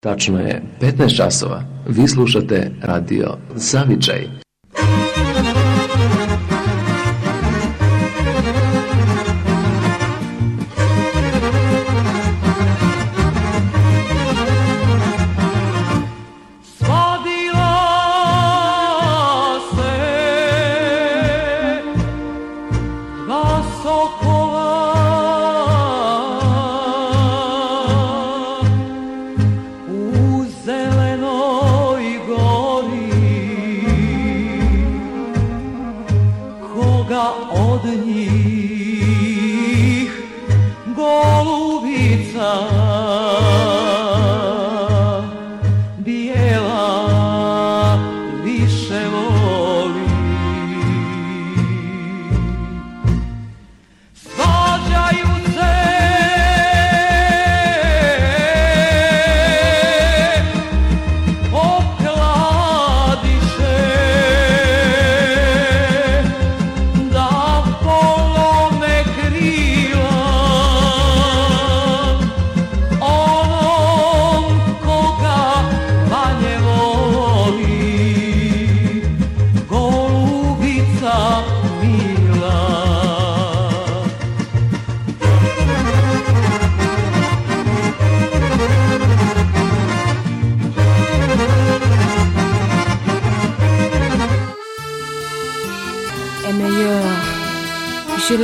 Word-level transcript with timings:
Tačno 0.00 0.40
je 0.40 0.62
15 0.80 1.16
časova. 1.16 1.62
Vi 1.88 2.08
slušate 2.08 2.70
radio 2.82 3.36
Zavičaj. 3.54 4.37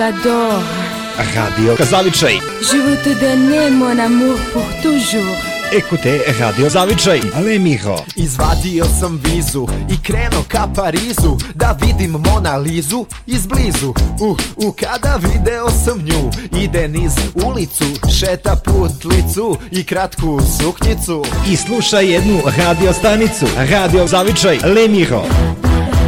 L'adore. 0.04 0.62
Radio 1.34 1.76
Zavičaj. 1.84 2.38
Je 2.60 2.76
veux 2.76 2.96
te 3.04 3.12
donner 3.20 3.70
mon 3.70 3.98
amour 3.98 4.36
pour 4.52 4.68
toujours. 4.82 5.36
Écoutez 5.72 6.20
Radio 6.40 6.68
Zavičaj. 6.68 7.20
Ale 7.34 7.58
Miho. 7.58 7.96
Izvadio 8.16 8.84
sam 9.00 9.20
vizu 9.24 9.66
i 9.90 9.96
krenuo 10.02 10.42
ka 10.48 10.68
Parizu 10.76 11.36
Da 11.54 11.76
vidim 11.80 12.10
Mona 12.10 12.56
Lizu 12.56 13.06
izblizu 13.26 13.94
Uh, 14.20 14.36
uh, 14.56 14.74
kada 14.76 15.16
video 15.16 15.70
sam 15.84 15.98
nju 15.98 16.30
Ide 16.62 16.88
niz 16.88 17.12
ulicu, 17.34 17.84
šeta 18.18 18.56
putlicu 18.64 19.56
I 19.70 19.84
kratku 19.84 20.40
suknjicu 20.60 21.24
I 21.48 21.56
slušaj 21.56 22.12
jednu 22.12 22.40
radio 22.58 22.92
stanicu. 22.92 23.46
Radio 23.56 24.06
Zavičaj. 24.06 24.58
Le 24.64 24.88
Miho. 24.88 25.22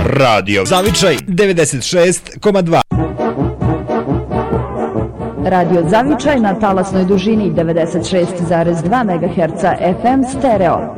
Radio 0.05 0.65
Zavičaj 0.65 1.17
96,2. 1.17 2.86
Radio 5.47 5.83
Zavičaj 5.89 6.41
na 6.41 6.55
talasnoj 6.55 7.05
dužini 7.05 7.53
96,2 7.55 9.05
MHz 9.05 9.63
FM 10.03 10.39
stereo. 10.39 10.95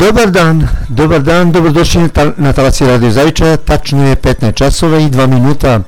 Dobar 0.00 0.30
dan, 0.30 0.68
dobar 0.96 1.22
dan, 1.22 1.52
dobrodošli 1.52 2.02
na 2.02 2.08
tal- 2.08 2.32
na 2.36 2.52
talaci 2.52 2.86
Radio 2.86 3.10
Zavičaja, 3.10 3.56
tačno 3.56 4.08
je 4.08 4.16
15 4.16 4.54
časova 4.54 4.98
i 4.98 5.08
2 5.10 5.26
minuta. 5.26 5.80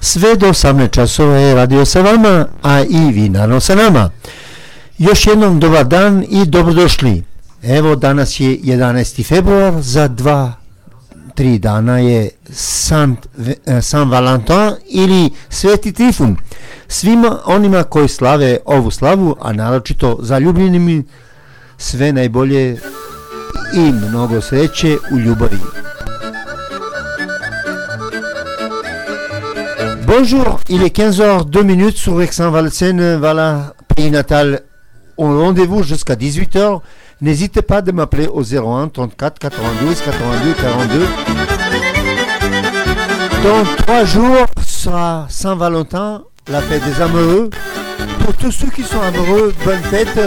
Sve 0.00 0.36
do 0.36 0.48
18 0.48 0.90
časova 0.92 1.36
je 1.36 1.54
radio 1.54 1.84
sa 1.84 2.00
vama, 2.00 2.46
a 2.62 2.80
i 2.80 3.12
vi 3.12 3.28
naravno 3.28 3.60
sa 3.60 3.74
nama. 3.74 4.10
Još 4.98 5.26
jednom 5.26 5.60
dobar 5.60 5.84
dan 5.84 6.24
i 6.28 6.44
dobrodošli. 6.46 7.22
Evo 7.62 7.96
danas 7.96 8.40
je 8.40 8.58
11. 8.58 9.22
februar, 9.24 9.72
za 9.80 10.08
dva, 10.08 10.52
tri 11.34 11.58
dana 11.58 11.98
je 11.98 12.30
Saint, 12.52 13.18
eh, 13.66 13.82
Saint 13.82 14.10
Valentin 14.10 14.70
ili 14.88 15.30
Sveti 15.48 15.92
Trifun. 15.92 16.36
Svima 16.88 17.38
onima 17.44 17.82
koji 17.82 18.08
slave 18.08 18.58
ovu 18.64 18.90
slavu, 18.90 19.36
a 19.40 19.52
naročito 19.52 20.18
zaljubljenimi, 20.20 21.04
sve 21.78 22.12
najbolje 22.12 22.78
Bonjour, 30.06 30.60
il 30.68 30.82
est 30.82 30.94
15h02 30.94 31.62
minutes 31.62 31.96
sur 31.96 32.20
Aix-en-Valseine, 32.20 33.16
voilà, 33.16 33.74
pays 33.96 34.10
natal. 34.10 34.60
On 35.16 35.38
rendez-vous 35.38 35.82
jusqu'à 35.82 36.14
18h. 36.14 36.80
N'hésitez 37.20 37.62
pas 37.62 37.82
de 37.82 37.92
m'appeler 37.92 38.26
au 38.26 38.42
01 38.42 38.88
34 38.88 39.38
92 39.38 40.00
82 40.00 40.54
42. 40.54 41.06
Dans 43.44 43.64
trois 43.76 44.04
jours 44.04 44.46
sera 44.66 45.26
Saint-Valentin, 45.28 46.22
la 46.48 46.60
fête 46.60 46.84
des 46.84 47.00
amoureux. 47.00 47.50
Pour 48.24 48.34
tous 48.34 48.50
ceux 48.50 48.68
qui 48.68 48.82
sont 48.82 49.00
amoureux, 49.00 49.54
bonne 49.64 49.82
fête. 49.84 50.18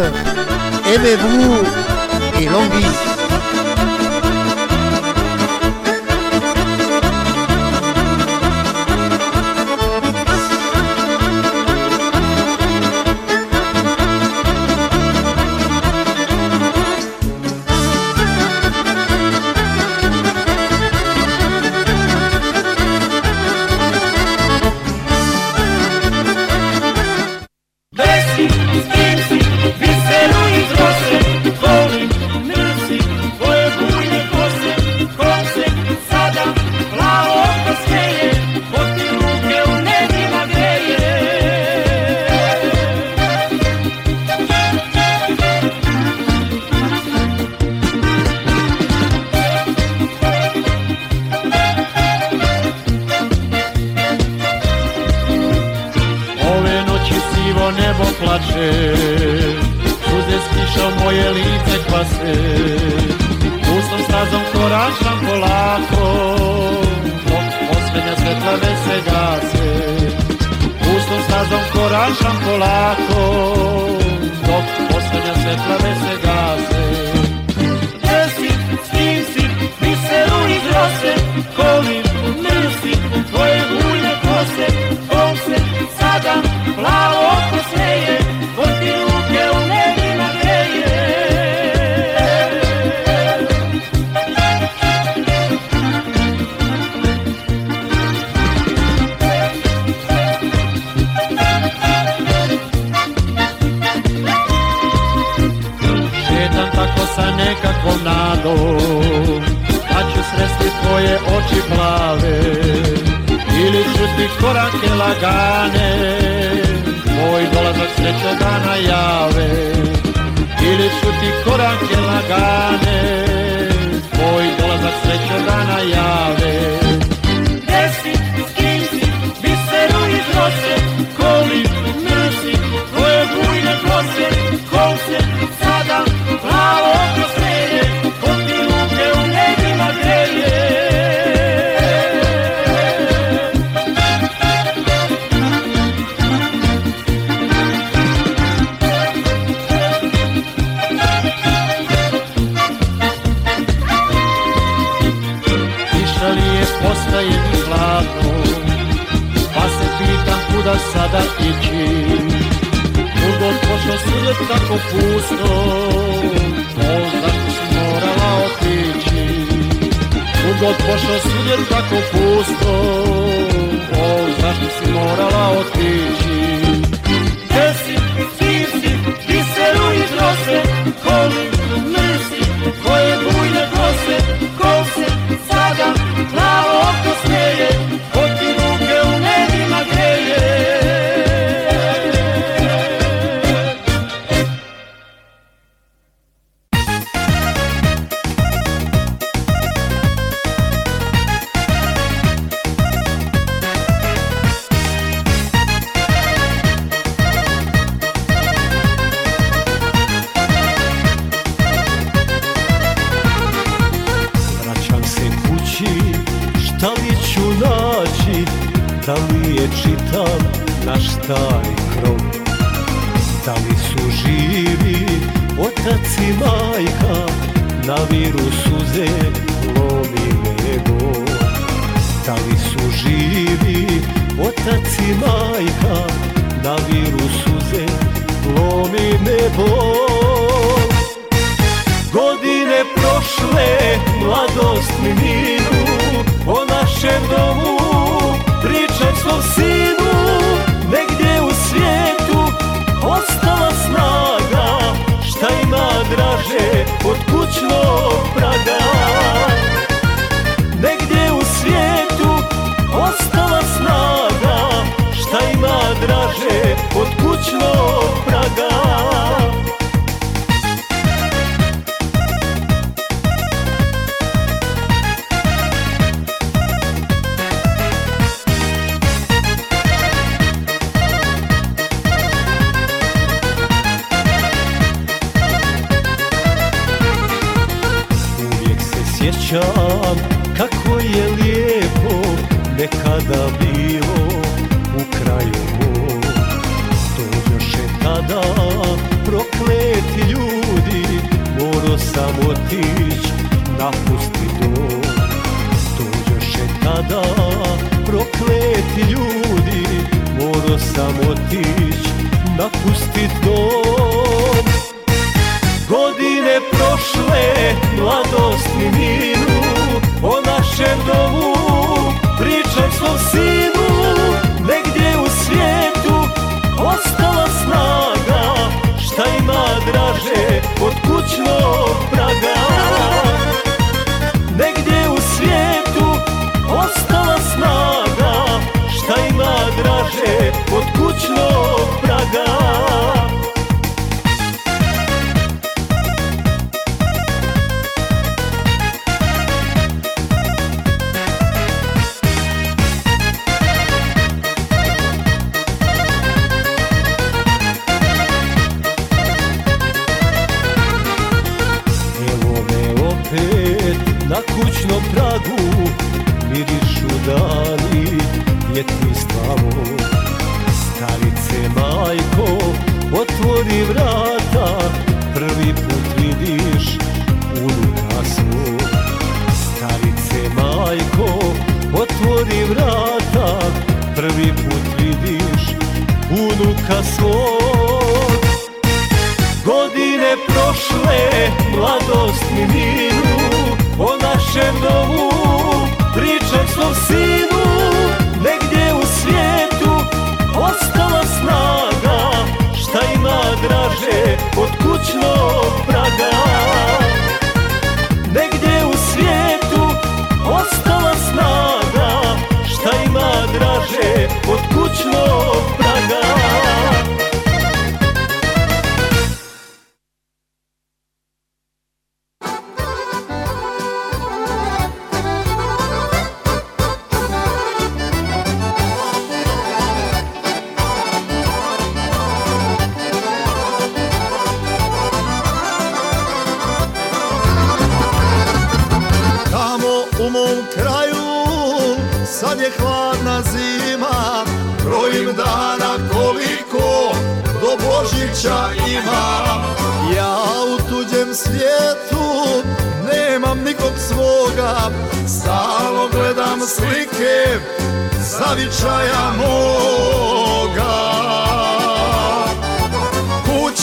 Aimez-vous 0.93 2.41
et 2.41 2.45
longue 2.45 2.71
vie. 2.71 3.14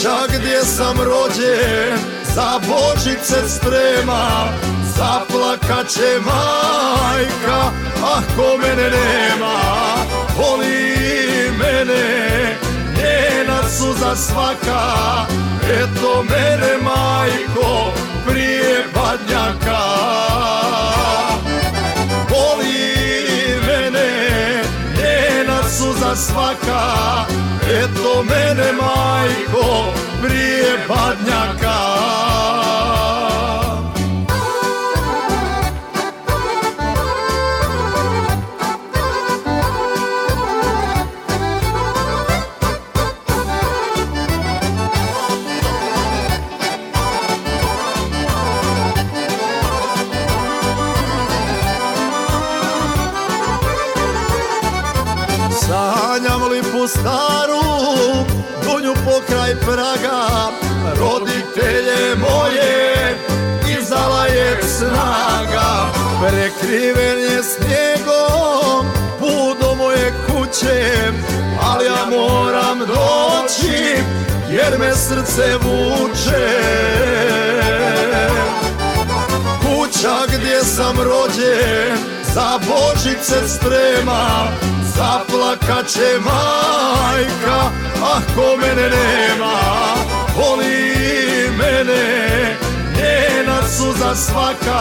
Kuća 0.02 0.38
gdje 0.38 0.64
sam 0.64 0.97
rođen 0.99 1.99
Za 2.35 2.61
božice 2.68 3.49
strema 3.49 4.49
Zaplakat 4.97 5.88
će 5.88 6.18
majka 6.25 7.71
Ako 8.14 8.59
mene 8.59 8.90
nema. 8.90 9.54
Voli 10.37 11.50
mene 11.59 12.56
Njena 12.97 13.68
suza 13.68 14.16
svaka. 14.16 14.82
Eto 15.71 16.23
mene 16.23 16.76
majko 16.82 17.92
Prije 18.26 18.85
badnjaka 18.94 19.82
suza 25.79 26.17
svaka 26.17 26.83
Eto 27.81 28.23
mene 28.23 28.73
majko 28.73 29.93
Prije 30.23 30.73
badnjaka 30.88 31.76
Prekriven 66.61 67.18
je 67.18 67.42
snijegom, 67.42 68.87
put 69.18 69.61
do 69.61 69.75
moje 69.75 70.12
kuće, 70.26 71.12
ali 71.62 71.85
ja 71.85 72.06
moram 72.11 72.78
doći, 72.78 73.97
jer 74.50 74.78
me 74.78 74.94
srce 74.94 75.56
vuče. 75.56 76.49
Kuća 79.61 80.16
gdje 80.26 80.61
sam 80.61 80.97
rođen, 80.97 81.99
za 82.35 82.59
Božice 82.59 83.49
strema, 83.49 84.49
zaplakat 84.97 85.87
će 85.88 86.18
majka, 86.25 87.71
ako 88.02 88.56
mene 88.56 88.90
nema, 88.90 89.61
voli 90.37 91.50
mene, 91.59 92.56
suza 93.76 94.14
svaka, 94.14 94.81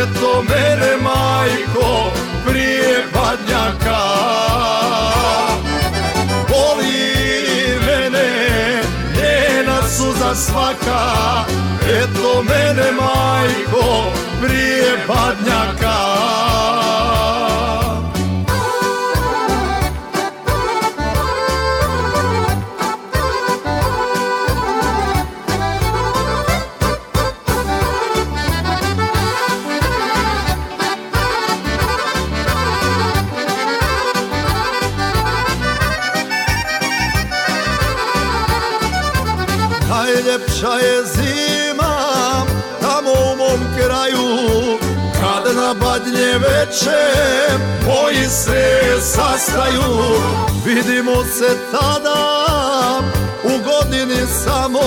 eto 0.00 0.42
mene 0.48 0.96
majko, 1.02 2.12
prije 2.46 3.04
badnjaka. 3.14 4.00
Voli 6.48 7.78
mene, 7.86 8.28
njena 9.16 9.78
suza 9.96 10.34
svaka, 10.34 11.00
eto 12.00 12.42
mene 12.42 12.88
majko, 12.92 14.12
prije 14.40 14.92
badnjaka. 15.08 15.96
Veče 46.62 47.58
moji 47.86 48.26
se 48.28 48.82
sastaju. 49.00 49.82
Vidimo 50.64 51.24
se 51.24 51.56
tada 51.72 53.00
u 53.44 53.48
godini 53.48 54.26
samo 54.44 54.80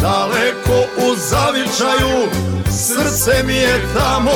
Daleko 0.00 0.88
u 0.96 1.16
zavičaju 1.16 2.28
srce 2.70 3.42
mi 3.46 3.54
je 3.54 3.80
tamo. 3.94 4.30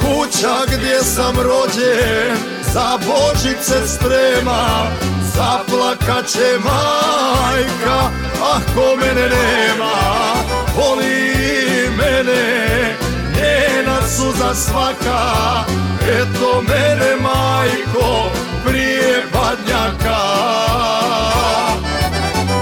Kuća 0.00 0.56
gdje 0.66 1.02
sam 1.02 1.36
rođen 1.36 2.36
za 2.74 2.98
Božice 3.06 3.88
strema 3.88 4.86
Zaplakat 5.34 6.26
će 6.26 6.58
majka 6.64 8.10
ako 8.54 8.96
mene 8.96 9.28
nema. 9.28 9.92
Voli 10.76 11.71
mene 12.24 12.96
njena 13.34 14.08
suza 14.08 14.54
svaka. 14.54 15.18
Eto 16.08 16.62
mene 16.62 17.16
majko 17.22 18.30
prije 18.64 19.22
badnjaka 19.32 20.18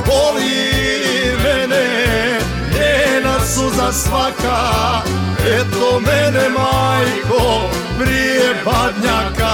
Voli 0.07 1.37
mene 1.45 1.87
njena 2.73 3.41
suza 3.55 3.93
svaka. 3.93 4.59
Eto 5.47 6.01
mene 6.01 6.49
majko 6.49 7.71
prije 7.99 8.55
badnjaka 8.65 9.51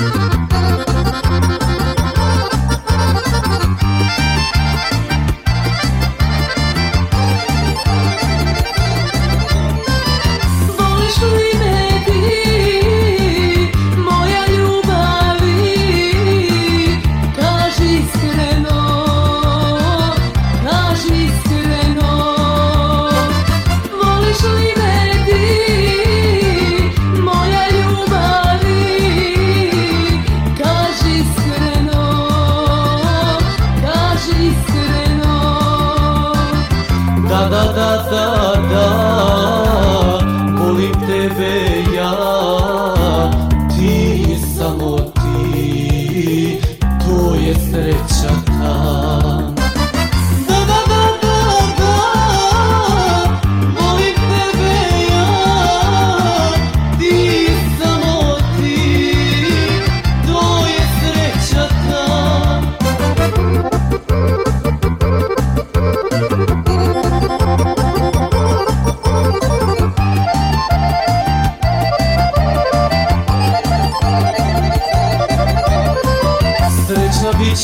Thank 0.00 0.14
you. 0.14 0.29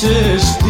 achas? 0.05 0.66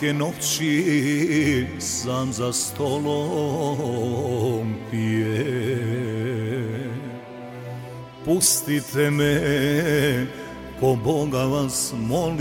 Svake 0.00 0.12
noći 0.12 1.66
sam 1.78 2.32
za 2.32 2.52
stolom 2.52 3.94
pije. 4.90 5.44
Pustite 8.24 9.10
me, 9.10 10.26
ko 10.80 10.96
Boga 11.04 11.44
vas 11.44 11.92
molim. 11.96 12.40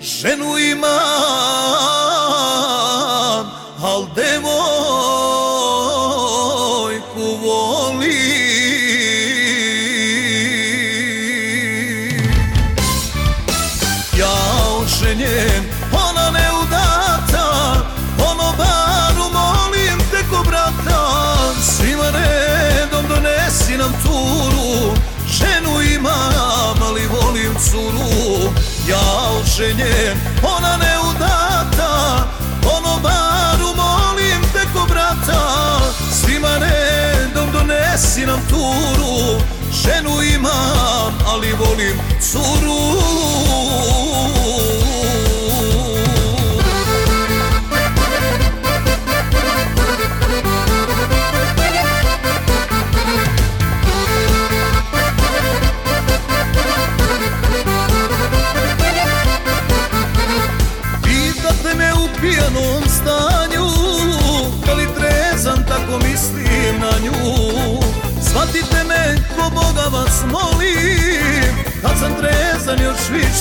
Ženu 0.00 0.58
imam 0.58 1.33
mišljenjem 29.58 30.18
Ona 30.42 30.76
neudata 30.76 32.26
Ono 32.76 32.98
baru 33.02 33.74
molim 33.76 34.42
te 34.52 34.60
ko 34.72 34.86
brata. 34.86 35.80
Svima 36.12 36.58
redom 36.58 37.52
donesi 37.52 38.26
nam 38.26 38.40
turu 38.48 39.40
Ženu 39.72 40.22
imam 40.22 41.14
ali 41.26 41.52
volim 41.52 41.98
curu. 42.20 43.03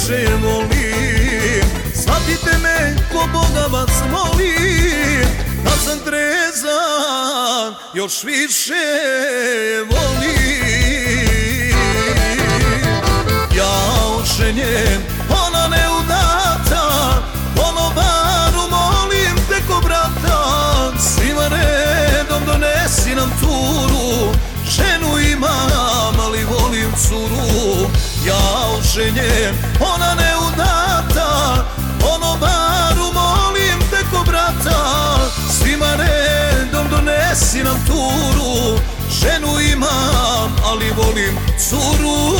više 0.07 0.35
volim 0.43 1.63
Shvatite 1.93 2.57
me 2.63 2.95
ko 3.11 3.27
Boga 3.33 3.67
vas 3.71 3.91
molim 4.11 5.27
Da 5.63 5.71
sam 5.71 5.99
trezan 5.99 7.73
još 7.93 8.23
više 8.23 8.73
volim. 9.89 11.33
Ja 13.57 13.73
ošenjem, 14.21 15.01
ona 15.29 15.67
ne 15.67 15.89
udata, 15.99 16.23
neudata 16.69 17.23
Konobaru 17.55 18.69
molim 18.69 19.35
te 19.49 19.61
ko 19.67 19.81
brata. 19.81 20.91
Svima 20.99 21.47
redom 21.47 22.45
donesi 22.45 23.15
nam 23.15 23.31
turu 23.39 24.33
Ženu 24.69 25.19
imam 25.31 26.19
ali 26.19 26.43
volim 26.43 26.91
curu 26.97 27.89
ja 28.27 28.67
oženjem 28.79 29.55
Ona 29.79 30.15
ne 30.15 30.31
udata, 30.47 31.65
ono 32.13 32.37
baru 32.37 33.13
molim 33.13 33.79
te 33.89 33.97
ko 34.11 34.23
brata. 34.23 34.79
Svima 35.49 35.95
redom 35.95 36.87
donesi 36.89 37.63
nam 37.63 37.77
turu, 37.87 38.79
ženu 39.09 39.59
imam 39.73 40.55
ali 40.65 40.91
volim 40.97 41.37
curu. 41.69 42.33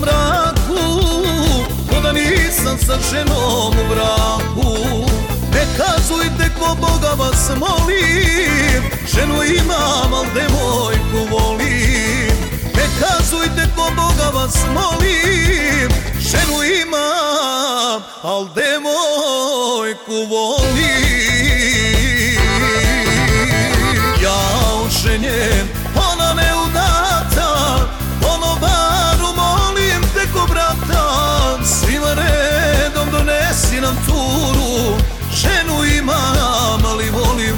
Mraku 0.00 0.82
Ko 1.90 2.00
da 2.02 2.12
nisam 2.12 2.78
sa 2.86 2.96
ženom 3.10 3.74
u 3.82 3.84
braku 3.90 5.06
Ne 5.54 5.64
kazujte 5.76 6.50
ko 6.58 6.74
Boga 6.74 7.14
vas 7.18 7.50
molim 7.56 8.82
Ženu 9.14 9.42
imam, 9.42 10.14
al 10.14 10.24
devojku 10.34 11.34
volim. 11.34 12.36
Ne 12.76 12.86
kazujte 13.00 13.66
ko 13.76 13.90
Boga 13.96 14.30
vas 14.34 14.56
molim 14.74 15.90
Ženu 16.20 16.62
imam, 16.82 18.02
al 18.22 18.48
devojku 18.54 20.26
volim 20.30 21.29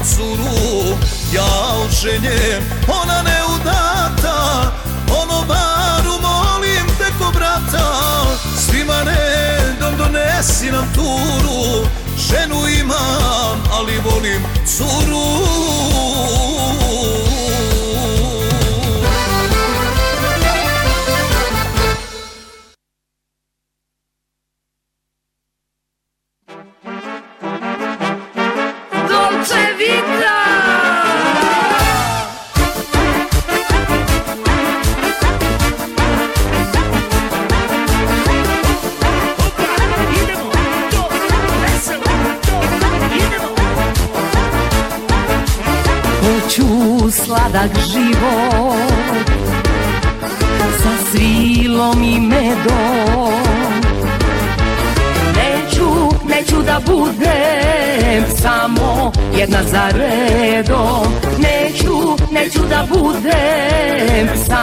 curu 0.05 0.97
Ja 1.33 1.53
oženjen, 1.87 2.63
ona 2.89 3.23
ne 3.23 3.39
udata 3.55 4.73
Ono 5.23 5.45
baru 5.45 6.21
molim 6.23 6.87
te 6.99 7.05
ko 7.19 7.31
brata. 7.31 7.87
Svima 8.57 9.03
redom 9.03 9.97
donesi 9.97 10.71
nam 10.71 10.87
turu 10.95 11.87
Ženu 12.17 12.69
imam, 12.81 13.63
ali 13.73 13.99
volim 14.05 14.43
curu 14.67 15.92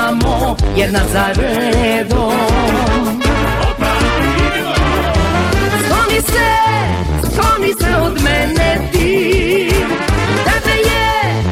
samo 0.10 0.56
jedna 0.76 1.00
za 1.14 1.26
redom. 1.34 2.34
Skloni 5.84 6.22
se, 6.22 6.50
skloni 7.32 7.74
se 7.82 7.98
od 8.02 8.22
mene 8.24 8.90
ti. 8.92 9.72
Tebe 10.46 10.76
je, 10.90 11.44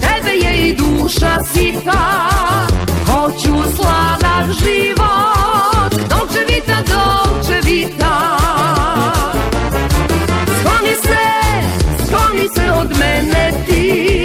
tebe 0.00 0.30
je 0.36 0.68
i 0.68 0.76
duša 0.76 1.38
sita. 1.52 2.28
Hoću 3.06 3.76
sladak 3.76 4.52
život 4.52 6.08
Dolce 6.08 6.38
vita, 6.48 6.76
dolce 6.86 7.60
vita. 7.64 8.36
Skloni 10.60 10.94
se, 11.02 11.24
skloni 12.06 12.48
se 12.54 12.72
od 12.80 12.98
mene 12.98 13.52
ti 13.66 14.23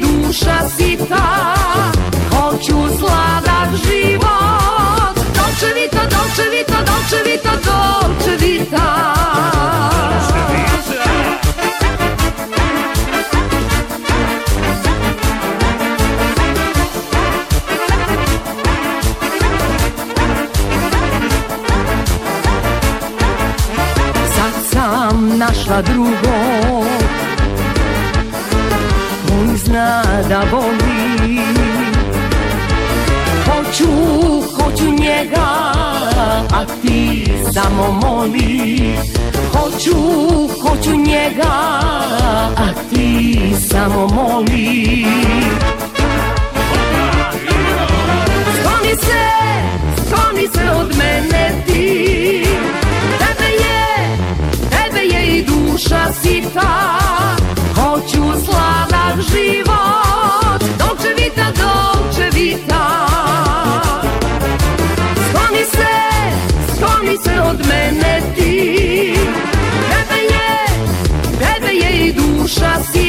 duša 0.00 0.68
sita 0.76 1.54
Hoću 2.30 2.98
sladak 2.98 3.68
život. 3.84 5.14
Dolce 5.16 5.66
vita, 5.74 6.02
dolce 6.10 6.42
vita, 6.50 6.78
dolce 6.86 7.16
vita, 7.24 7.50
dolce 7.64 8.46
vita 8.46 9.14
Sad 24.34 24.52
sam 24.70 25.38
našla 25.38 25.82
drugog 25.82 26.97
zna 29.78 30.02
da 30.28 30.42
voli 30.52 31.40
Hoću, 33.44 33.86
hoću 34.56 34.84
njega 34.84 35.46
A 36.52 36.64
ti 36.82 37.26
samo 37.54 38.00
moli. 38.02 38.96
Hoću, 39.52 39.96
hoću 40.62 40.96
njega 40.96 41.52
A 42.56 42.68
ti 42.90 43.38
samo 43.70 44.06
moli. 44.06 45.06
Skloni 48.60 48.96
se, 49.00 49.24
skloni 50.06 50.48
se 50.54 50.70
od 50.70 50.96
mene 50.98 51.64
ti. 51.66 52.44
Tebe 53.18 53.50
je, 53.50 54.16
tebe 54.70 55.00
je 55.00 55.38
i 55.38 55.44
duša 55.44 56.12
sita 56.22 56.98
Hoću 57.78 58.44
sladak 58.44 59.20
život 59.20 60.60
Dolce 60.78 61.08
vita, 61.18 61.52
dolce 61.60 62.30
vita 62.34 63.06
Skloni 65.28 65.64
se, 65.70 65.94
skloni 66.76 67.16
se 67.24 67.40
od 67.40 67.66
mene 67.68 68.20
ti. 68.36 69.14
Tebe 69.88 70.20
je, 70.22 70.66
tebe 71.38 71.72
je 71.72 72.06
i 72.06 72.12
duša 72.12 72.72
sita 72.92 73.07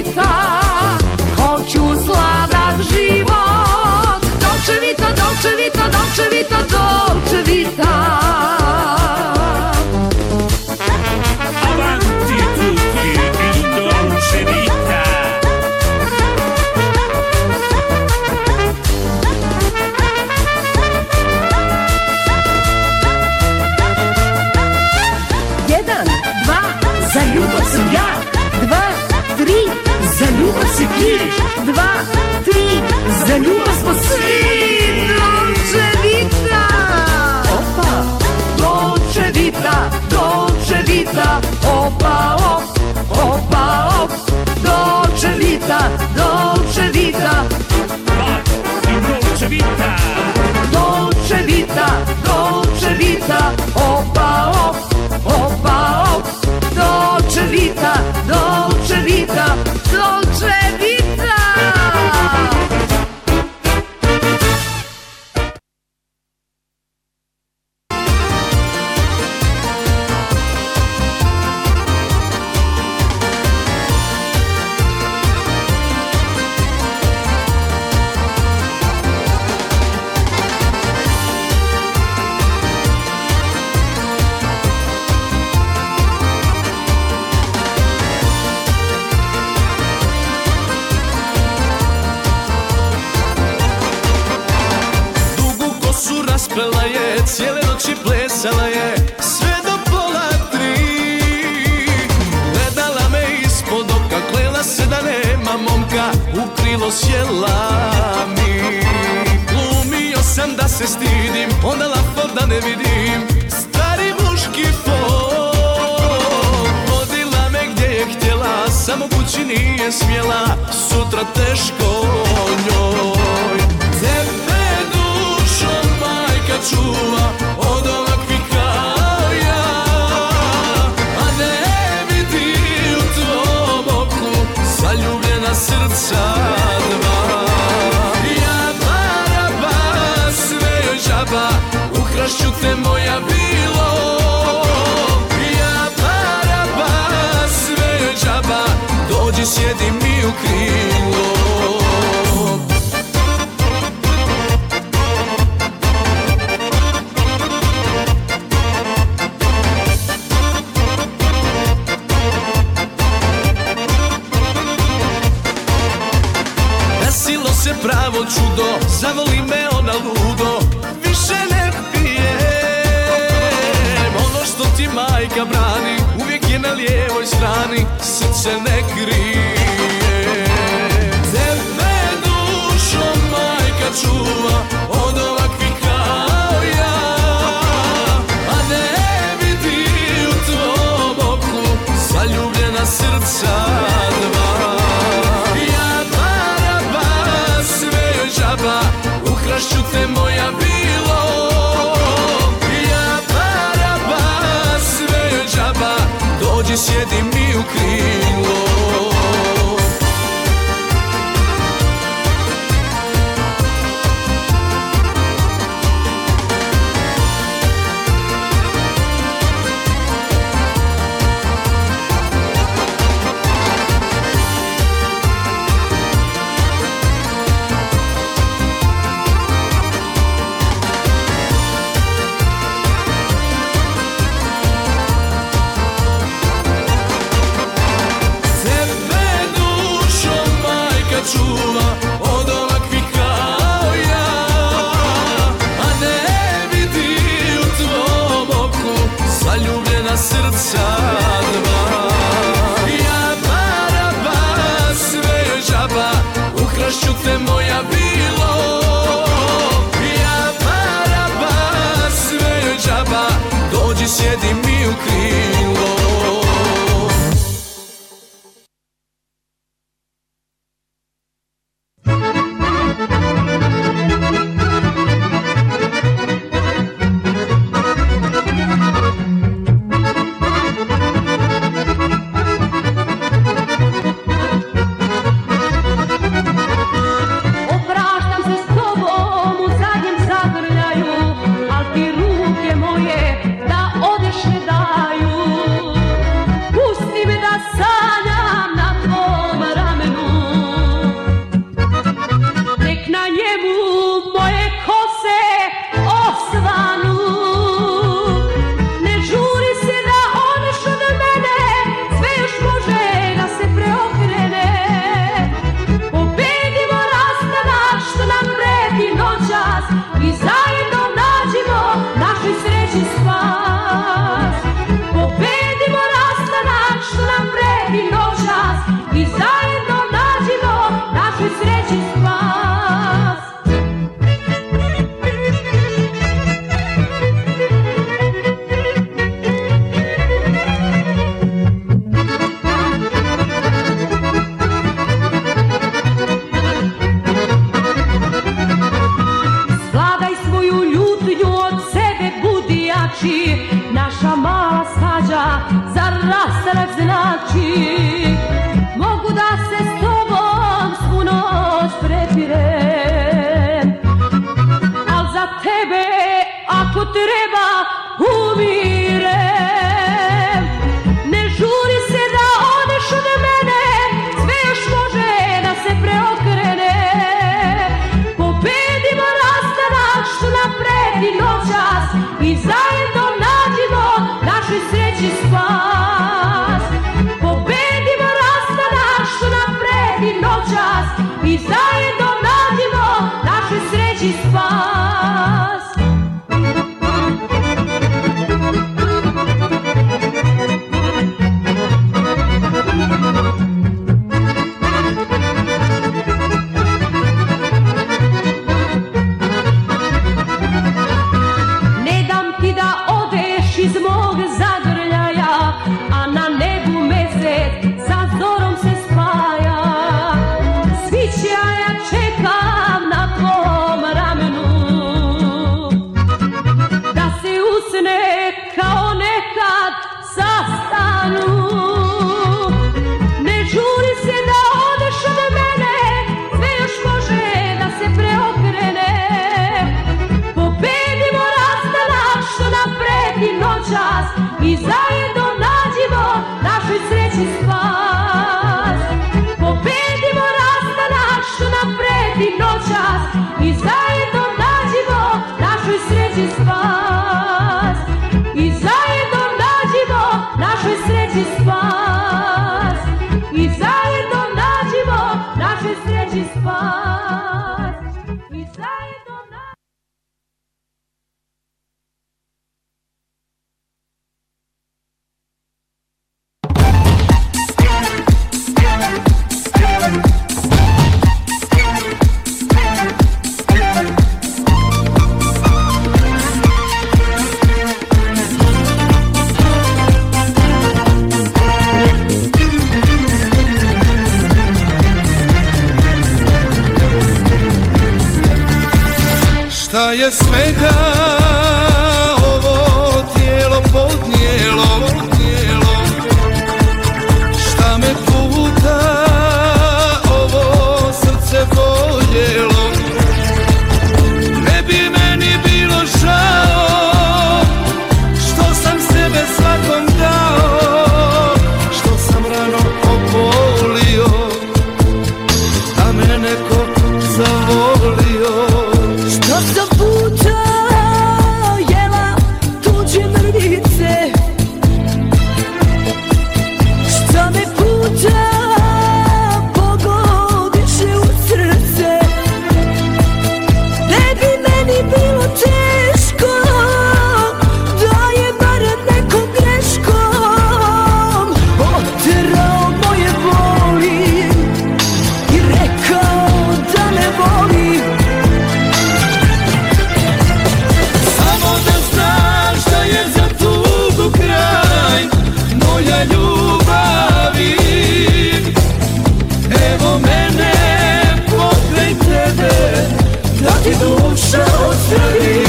duša 575.09 575.15
ozdravi 575.15 575.68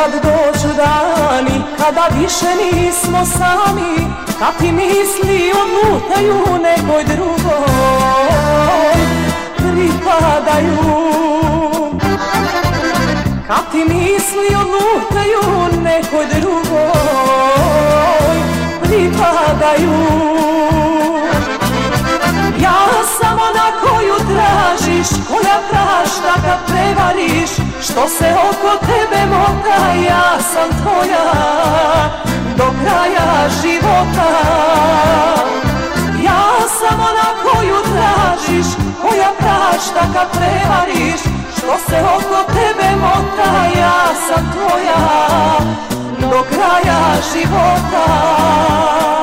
ponekad 0.00 0.22
dođu 0.22 0.74
dani 0.76 1.62
Kada 1.78 2.08
više 2.20 2.46
nismo 2.64 3.24
sami 3.26 4.06
Kad 4.38 4.58
ti 4.58 4.72
misli 4.72 5.52
odlutaju 5.52 6.62
nekoj 6.62 7.04
drugoj 7.04 7.40
Pripadaju. 9.56 11.00
Kad 13.46 13.72
ti 13.72 13.78
misli 13.78 14.56
odlutaju 14.60 15.80
nekoj 15.82 16.26
drugoj 16.26 16.90
Pripadaju 18.82 20.49
koju 23.82 24.14
tražiš 24.30 25.08
Koja 25.28 25.58
prašta 25.70 26.34
kad 26.44 26.58
prevariš 26.66 27.50
Što 27.82 28.08
se 28.08 28.34
oko 28.50 28.86
tebe 28.86 29.26
mota 29.26 29.80
Ja 30.08 30.40
sam 30.52 30.68
tvoja 30.82 31.26
Do 32.56 32.64
kraja 32.82 33.48
života. 33.62 34.30
Ja 36.24 36.68
sam 36.80 37.00
ona 37.00 37.28
koju 37.42 37.76
tražiš 37.92 38.66
Koja 39.02 39.30
prašta 39.38 40.00
kad 40.14 40.30
prevariš 40.30 41.20
Što 41.58 41.78
se 41.88 42.02
oko 42.16 42.52
tebe 42.52 42.96
mota 43.00 43.80
Ja 43.80 44.06
sam 44.28 44.52
tvoja 44.52 45.00
Do 46.20 46.44
kraja 46.50 47.00
života 47.32 49.19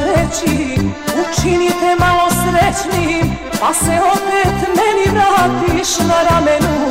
treći 0.00 0.78
Učinite 1.20 1.96
malo 1.98 2.30
srećnim 2.30 3.36
Pa 3.60 3.74
se 3.74 4.00
opet 4.12 4.68
meni 4.68 5.06
vratiš 5.12 5.98
na 5.98 6.22
ramenu. 6.30 6.88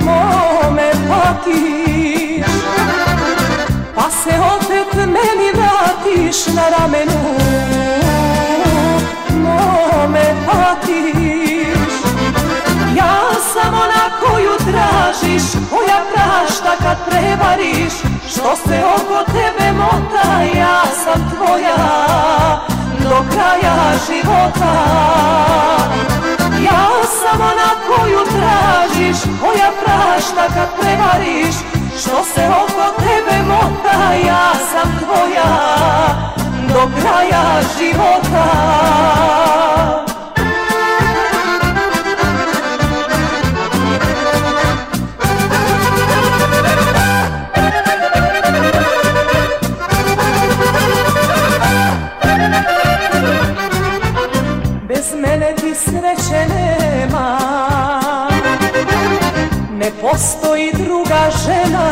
Mome 0.00 0.90
patiš 1.08 2.46
Pa 3.94 4.10
se 4.10 4.30
opet 4.56 4.94
meni 4.94 5.48
vratiš 5.54 6.46
na 6.46 6.68
ramenu. 6.78 7.38
Mome 9.30 10.34
patiš 10.46 11.92
Ja 12.96 13.20
sam 13.52 13.74
ona 13.74 14.10
koju 14.20 14.50
tražiš 14.72 15.42
Koja 15.70 16.07
prašta 16.28 16.72
kad 16.82 16.96
prevariš 17.08 17.92
Što 18.30 18.56
se 18.56 18.82
oko 18.96 19.24
tebe 19.32 19.72
mota 19.72 20.42
Ja 20.58 20.82
sam 21.04 21.30
tvoja 21.36 21.76
Do 23.02 23.24
kraja 23.30 23.92
života. 24.06 24.74
Ja 26.64 26.86
sam 27.20 27.40
ona 27.40 27.70
koju 27.86 28.18
tražiš 28.24 29.16
Koja 29.40 29.70
prašta 29.84 30.54
kad 30.54 30.68
prevariš 30.80 31.54
Što 32.00 32.24
se 32.34 32.48
oko 32.48 33.00
tebe 33.02 33.42
mota 33.42 34.14
Ja 34.26 34.52
sam 34.72 34.98
tvoja 34.98 35.54
Do 36.68 36.88
kraja 37.00 37.60
života 37.78 38.48
Ne 59.88 59.94
postoji 60.00 60.72
druga 60.72 61.30
žena. 61.44 61.90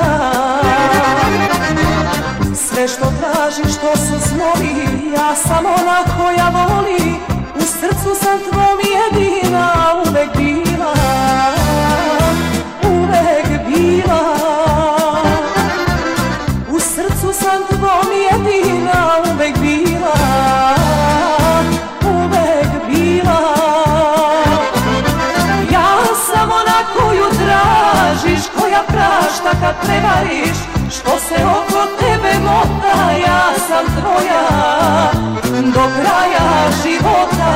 Sve 2.55 2.88
što 2.88 3.12
tražiš 3.20 3.76
to 3.76 3.97
su 3.97 4.28
snovi 4.28 4.74
Ja 5.16 5.34
sam 5.34 5.66
ona 5.66 6.05
koja 6.16 6.68
voli 6.68 7.06
tvoja 34.07 34.43
Do 35.75 35.85
kraja 35.97 36.71
života. 36.83 37.53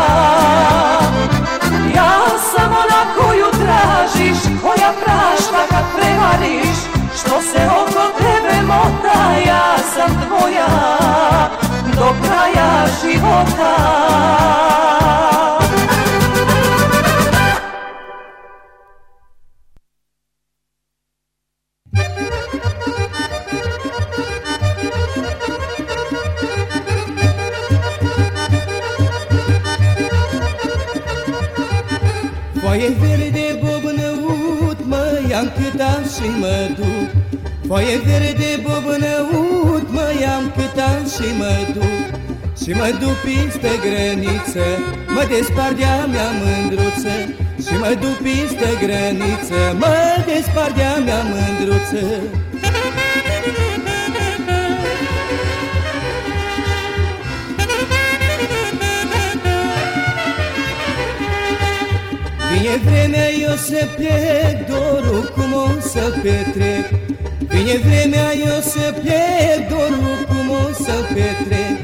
Ja 1.94 2.12
sam 2.52 2.72
ona 2.72 3.02
koju 3.16 3.46
tražiš 3.50 4.38
Koja 4.62 4.92
prašta 5.04 5.62
kad 5.70 5.84
prevariš 5.96 6.78
Što 7.20 7.42
se 7.42 7.68
oko 7.80 8.18
tebe 8.18 8.62
mota 8.66 9.20
Ja 9.46 9.76
sam 9.94 10.10
tvoja 10.26 10.68
Do 11.96 12.14
kraja 12.22 12.86
života 13.02 13.76
Foaie 37.70 37.98
verde 37.98 38.62
bobnăut, 38.62 39.86
mă 39.90 40.08
i-am 40.20 40.52
câtat 40.56 41.10
și 41.14 41.28
mă 41.38 41.52
duc. 41.74 42.00
Și 42.62 42.70
mă 42.70 42.88
duc 43.00 43.16
peste 43.24 43.70
grăniță, 43.84 44.66
mă 45.14 45.24
despart 45.28 45.76
de-a 45.76 46.06
mea 46.06 46.30
mândruță. 46.40 47.14
Și 47.64 47.74
mă 47.78 47.96
duc 48.00 48.16
peste 48.26 48.70
grăniță, 48.82 49.60
mă 49.78 49.96
despart 50.26 50.74
de-a 50.74 50.96
mea 50.98 51.22
mândruță. 51.22 52.04
Vine 62.52 62.76
vremea 62.84 63.30
eu 63.30 63.54
să 63.56 63.88
plec, 63.96 64.66
dorul 64.66 65.32
cum 65.34 65.52
o 65.52 65.80
să 65.80 66.18
petrec 66.22 66.99
Vine 67.62 67.76
vremea 67.76 68.32
eu 68.34 68.60
să 68.60 68.94
plec, 69.00 69.68
dorul 69.68 70.24
cum 70.28 70.50
o 70.50 70.72
să 70.84 70.92
petrec. 71.14 71.76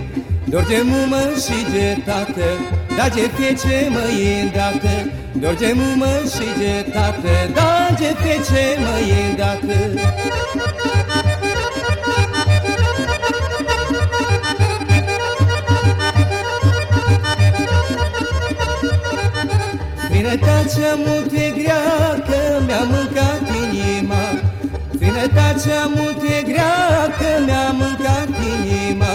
Dor 0.45 0.63
de 0.63 0.83
mumă 0.85 1.23
și 1.45 1.73
de 1.73 2.03
tată, 2.05 2.49
dar 2.97 3.09
de 3.09 3.31
fece 3.37 3.89
mă 3.91 4.05
îndată 4.43 5.11
Dor 5.33 5.55
de 5.55 5.73
mumă 5.75 6.13
și 6.35 6.59
de 6.59 6.91
tată, 6.93 7.53
dar 7.55 7.95
de 7.99 8.15
fece 8.23 8.79
mă 8.79 8.99
îndată 9.29 9.77
Vinătatea 20.11 20.95
mult 21.07 21.33
e 21.33 21.51
grea 21.51 22.23
că 22.27 22.63
mi-a 22.67 22.83
mâncat 22.83 23.43
inima 23.63 24.46
Vinătatea 25.17 25.85
mult 25.95 26.23
e 26.23 26.43
grea 26.43 27.15
că 27.19 27.31
mi-a 27.45 27.71
mâncat 27.71 28.29
inima. 28.55 29.15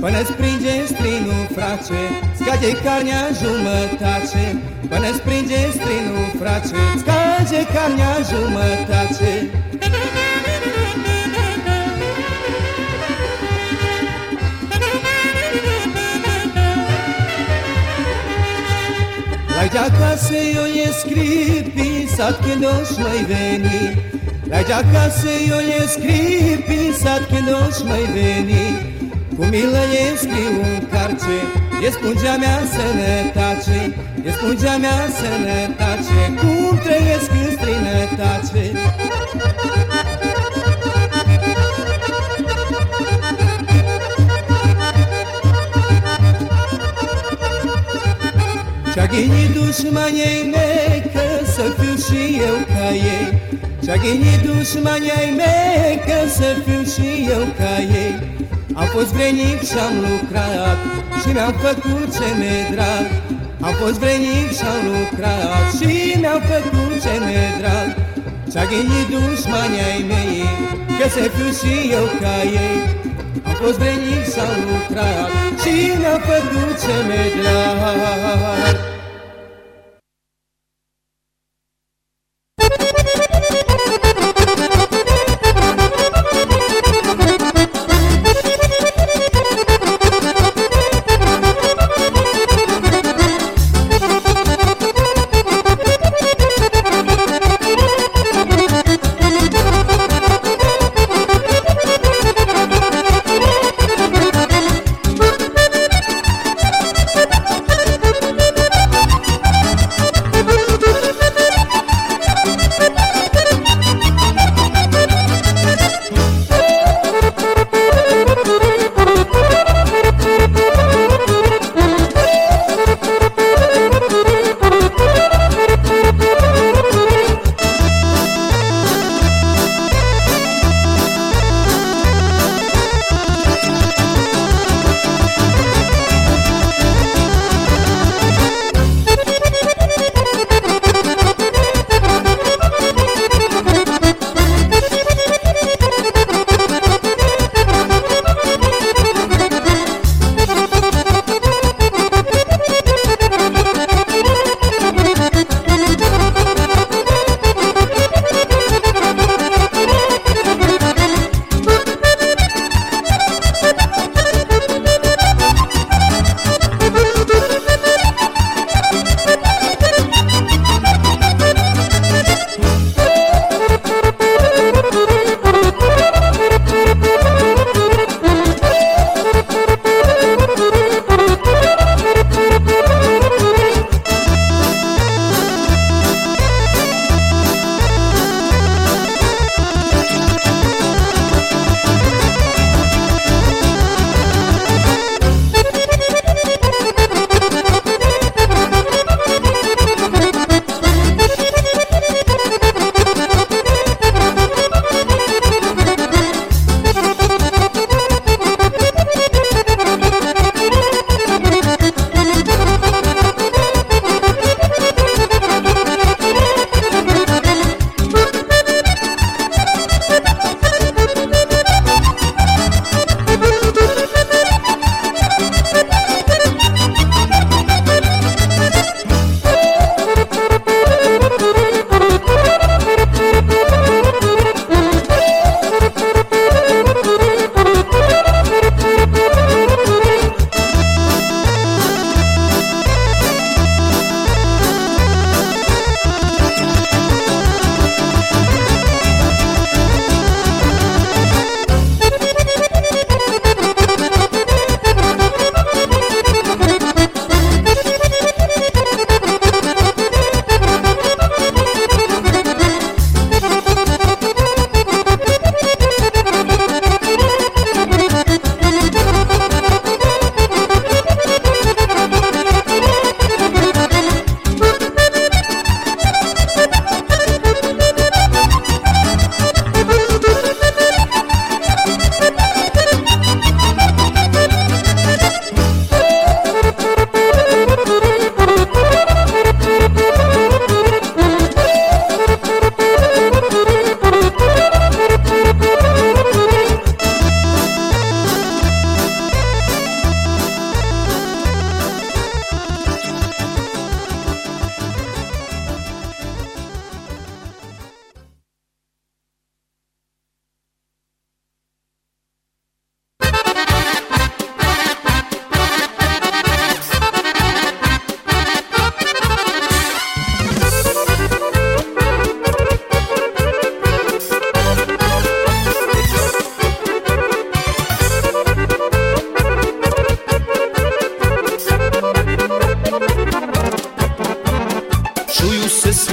Până-ți 0.00 0.32
pringe 0.32 0.84
strinul, 0.86 1.46
frate 1.54 2.00
Scage 2.38 2.72
carnea 2.84 3.22
jumătate. 3.42 4.62
Până-ți 4.88 5.20
pringe 5.20 5.60
strinul, 5.76 6.26
frate 6.40 6.68
Scage 7.00 7.60
carnea 7.74 8.14
jumătate. 8.30 9.50
La 19.56 19.66
de 19.72 19.78
acasă 19.78 20.34
eu 20.54 20.64
e 20.64 20.90
scris 20.98 21.62
pisat 21.74 22.40
când 22.44 22.64
o 22.64 23.00
mai 23.02 23.24
veni 23.28 24.12
La 24.54 24.62
de 24.62 24.72
acasă 24.72 25.28
eu 25.48 25.58
e 25.58 25.86
scris 25.86 26.58
pisat 26.66 27.22
când 27.26 27.48
o 27.48 27.84
mai 27.88 28.04
veni. 28.14 28.64
Cu 29.36 29.44
milă 29.44 29.82
e 30.02 30.16
scriu 30.16 30.60
un 30.62 30.86
carce 30.90 31.38
E 31.84 31.90
spungea 31.90 32.36
mea 32.36 32.60
sănătate. 32.74 33.94
E 34.24 34.30
spungea 34.30 34.76
mea 34.76 35.00
sănătate 35.18 36.20
Cum 36.40 36.78
trăiesc 36.78 37.30
în 37.30 37.50
străinătate. 37.56 38.72
Ce-a 48.94 49.06
ghinit 49.06 49.50
dușmanii 49.54 50.50
mei 50.52 51.10
Că 51.12 51.44
să 51.54 51.62
fiu 51.78 51.94
și 51.96 52.40
eu 52.40 52.56
ca 52.66 52.90
ei 52.94 53.62
Ce-a 53.84 53.96
ghinit 54.02 54.40
dușmanii 54.46 55.28
mei 55.40 55.94
Că 56.06 56.18
să 56.38 56.48
fiu 56.64 56.82
și 56.92 57.08
eu 57.34 57.44
ca 57.58 57.72
ei. 58.02 58.14
Am 58.80 58.86
fost 58.94 59.10
vrenic 59.16 59.58
și-am 59.70 59.94
lucrat 60.06 60.78
Și 61.20 61.28
mi-am 61.36 61.54
făcut 61.64 62.06
ce 62.16 62.28
mi-e 62.38 62.60
drag. 62.74 63.06
Am 63.66 63.74
fost 63.80 63.98
vrenic 64.02 64.48
și-am 64.58 64.80
lucrat 64.90 65.66
Și 65.78 65.90
mi-am 66.20 66.40
făcut 66.52 66.92
ce 67.04 67.14
mi-e 67.24 67.46
drag. 67.60 67.88
Ce-a 68.52 68.64
ghinit 68.70 69.06
dușmanii 69.12 70.00
mei 70.10 70.42
Că 70.98 71.06
să 71.16 71.22
fiu 71.34 71.50
și 71.60 71.74
eu 71.98 72.06
ca 72.20 72.36
ei. 72.64 72.78
Am 73.48 73.54
fost 73.62 73.76
vrenic 73.82 74.22
și-am 74.32 74.56
lucrat 74.68 75.28
Și 75.62 75.74
mi-am 76.00 76.20
făcut 76.30 76.72
ce 76.82 76.94
mi-e 77.08 77.24
drag 77.40 78.93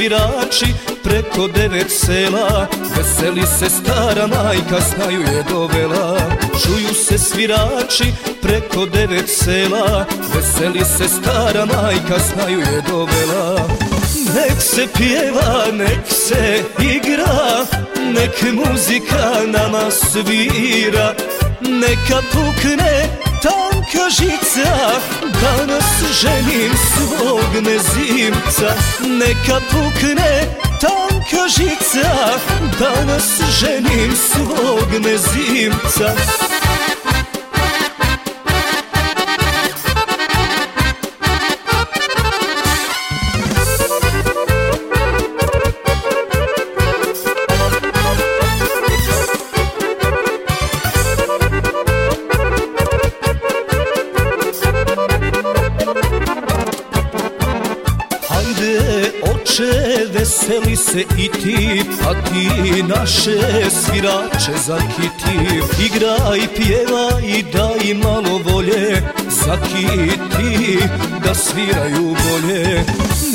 svirači 0.01 0.73
preko 1.03 1.47
devet 1.47 1.91
sela. 1.91 2.67
Veseli 2.97 3.41
se 3.59 3.69
stara 3.69 4.27
majka, 4.27 4.81
snaju 4.81 5.21
je 5.21 5.43
dovela. 5.49 6.17
Čuju 6.63 6.93
se 6.93 7.17
svirači 7.17 8.13
preko 8.41 8.85
devet 8.85 9.29
sela. 9.29 10.05
Veseli 10.35 10.85
se 10.85 11.07
stara 11.07 11.65
majka, 11.65 12.19
snaju 12.19 12.59
je 12.59 12.81
dovela. 12.89 13.67
Nek 14.35 14.61
se 14.61 14.87
pjeva, 14.97 15.65
nek 15.71 16.05
se 16.07 16.63
igra 16.79 17.65
Nek 18.13 18.41
muzika 18.53 19.41
nama 19.45 19.91
svira. 19.91 21.13
Neka 21.61 22.21
pukne 22.31 23.09
tanka 23.41 24.09
žica 24.09 25.01
Danas 25.41 26.21
ženim 26.21 26.71
svog 26.93 27.63
mezimca 27.63 28.73
Neka 29.19 29.61
pukne 29.71 30.47
tanka 30.81 31.47
žica. 31.57 32.37
Danas 32.79 33.41
ženim 33.59 34.15
svog 34.15 34.89
mezimca 35.03 36.15
veseli 60.71 60.75
se 60.75 61.01
i 61.17 61.29
ti 61.29 61.81
A 62.07 62.13
ti 62.23 62.83
naše 62.83 63.69
svirače 63.69 64.51
zakiti 64.65 65.61
Igraj, 65.85 66.39
pjevaj, 66.55 67.43
daj 67.53 67.93
malo 67.93 68.39
volje 68.45 69.01
Zakiti 69.29 70.79
da 71.23 71.35
sviraju 71.35 72.03
bolje. 72.03 72.83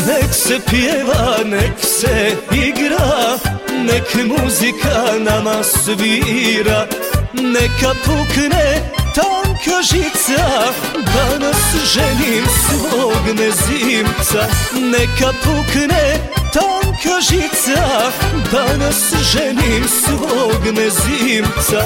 Nek 0.07 0.32
se 0.32 0.61
pjeva, 0.70 1.37
nek 1.45 1.72
se 1.80 2.37
igra 2.53 3.39
Nek 3.84 4.14
muzika 4.14 5.18
nama 5.18 5.62
svira. 5.62 6.87
Neka 7.32 7.95
pukne 8.05 8.93
tanka 9.14 9.82
žica 9.82 10.72
Danas 10.95 11.95
ženim 11.95 12.45
svog 12.68 13.37
mezimca 13.39 14.47
Neka 14.72 15.32
pukne 15.45 16.37
tanka 16.57 17.20
žica 17.20 18.12
Danas 18.52 19.14
ženim 19.32 19.84
svog 19.88 20.62
mezimca 20.76 21.84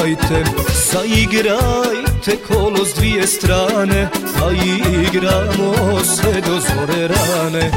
zaigrajte 0.00 0.44
Zaigrajte 0.92 2.36
kolo 2.48 2.84
s 2.84 2.94
dvije 2.94 3.26
strane 3.26 4.08
A 4.42 4.52
igramo 4.52 6.00
sve 6.04 6.40
do 6.40 6.60
zore 6.60 7.08
rane. 7.08 7.70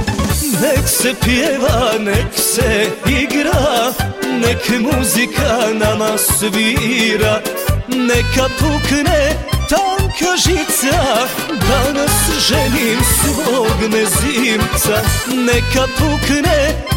Nek 0.61 0.88
se 0.88 1.13
pjeva, 1.24 1.91
nek 1.99 2.34
se 2.36 2.88
igra 3.07 3.93
Nek 4.39 4.69
muzika 4.80 5.57
nama 5.74 6.17
svira. 6.17 7.41
Neka 7.88 8.49
pukne 8.59 9.36
tanka 9.69 10.38
žica 10.38 11.28
Danas 11.49 12.47
ženim 12.47 12.99
svog 13.21 13.91
mezimca 13.91 15.01
Neka 15.28 15.88
pukne 15.97 16.93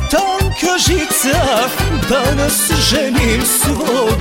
tanka 0.61 0.79
žica 0.79 1.69
Danas 2.09 2.71
ženim 2.91 3.43
svog 3.45 4.19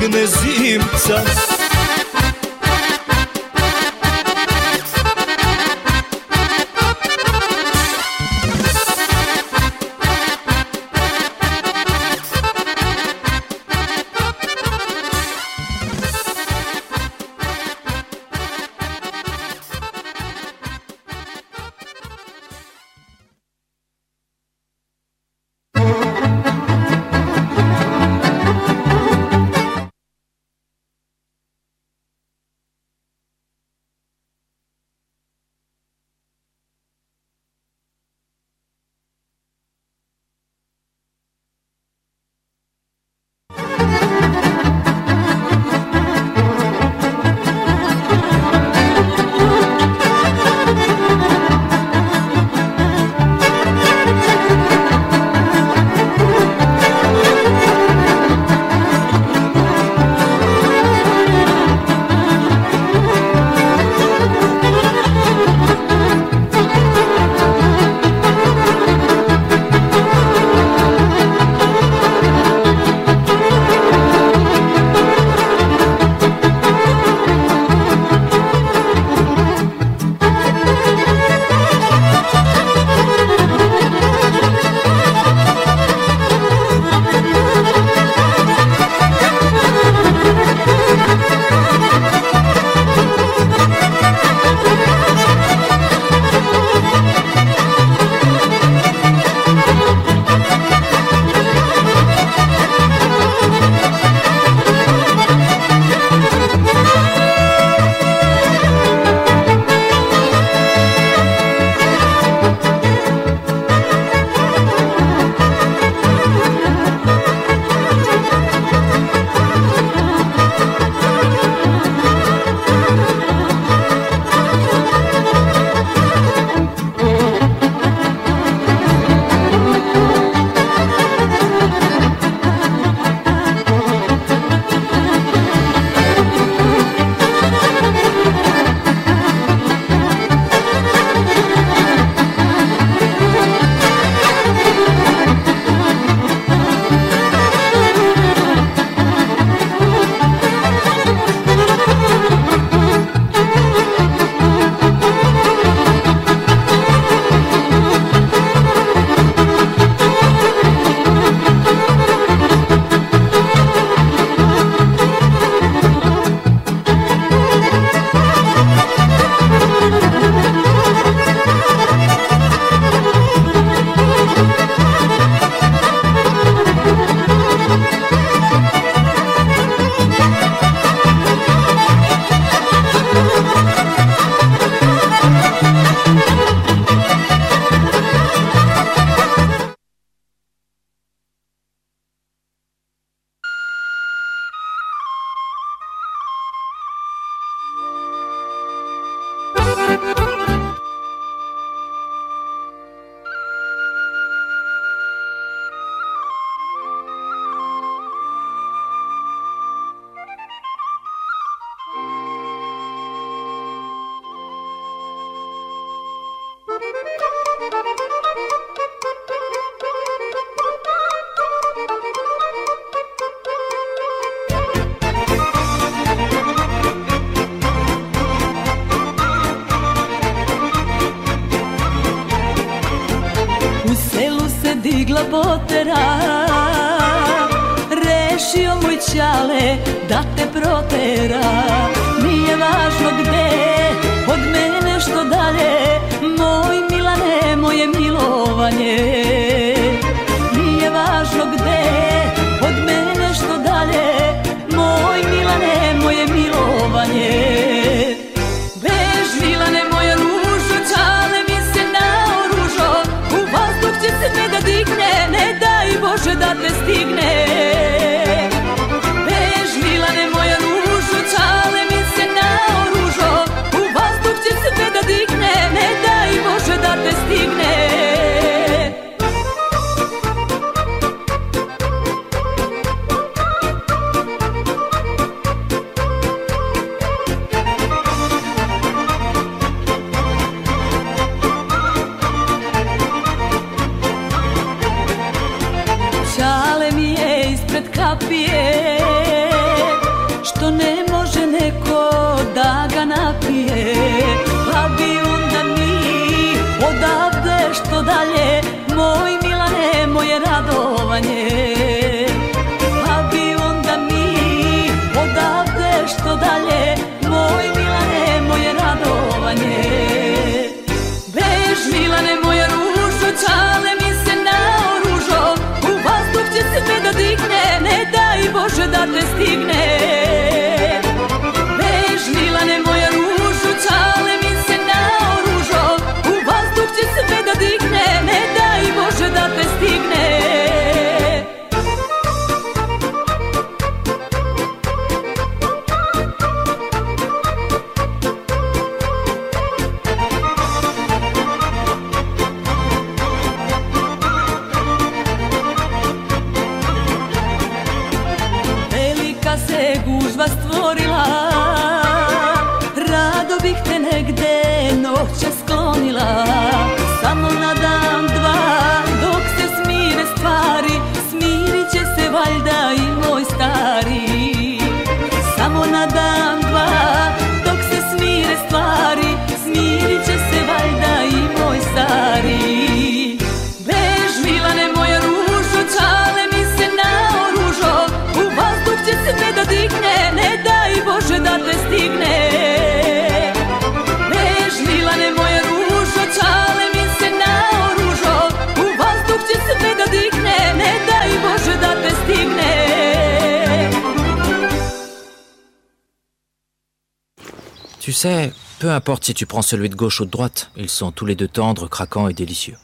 importe 409.05 409.25
si 409.25 409.35
tu 409.35 409.45
prends 409.45 409.61
celui 409.61 409.89
de 409.89 409.95
gauche 409.95 410.19
ou 410.19 410.25
de 410.25 410.31
droite, 410.31 410.71
ils 410.75 410.89
sont 410.89 411.11
tous 411.11 411.27
les 411.27 411.35
deux 411.35 411.47
tendres, 411.47 411.87
craquants 411.87 412.27
et 412.27 412.33
délicieux. 412.33 412.75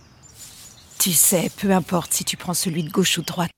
Tu 0.99 1.13
sais, 1.13 1.49
peu 1.57 1.71
importe 1.71 2.13
si 2.13 2.23
tu 2.23 2.37
prends 2.37 2.53
celui 2.53 2.83
de 2.83 2.91
gauche 2.91 3.17
ou 3.17 3.21
de 3.21 3.25
droite, 3.25 3.49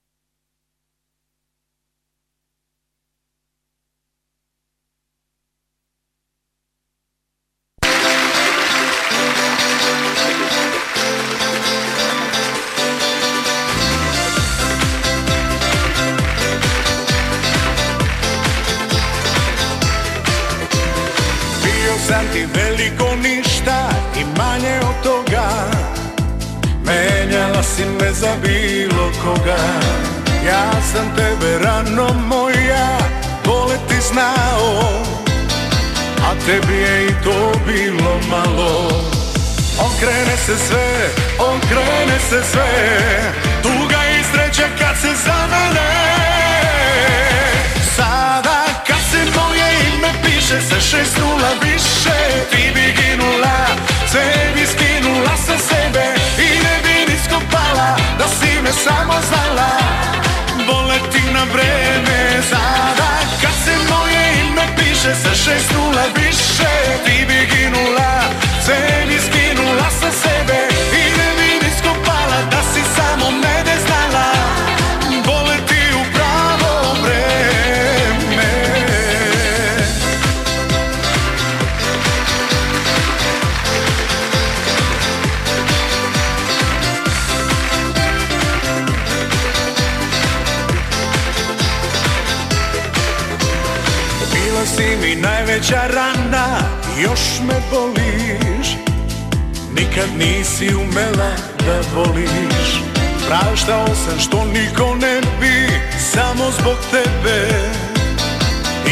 nikad 99.94 100.18
nisi 100.18 100.74
umela 100.74 101.30
da 101.66 101.80
voliš. 101.94 102.82
Praštao 103.28 103.86
sam 103.86 104.20
što 104.20 104.44
niko 104.44 104.94
ne 104.94 105.20
bi 105.40 105.68
samo 106.12 106.50
zbog 106.58 106.76
tebe. 106.90 107.48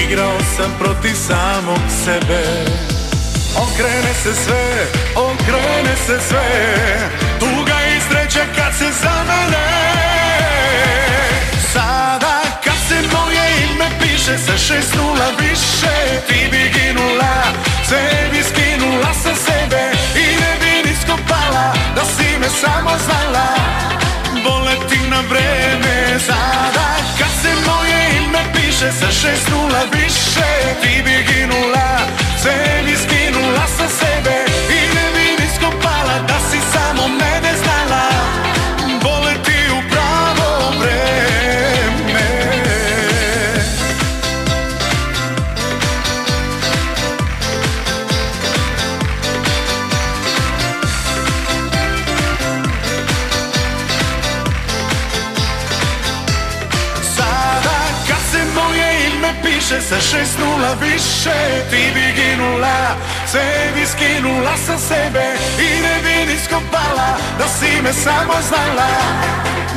Igrao 0.04 0.38
sam 0.56 0.72
protiv 0.78 1.14
samog 1.14 1.80
sebe. 2.04 2.42
Okrene 3.56 4.14
se 4.22 4.34
sve, 4.44 4.86
okrene 5.16 5.96
se 6.06 6.20
sve. 6.28 6.48
Tuga 7.40 7.78
i 7.96 8.00
sreća 8.00 8.44
kad 8.56 8.74
se 8.78 8.90
zamene 9.02 9.68
Sada 11.72 12.42
kad 12.64 12.76
se 12.88 13.16
moje 13.16 13.42
ime 13.64 13.90
piše 14.00 14.38
sa 14.38 14.58
šest 14.58 14.94
nula 14.94 15.28
više 15.40 16.20
Ti 16.28 16.48
bi 16.50 16.72
ginula, 16.74 17.42
sve 17.88 18.28
bi 18.32 18.42
skinula 18.42 19.14
sa 19.22 19.34
sebe. 19.34 19.82
I 20.16 20.40
ne 20.40 20.61
bi 21.12 21.18
nisko 21.18 21.28
pala, 21.28 21.72
da 21.94 22.04
si 22.04 22.38
me 22.38 22.48
samo 22.48 22.90
znala. 23.04 23.46
Voleti 24.44 24.98
na 25.10 25.20
vreme 25.30 26.18
sada. 26.18 26.96
Kad 27.18 27.30
se 27.42 27.52
moje 27.66 28.24
ime 28.24 28.44
piše 28.54 28.92
sa 28.92 29.06
šest 29.06 29.48
nula 29.50 29.82
više 29.92 30.52
Ti 30.82 31.02
bi 31.04 31.26
ginula, 31.28 31.98
sebi 32.42 32.96
skinula 32.96 33.66
sa 33.76 33.88
sebe 33.88 34.36
I 34.70 34.94
ne 34.94 35.06
bi 35.14 35.42
nisko 35.42 35.70
pala, 35.82 36.16
da 36.28 36.38
si 36.50 36.58
samo 36.72 37.08
mene 37.08 37.52
sa 59.88 60.00
šest 60.00 60.38
nula 60.38 60.72
više 60.80 61.38
Ti 61.70 61.82
bi 61.94 62.06
ginula, 62.18 62.96
sebi 63.26 63.86
skinula 63.86 64.56
sa 64.66 64.78
sebe 64.78 65.26
I 65.58 65.82
ne 65.84 65.96
bi 66.04 66.32
nisko 66.32 66.62
pala, 66.72 67.10
da 67.38 67.46
si 67.48 67.82
me 67.82 67.92
samo 67.92 68.34
znala. 68.48 68.90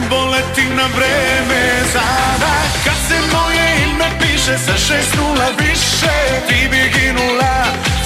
Voleti 0.10 0.66
na 0.78 0.88
vreme 0.98 1.64
sada 1.94 2.54
Kad 2.86 2.98
se 3.08 3.18
moje 3.36 3.66
ime 3.86 4.10
piše 4.20 4.58
sa 4.66 4.78
šest 4.78 5.16
nula 5.18 5.50
više 5.60 6.16
Ti 6.48 6.68
bi 6.72 6.84
ginula, 6.96 7.56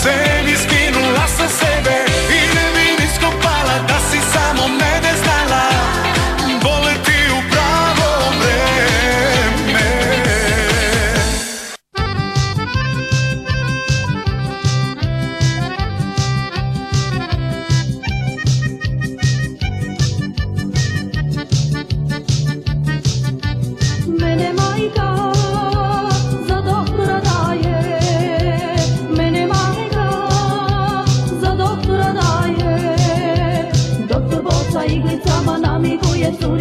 sebi 0.04 0.56
skinula 0.64 1.28
sa 1.38 1.47
sebe 1.60 1.97
I 2.39 2.41
ne 2.56 2.66
bi 2.76 3.04
nisko 3.04 3.30
pala, 3.43 3.76
da 3.88 3.97
si 4.12 4.20
samo 4.34 4.68
mene 4.68 5.12
znala 5.24 5.64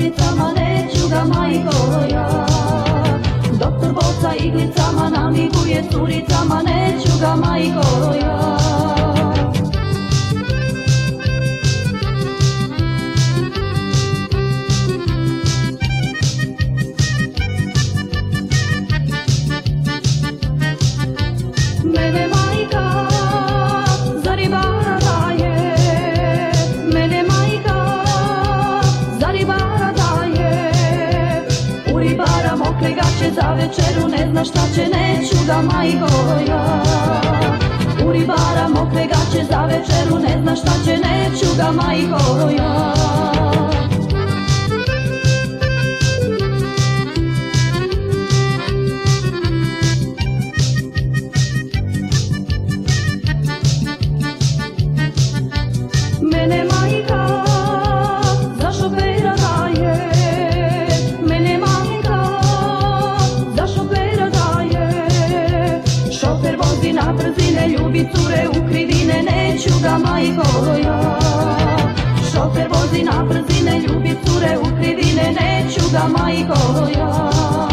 curicama 0.09 0.53
Neću 0.53 1.09
ga 1.09 1.25
majko 1.25 1.77
ja 2.13 2.47
Doktor 3.53 3.93
boca 3.93 4.35
iglicama 4.45 5.11
namiguje 5.11 5.85
curicama 5.93 6.63
Neću 6.63 7.19
ga 7.21 7.37
majko 7.37 8.15
ja 8.23 8.59
gaće 33.19 33.35
za 33.35 33.53
večeru 33.53 34.09
Ne 34.09 34.31
zna 34.31 34.45
šta 34.45 34.61
će, 34.75 34.81
neću 34.81 35.37
ga 35.47 35.63
majko 35.63 36.07
ja. 36.49 36.83
U 38.07 38.13
ribara 38.13 38.69
mokre 38.69 39.07
gaće 39.07 39.45
za 39.51 39.65
večeru 39.65 40.19
Ne 40.19 40.43
zna 40.43 40.57
šta 40.57 40.73
će, 40.85 40.99
neću 40.99 41.47
ga 41.57 41.73
majko 41.73 42.51
ja 42.59 43.58
ljubi 67.99 68.11
cure 68.15 68.49
u 68.49 68.69
krivine 68.69 69.23
Neću 69.23 69.71
ga 69.83 69.99
majko 69.99 70.77
ja 70.85 71.19
Šofer 72.33 72.69
vozi 72.69 73.03
na 73.03 73.25
brzine, 73.25 73.81
ljubi 73.81 74.17
cure 74.25 74.59
u 74.59 74.65
krivine 74.65 75.35
Neću 75.41 75.81
ga 75.93 76.09
majko 76.09 76.91
ja 76.99 77.68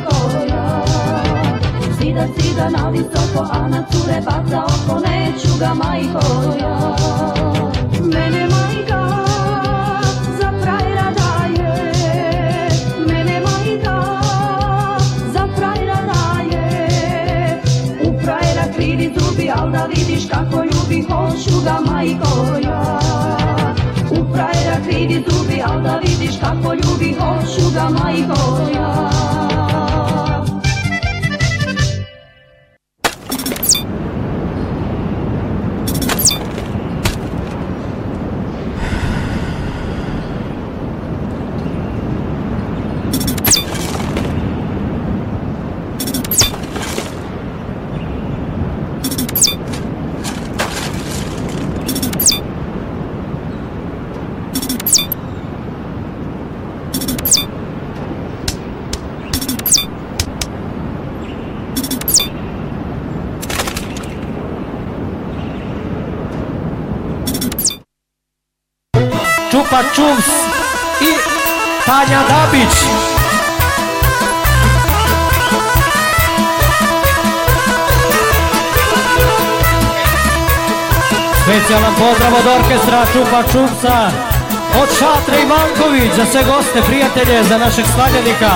ga 0.00 0.10
majko 0.10 0.46
ja 0.48 0.84
Zida, 1.98 2.26
zida 2.36 2.70
na 2.70 2.90
visoko, 2.90 3.42
a 3.50 3.68
na 3.68 3.84
cure 3.90 4.20
baca 4.24 4.64
oko 4.64 5.00
Neću 5.00 5.58
ga 5.58 5.74
majko 5.74 6.54
ja 6.60 6.96
Mene 8.02 8.46
majka 8.48 9.00
za 10.38 10.52
frajera 10.62 11.12
daje. 11.18 12.70
Mene 13.06 13.40
majka 13.40 13.96
za 15.32 15.48
frajera 15.56 16.00
daje. 16.10 17.60
U 18.04 18.20
frajera 18.22 18.72
krivi 18.76 19.14
zubi, 19.18 19.50
al 19.50 19.70
da 19.70 19.86
vidiš 19.86 20.28
kako 20.28 20.64
ljubi 20.64 21.06
Hoću 21.10 21.60
ga 21.64 21.78
majko 21.90 22.58
ja 22.64 22.98
U 24.10 24.34
frajera 24.34 24.76
krivi 24.88 25.24
zubi, 25.28 25.62
al 25.62 25.82
da 25.82 26.00
vidiš 26.02 26.40
kako 26.40 26.74
ljubi 26.74 27.16
Hoću 27.20 27.70
ga 27.74 27.88
majko 27.88 28.70
ja 28.74 29.08
Specijalan 81.68 81.94
pozdrav 81.94 82.32
od 82.34 82.60
orkestra 82.60 83.04
Čupa 83.12 83.42
Čupca, 83.42 84.10
od 84.82 84.88
Šatre 84.98 85.42
i 85.42 85.46
Manković, 85.46 86.12
za 86.16 86.24
sve 86.24 86.44
goste, 86.44 86.82
prijatelje, 86.82 87.44
za 87.44 87.58
našeg 87.58 87.84
slavljenika. 87.94 88.50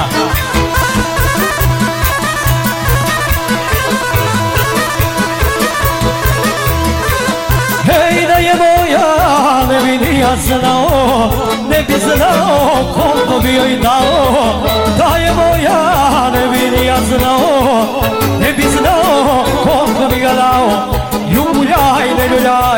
Hej 7.85 8.27
da 8.27 8.35
je 8.35 8.55
moja, 8.55 9.67
ne 9.69 9.81
bi 9.81 10.07
ni 10.07 10.19
ja 10.19 10.37
znao, 10.37 11.31
ne 11.71 11.83
bi 11.83 11.95
znao 12.01 12.71
koliko 12.95 13.41
bi 13.41 13.55
joj 13.55 13.77
dao. 13.77 14.63
Da 14.99 15.17
je 15.17 15.33
moja, 15.33 16.31
ne 16.31 16.47
bi 16.49 16.77
ni 16.77 16.87
ja 16.87 16.97
znao, 17.01 18.03
ne 18.41 18.53
bi 18.53 18.63
znao 18.63 19.45
koliko 19.65 20.02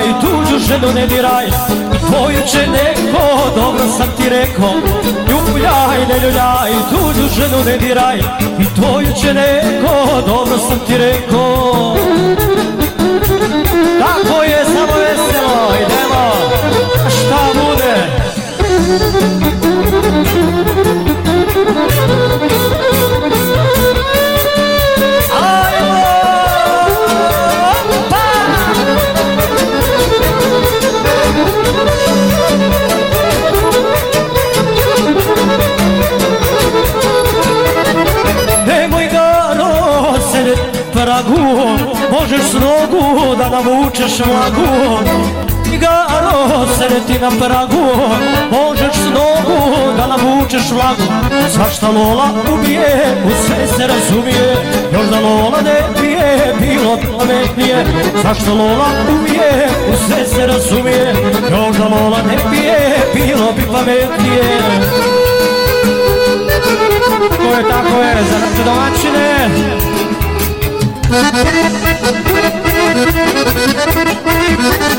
ljuljaj, 0.04 0.20
tuđu 0.20 0.58
ženu 0.58 0.92
ne 0.94 1.06
diraj. 1.06 1.46
Tvoju 2.06 2.40
će 2.46 2.66
neko, 2.66 3.50
dobro 3.56 3.84
sam 3.98 4.06
ti 4.16 4.28
rekao 4.28 4.72
Ljuljaj, 5.28 6.06
ne 6.08 6.26
ljuljaj, 6.26 6.72
tuđu 6.90 7.28
ženu 7.36 7.64
ne 7.64 7.78
diraj. 7.78 8.18
I 8.58 8.64
tvoju 8.74 9.08
će 9.20 9.34
neko, 9.34 10.22
dobro 10.26 10.58
sam 10.58 10.78
ti 10.86 10.98
rekao 10.98 11.96
Možeš 42.14 42.40
s 42.50 42.54
nogu 42.54 43.36
da 43.36 43.48
navučeš 43.48 44.18
vlagu 44.18 44.98
Igaro 45.74 46.66
sreti 46.76 47.18
na 47.20 47.30
pragu. 47.30 47.86
Možeš 48.50 48.94
s 48.94 49.06
nogu 49.06 49.58
da 49.96 50.06
navučeš 50.06 50.70
vlagu 50.70 51.02
Svašta 51.54 51.88
Lola 51.88 52.28
ubije, 52.52 53.16
u 53.26 53.30
sve 53.46 53.66
se 53.66 53.86
razumije. 53.86 54.56
Još 54.92 55.06
da 55.06 55.20
Lola 55.20 55.60
ne 55.60 56.00
pije, 56.00 56.54
bilo 56.60 56.96
bi 56.96 57.06
pametnije. 57.18 57.86
Svašta 58.20 58.52
Lola 58.52 58.86
ubije, 59.14 59.68
u 59.92 59.96
sve 60.06 60.26
se 60.26 60.46
razumije. 60.46 61.14
Još 61.50 61.76
da 61.76 61.84
Lola 61.84 62.18
ne 62.22 62.36
pije, 62.50 62.78
bilo 63.14 63.52
bi 63.52 63.62
pametnije. 63.72 64.44
Tako 67.30 67.56
je, 67.56 67.68
tako 67.68 68.02
je, 68.02 68.16
za 68.30 68.64
naše 68.64 69.93
domaćine 71.08 71.84
Oj, 74.26 74.93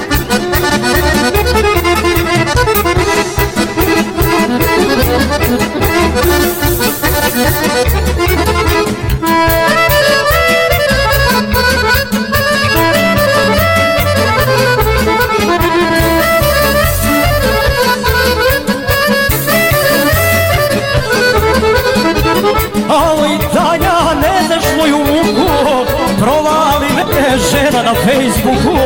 žena 27.52 27.84
na 27.84 27.94
Facebooku. 27.94 28.78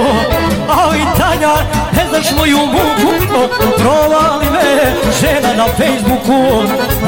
Oj, 0.89 0.99
Tanja, 1.17 1.53
ne 1.95 2.03
znaš 2.09 2.37
moju 2.37 2.57
muku. 2.57 3.39
Provali 3.77 4.45
me 4.51 4.93
žena 5.21 5.53
na 5.53 5.65
Facebooku. 5.65 6.41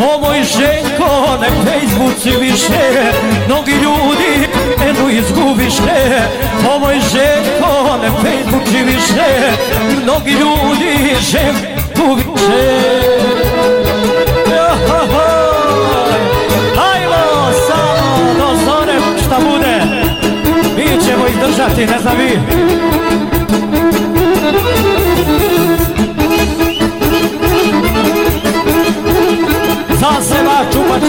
O 0.08 0.20
moj 0.22 0.44
ženko, 0.44 1.38
ne 1.42 1.50
Facebooci 1.66 2.32
više. 2.40 3.12
Mnogi 3.48 3.72
ljudi 3.72 4.48
enu 4.90 5.10
izgubiše 5.10 6.22
O 6.76 6.80
moj 6.80 6.96
ženko, 6.96 7.98
ne 8.02 8.10
Facebooci 8.10 8.84
više. 8.84 9.52
Mnogi 10.04 10.32
ljudi 10.32 11.16
ženu 11.32 11.60
gubiše 11.96 12.32
Izdržati, 21.42 21.86
ne 21.86 22.00
znam 22.00 22.18
vi. 22.18 22.40
Za 30.00 30.22
seba 30.22 30.66
čupač 30.72 31.02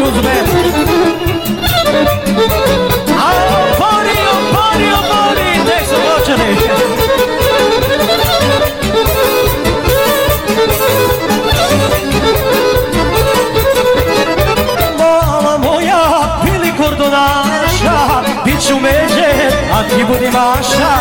ti 19.89 20.05
budi 20.05 20.31
maša 20.31 20.93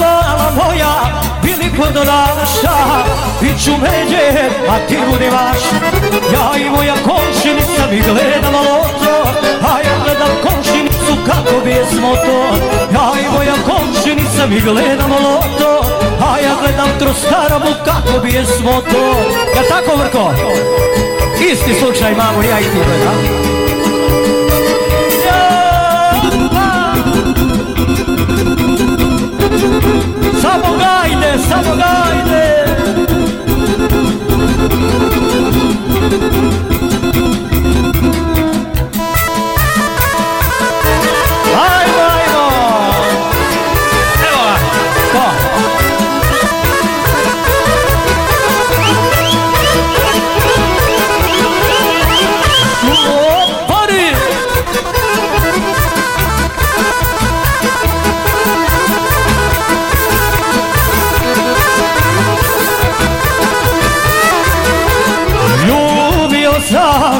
Mala 0.00 0.50
moja, 0.56 0.94
bili 1.42 1.76
kordonaša 1.76 2.76
Bit 3.40 3.64
ću 3.64 3.70
međe, 3.70 4.24
a 4.68 4.86
ti 4.88 4.98
budi 5.10 5.30
maša 5.30 5.76
Ja 6.32 6.66
i 6.66 6.70
moja 6.70 6.94
komšinica 6.94 7.82
mi 7.90 8.00
gledamo 8.00 8.58
loto 8.58 9.14
A 9.68 9.78
ja 9.86 9.94
gledam 10.04 10.30
komšinicu 10.42 11.14
kako 11.26 11.64
bismo 11.64 12.14
to. 12.26 12.38
Ja 12.92 13.12
i 13.20 13.34
moja 13.34 13.54
komšinica 13.66 14.46
mi 14.46 14.60
gledamo 14.60 15.14
loto 15.14 15.86
A 16.20 16.38
ja 16.38 16.54
gledam 16.60 16.88
kroz 16.98 17.16
starabu 17.16 17.70
kako 17.84 18.18
bismo 18.24 18.80
to. 18.92 19.04
Ja 19.56 19.62
tako 19.68 19.96
Vrko? 19.96 20.32
Isti 21.52 21.74
slučaj 21.80 22.14
mamo, 22.14 22.42
ja 22.42 22.60
i 22.60 22.62
ti 22.62 22.78
gledam 22.86 23.54
Samo 30.44 30.76
gajde, 30.78 31.38
samo 31.48 31.72
gajde 31.76 32.44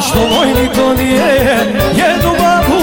što 0.08 0.18
moj 0.18 0.46
niko 0.46 0.94
nije 1.02 1.32
Jednu 1.96 2.30
babu 2.40 2.82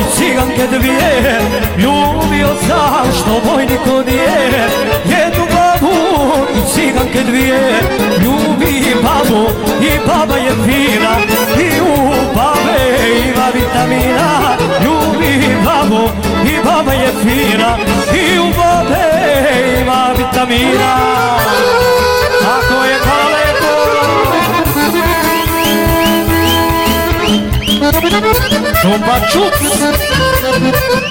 i 0.00 0.02
ciganke 0.16 0.66
dvije. 0.78 1.40
Ljubio 1.78 2.48
sam 2.68 3.12
što 3.18 3.50
moj 3.50 3.66
niko 3.66 4.02
nije 4.10 4.50
Jednu 5.04 5.44
babu 5.54 5.94
i 6.58 6.60
ciganke 6.74 7.22
dvije. 7.22 7.80
Ljubi 8.24 8.96
babu 9.02 9.46
i 9.82 10.06
baba 10.06 10.36
je 10.36 10.50
fina 10.50 11.12
I 11.60 11.80
u 11.80 11.96
babe 12.34 12.78
ima 13.28 13.46
vitamina. 13.54 14.56
Ljubi 14.84 15.56
babu 15.64 16.08
i 16.44 16.64
baba 16.64 16.92
je 16.92 17.08
fina 17.22 17.76
I 18.14 18.38
u 18.38 18.44
babe 18.44 19.04
ima 19.80 20.08
vitamina 20.18 20.98
Zumba 28.82 29.20
chup. 29.30 31.07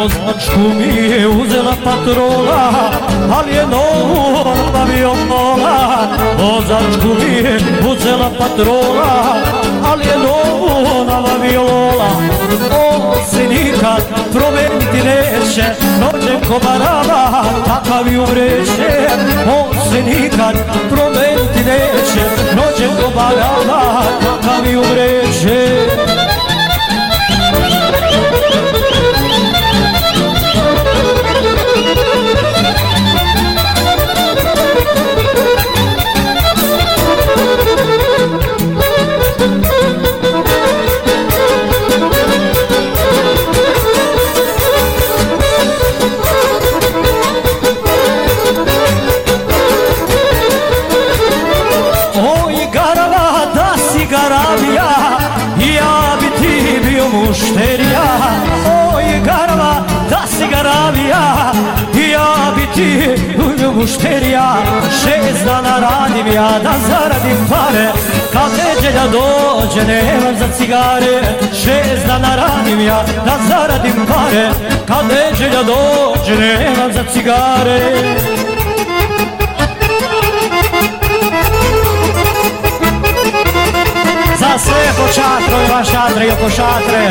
Vozačku 0.00 0.60
mi 0.78 1.10
je 1.10 1.28
uzela 1.28 1.74
patrola, 1.84 2.72
ali 3.38 3.54
je 3.54 3.66
novu 3.66 4.40
obavio 4.68 5.14
mola. 5.28 6.08
Vozačku 6.38 7.08
mi 7.08 7.34
je 7.34 7.58
uzela 7.90 8.30
patrola, 8.38 9.36
ali 9.92 10.04
je 10.04 10.16
novu 10.18 11.04
nabavio 11.04 11.62
lola. 11.62 12.10
On 12.92 13.24
se 13.30 13.48
nikad 13.48 14.02
promeniti 14.32 14.96
neće, 15.04 15.64
noće 16.00 16.48
ko 16.48 16.60
barava, 16.64 17.44
takav 17.66 18.12
ju 18.12 18.24
vreće. 18.24 19.08
Ovo 19.48 19.84
se 19.90 20.02
nikad 20.02 20.54
promeniti 20.90 21.58
neće, 21.58 22.24
noće 22.56 22.88
ko 23.02 23.10
barava, 23.14 24.02
takav 24.20 24.66
ju 24.72 24.80
vreće. 24.80 26.09
Mušterija 63.80 64.56
Šest 65.02 65.44
dana 65.44 65.78
radim 65.80 66.26
ja 66.26 66.50
da 66.62 66.74
zaradim 66.88 67.46
pare. 67.50 67.92
Kad 68.32 68.50
neđelja 68.58 69.04
dođe 69.06 69.86
nemam 69.86 70.36
za 70.38 70.48
cigare. 70.58 71.22
Šest 71.52 72.06
dana 72.06 72.36
radim 72.36 72.80
ja 72.80 73.04
da 73.24 73.36
zaradim 73.48 74.06
pare. 74.06 74.50
Kad 74.86 75.04
neđelja 75.06 75.62
dođe 75.62 76.36
nemam 76.36 76.92
za 76.92 77.04
cigare. 77.12 77.80
Za 84.38 84.58
sve 84.58 84.92
po 84.96 85.12
čatrovima 85.14 85.84
šatre 85.84 86.26
i 86.26 86.30
oko 86.30 86.50
šatre 86.50 87.10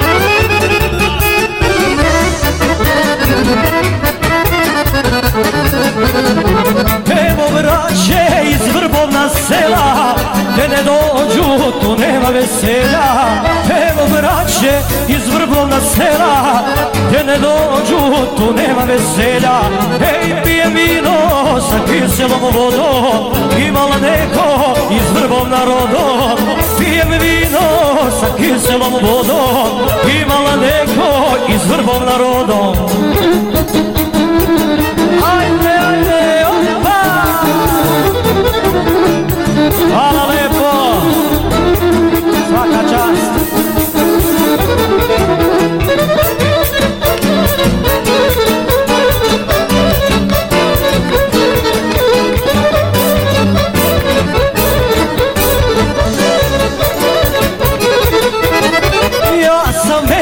iz 9.01 9.07
Vrbovna 9.07 9.29
sela 9.29 10.15
Gdje 10.53 10.67
ne 10.67 10.83
dođu 10.83 11.71
tu 11.81 11.95
nema 11.95 12.29
veselja 12.29 13.07
Evo 13.89 14.07
braće 14.11 14.81
iz 15.07 15.33
Vrbovna 15.33 15.81
sela 15.95 16.59
Gdje 17.07 17.23
ne 17.23 17.37
dođu 17.37 18.27
tu 18.37 18.53
nema 18.53 18.83
veselja 18.83 19.59
Ej 20.01 20.43
pije 20.43 20.65
vino 20.65 21.17
sa 21.69 21.77
kiselom 21.85 22.41
vodom 22.41 23.33
Imala 23.67 23.95
neko 24.01 24.75
iz 24.91 25.21
Vrbovna 25.21 25.57
rodom 25.65 26.37
Pijem 26.79 27.09
vino 27.09 27.67
sa 28.19 28.27
kiselom 28.37 28.93
vodom 28.93 29.89
Imala 30.21 30.55
neko 30.55 31.37
iz 31.47 31.71
Vrbovna 31.71 32.11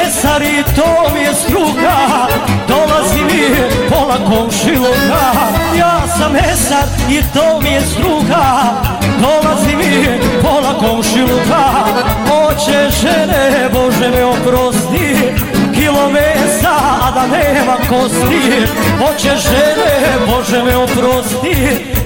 mesar 0.10 0.42
i 0.42 0.64
to 0.76 1.14
mi 1.14 1.20
je 1.20 1.34
struka. 1.34 1.98
Dolazi 2.68 3.24
mi 3.24 3.42
pola 3.90 4.18
komšiluka 4.30 5.22
Ja 5.78 6.02
sam 6.18 6.32
mesar 6.32 6.84
i 7.10 7.22
to 7.34 7.62
mi 7.62 7.70
je 7.70 7.82
struka. 7.82 8.44
Dolazi 9.22 9.76
mi 9.76 10.20
pola 10.42 10.74
komšiluka 10.80 11.64
Oće 12.48 12.90
žene, 13.02 13.70
Bože 13.74 14.10
me 14.10 14.26
oprosti. 14.26 15.16
Kilo 15.76 16.10
mesa, 16.10 16.76
a 17.02 17.12
da 17.12 17.28
nema 17.28 17.76
kosti. 17.90 18.68
Oće 19.10 19.36
žene, 19.38 19.92
Bože 20.28 20.64
me 20.64 20.78
oprosti 20.78 21.79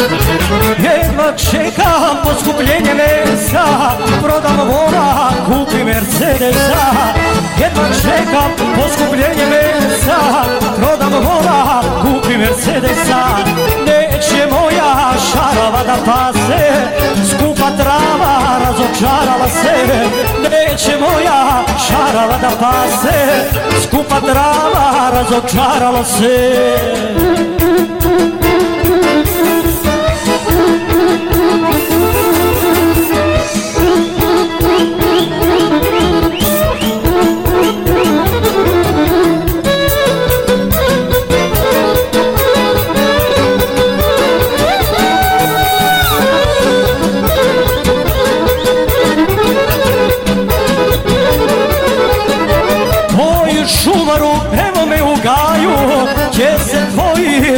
Jedva 0.00 1.32
čekam 1.36 2.16
poskupljenje 2.24 2.94
mesa 2.94 3.64
Prodam 4.22 4.56
vola, 4.68 5.30
kupi 5.46 5.84
Mercedesa. 5.84 6.84
Jedva 7.58 7.84
čekam 8.02 8.50
poskupljenje 8.76 9.46
mesa 9.46 10.18
Prodam 10.76 11.12
vola, 11.12 11.82
kupi 12.02 12.36
Mercedesa. 12.38 13.22
Neće 13.86 14.46
moja 14.50 15.12
šarava 15.32 15.82
da 15.86 15.96
pase 16.12 16.72
Skupa 17.30 17.70
trava 17.78 18.58
razočarala 18.64 19.48
se 19.48 19.74
Neće 20.42 20.98
moja 21.00 21.64
šarava 21.88 22.38
da 22.38 22.50
pase 22.60 23.18
Skupa 23.82 24.20
trava 24.20 25.10
razočarala 25.12 26.04
se 26.04 27.59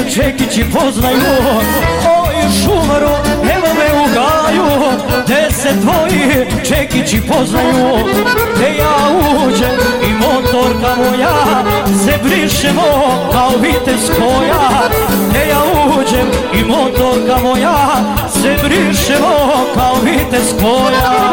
tvoji 0.03 0.15
čekići 0.15 0.65
poznaju 0.73 1.19
Oj 2.25 2.35
šumaru, 2.63 3.11
evo 3.55 3.69
me 3.79 4.01
u 4.01 4.05
gaju. 4.15 4.65
Gdje 5.25 5.51
se 5.51 5.69
tvoji 5.81 6.47
čekići 6.69 7.21
poznaju 7.29 7.99
Gdje 8.55 8.77
ja 8.79 8.97
uđem 9.47 9.77
i 10.03 10.13
motorka 10.13 10.97
moja. 10.97 11.65
Se 12.05 12.19
brišemo 12.23 12.83
kao 13.33 13.51
vitez 13.61 14.11
koja. 14.19 14.89
Gdje 15.29 15.49
ja 15.49 15.63
uđem 15.99 16.29
i 16.53 16.65
motorka 16.65 17.43
moja. 17.43 17.77
Se 18.29 18.57
brišemo 18.63 19.37
kao 19.75 19.95
vitez 20.05 20.55
koja 20.61 21.33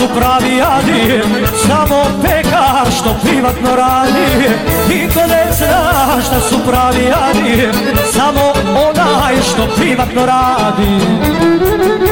su 0.00 0.08
pravi 0.08 0.60
adi 0.60 1.22
Samo 1.66 2.02
pe 2.22 2.39
što 2.90 3.16
privatno 3.22 3.76
radi 3.76 4.50
Niko 4.88 5.20
ne 5.20 5.52
zna 5.52 6.20
šta 6.26 6.40
su 6.40 6.56
pravi 6.66 7.04
jadi 7.04 7.68
Samo 8.12 8.40
onaj 8.90 9.36
što 9.42 9.66
privatno 9.76 10.26
radi 10.26 12.09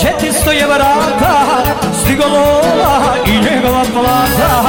četisto 0.00 0.52
je 0.52 0.66
vrata 0.66 1.34
Stigo 2.04 2.24
lola 2.26 3.16
i 3.26 3.30
njegova 3.30 3.84
plata. 3.92 4.62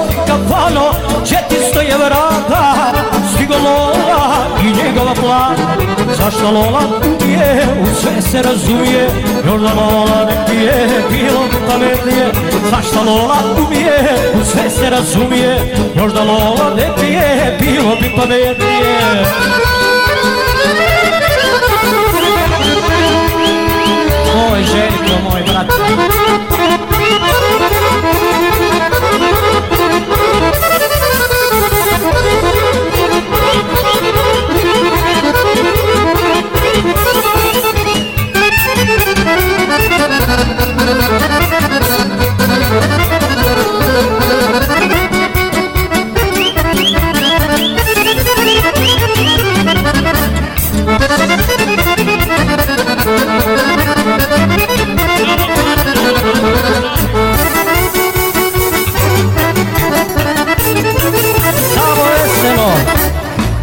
Oj 0.00 0.26
kapano, 0.26 0.92
četisto 1.28 1.80
je 1.80 1.96
vrata 1.96 2.92
Stigo 3.34 3.54
lola 3.64 4.46
i 4.62 4.84
njegova 4.84 5.14
plata. 5.14 5.76
Zašto 6.16 6.50
lola 6.50 6.82
je, 7.28 7.66
u 7.82 7.86
sve 8.00 8.22
se 8.22 8.42
razumije 8.42 9.08
Još 9.46 9.60
da 9.60 9.72
lola 9.74 10.28
pije, 10.48 10.88
bilo 11.10 11.40
bi 11.50 11.56
pametnije. 11.68 12.32
Zašto 12.70 13.02
lola 13.02 13.36
umije, 13.66 13.98
u 14.40 14.44
sve 14.44 14.70
se 14.70 14.90
razumije 14.90 15.74
Još 15.96 16.12
da 16.12 16.22
lola 16.22 16.74
ne 16.76 16.88
pije, 17.00 17.58
bilo 17.60 17.96
bi 18.00 18.12
pametnije 18.16 19.24
Moj 25.00 25.06
Željko, 25.08 25.22
moj 25.24 26.79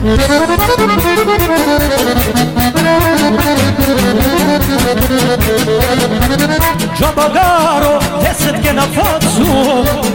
Thank 0.07 1.11
you. 6.01 6.06
Džabagaro, 6.99 7.99
desetke 8.21 8.73
na 8.73 8.81
facu 8.81 9.47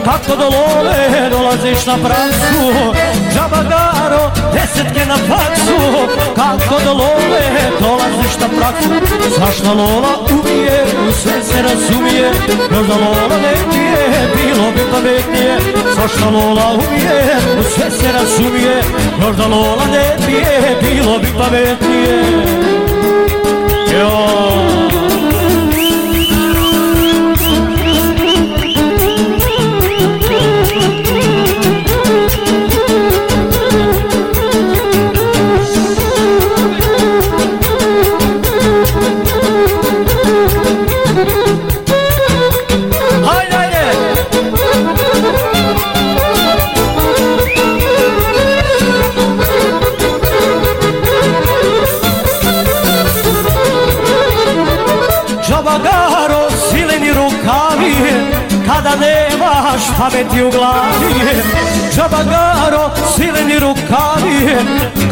Kako 0.04 0.36
do 0.36 0.44
love 0.44 1.30
dolaziš 1.30 1.86
na 1.86 1.96
pravcu. 1.96 2.94
Džabagaro, 3.34 4.30
desetke 4.54 5.06
na 5.06 5.16
facu 5.16 5.78
Kako 6.34 6.84
do 6.84 6.92
love 6.92 7.44
dolaziš 7.80 8.34
na 8.40 8.48
pravcu. 8.48 8.88
Zašta 9.38 9.72
lola 9.72 10.12
umije, 10.30 10.84
u 11.08 11.12
sve 11.12 11.42
se 11.42 11.62
razumije 11.62 12.30
Još 12.70 12.86
da 12.88 12.94
lola 12.94 13.36
ne 13.42 13.54
bilo 14.36 14.70
bi 14.70 14.80
pametnije. 14.92 15.58
Zašta 15.96 16.30
lola 16.30 16.72
umije, 16.74 17.36
u 17.60 17.62
sve 17.62 17.90
se 17.90 18.12
razumije 18.12 18.82
Još 19.22 19.36
da 19.36 19.46
lola 19.46 19.84
ne 19.92 20.16
bilo 20.82 21.18
bi 21.18 21.28
pametnije. 21.38 22.22
Joj 23.92 24.51
nemaš 59.82 59.98
pameti 59.98 60.42
u 60.42 60.50
glavi 60.50 61.14
Džabagaro, 61.94 62.90
sileni 63.16 63.58
rukavi 63.58 64.56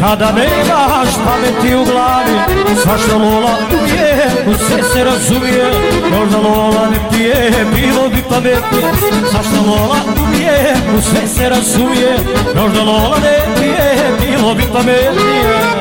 Kada 0.00 0.32
nemaš 0.32 1.08
pameti 1.24 1.74
u 1.74 1.84
glavi 1.84 2.38
Svašta 2.82 3.16
Lola 3.16 3.50
umije, 3.82 4.30
u 4.46 4.54
sve 4.54 4.82
se 4.82 5.04
razumije 5.04 5.66
Možda 6.10 6.38
Lola 6.38 6.90
ne 6.90 7.10
pije, 7.10 7.66
bilo 7.74 8.08
bi 8.08 8.22
pametnije 8.28 8.92
Svašta 9.30 9.60
Lola 9.66 9.96
umije, 10.26 10.76
u 10.98 11.00
sve 11.00 11.28
se 11.28 11.48
razumije 11.48 12.18
Možda 12.56 12.82
Lola 12.82 13.18
ne 13.18 13.60
pije, 13.60 14.12
bilo 14.20 14.54
bi 14.54 14.62
pametnije 14.72 15.80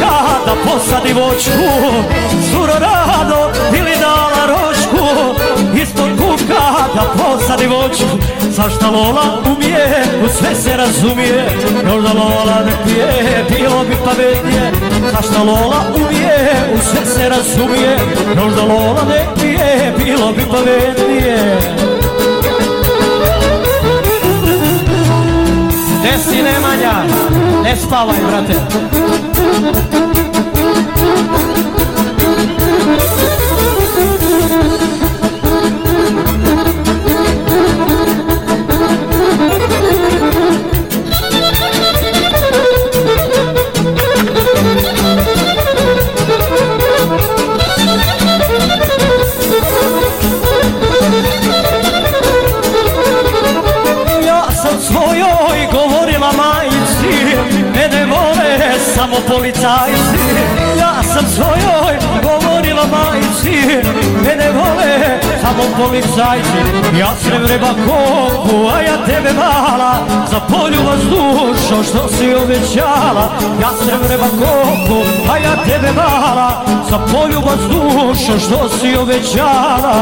Ispod 0.00 0.08
puka 0.08 0.46
da 0.46 0.54
posadi 0.64 1.12
vočku 1.12 1.68
Curo 2.50 2.72
rado 2.80 3.50
bili 3.72 3.96
dala 4.00 4.46
ročku 4.46 5.06
Ispod 5.82 6.10
puka 6.18 6.62
da 6.94 7.02
posadi 7.18 7.66
vočku 7.66 8.18
Zašta 8.50 8.90
Lola 8.90 9.42
umije, 9.46 10.04
u 10.24 10.28
sve 10.28 10.54
se 10.54 10.76
razumije 10.76 11.44
da 11.84 11.92
Lola 11.92 12.64
ne 12.66 12.72
pije, 12.84 13.44
bilo 13.50 13.84
bi 13.84 13.96
pametnije 14.04 14.72
Zašta 15.12 15.42
Lola 15.42 15.76
umije, 15.94 16.38
u 16.74 16.78
sve 16.78 17.06
se 17.06 17.28
razumije 17.28 17.96
da 18.34 18.62
Lola 18.62 19.02
ne 19.08 19.26
pije, 19.40 19.94
bilo 19.98 20.32
bi 20.32 20.42
pametnije 20.50 21.58
Gde 26.00 26.18
si 26.18 26.42
Nemanja? 26.42 26.92
Ne 27.62 27.76
spavaj, 27.76 28.16
brate. 28.28 28.54
Samo 59.00 59.16
policajci. 59.28 60.20
Ja 60.78 61.02
sam 61.02 61.24
svojoj 61.34 61.94
govorila 62.22 62.84
majci. 62.86 63.56
Mene 64.24 64.50
vole 64.52 65.20
samo 65.40 65.62
policajci. 65.78 66.60
Ja 66.98 67.14
se 67.22 67.38
vreba 67.38 67.68
koku, 67.86 68.68
a 68.74 68.80
ja 68.80 68.96
tebe 69.06 69.32
mala 69.32 69.94
Za 70.30 70.40
poljubac 70.40 71.00
dušo 71.00 71.82
što 71.82 72.08
si 72.08 72.34
obećala. 72.34 73.32
Ja 73.60 73.70
se 73.70 73.96
vreba 74.08 74.28
koku, 74.28 75.00
a 75.32 75.38
ja 75.38 75.64
tebe 75.64 75.92
mala 75.92 76.64
Za 76.90 76.98
poljubac 76.98 77.60
dušo 77.70 78.38
što 78.38 78.68
si 78.68 78.96
obećala 78.96 79.94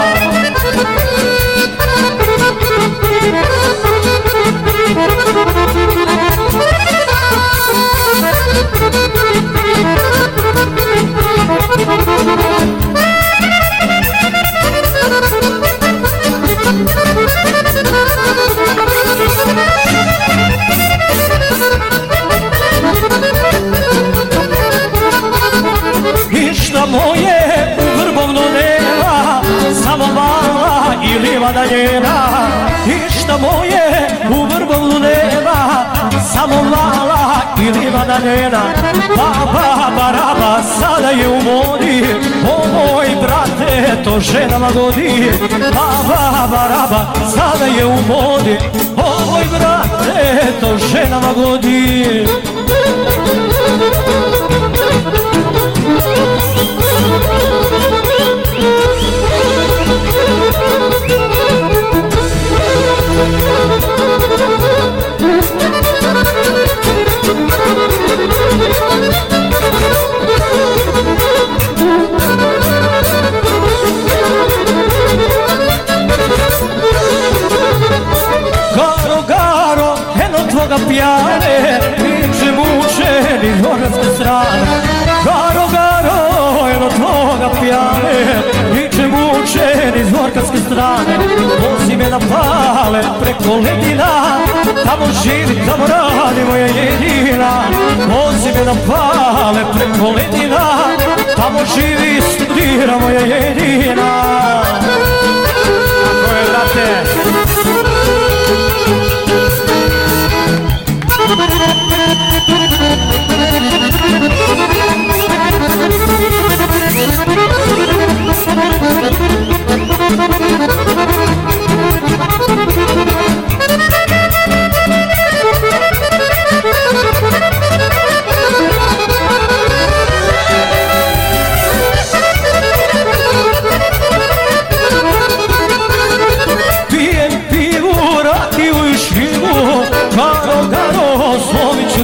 Ništa 26.33 26.87
moje 26.87 27.77
u 27.79 28.01
vrbovnu 28.01 28.41
nema 28.41 29.43
Samo 29.85 30.07
mala 30.07 30.95
i 31.05 31.19
livada 31.19 31.65
njena 31.67 32.49
Ništa 32.87 33.39
u 34.31 34.45
vrbovnu 34.45 34.99
nema 34.99 35.85
Samo 36.33 36.63
mala 36.63 37.38
i 37.63 37.71
livada 37.73 38.19
njena 38.25 38.63
Baba 39.17 39.91
baraba 39.97 40.63
sada 40.63 41.11
je 41.11 41.29
u 41.29 41.43
modi. 41.43 42.05
O 42.45 42.69
moj 42.69 43.07
brate 43.23 44.03
to 44.05 44.21
ženama 44.21 44.71
godi. 44.75 45.31
Baba 45.75 46.49
baraba 46.51 47.15
sada 47.35 47.65
je 47.65 47.87
u 47.87 47.97
modi. 48.09 48.59
O 48.97 49.31
moj 49.31 49.45
brate 49.51 50.53
to 50.61 50.79
ženama 50.79 51.33
godi 51.33 52.27
tvoga 80.99 81.39
pjane 81.41 81.81
Priče 81.97 82.53
muče 82.53 83.39
ni 83.43 83.63
horatske 83.63 84.15
strane. 84.15 84.61
Garo, 85.25 85.69
garo, 85.73 86.69
eno 86.75 86.89
tvoga 86.97 87.51
pjane 87.61 88.43
Priče 88.73 89.07
muče 89.09 89.93
ni 89.95 90.11
horatske 90.11 90.59
strane. 90.67 91.19
Vozi 91.61 91.97
me 91.97 92.11
na 92.11 92.19
pale 92.19 93.03
preko 93.21 93.55
ledina 93.55 94.39
Tamo 94.85 95.07
živi, 95.23 95.67
tamo 95.67 95.87
radi 95.87 96.45
moja 96.45 96.67
jedina. 96.67 97.51
Vozi 98.09 98.53
me 98.59 98.65
na 98.65 98.75
pale 98.87 99.65
preko 99.73 100.11
ledina 100.11 100.67
Tamo 101.37 101.59
živi 101.75 102.23
studira 102.23 102.99
moja 103.01 103.21
jedina. 103.21 104.11
Tako 106.05 106.35
je, 106.37 106.45
brate 106.51 107.18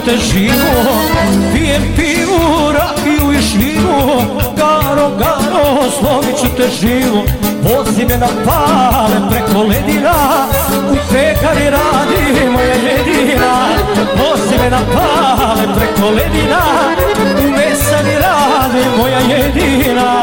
te 0.05 0.17
živu 0.19 0.55
Pijem 1.53 1.95
pivu, 1.97 2.24
slomit 5.91 6.37
ću 6.41 6.47
te 6.57 6.69
živu 6.81 7.23
Vozi 7.65 8.05
me 8.07 8.17
na 8.17 8.27
pale 8.45 9.17
preko 9.31 9.63
ledina. 9.63 10.15
U 10.91 10.97
pekari 11.13 11.71
radi 11.71 12.51
moja 12.51 12.75
jedina. 12.75 13.53
Vozi 14.17 14.59
me 14.63 14.71
na 14.71 14.81
pale 14.95 15.75
preko 15.77 16.11
ledina. 16.11 16.61
U 17.39 17.51
mesani 17.51 18.15
radi 18.15 18.85
moja 18.99 19.19
jedina 19.19 20.15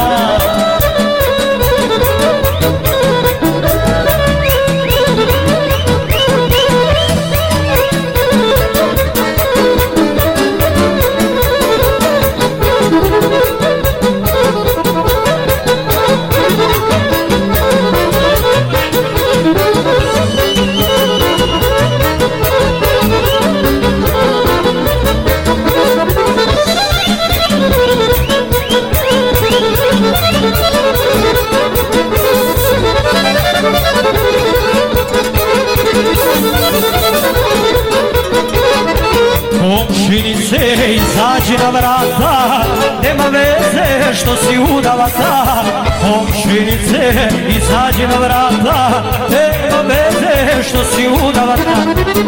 izađi 41.11 41.57
na 41.63 41.69
vrata 41.69 42.63
Nema 43.03 43.23
veze 43.23 44.13
što 44.13 44.35
si 44.35 44.59
udavata 44.77 45.63
Komšinice, 46.01 47.29
izađi 47.47 48.07
na 48.07 48.17
vrata 48.17 49.03
Nema 49.29 49.81
veze 49.81 50.63
što 50.69 50.83
si 50.83 51.07
udavata 51.27 51.77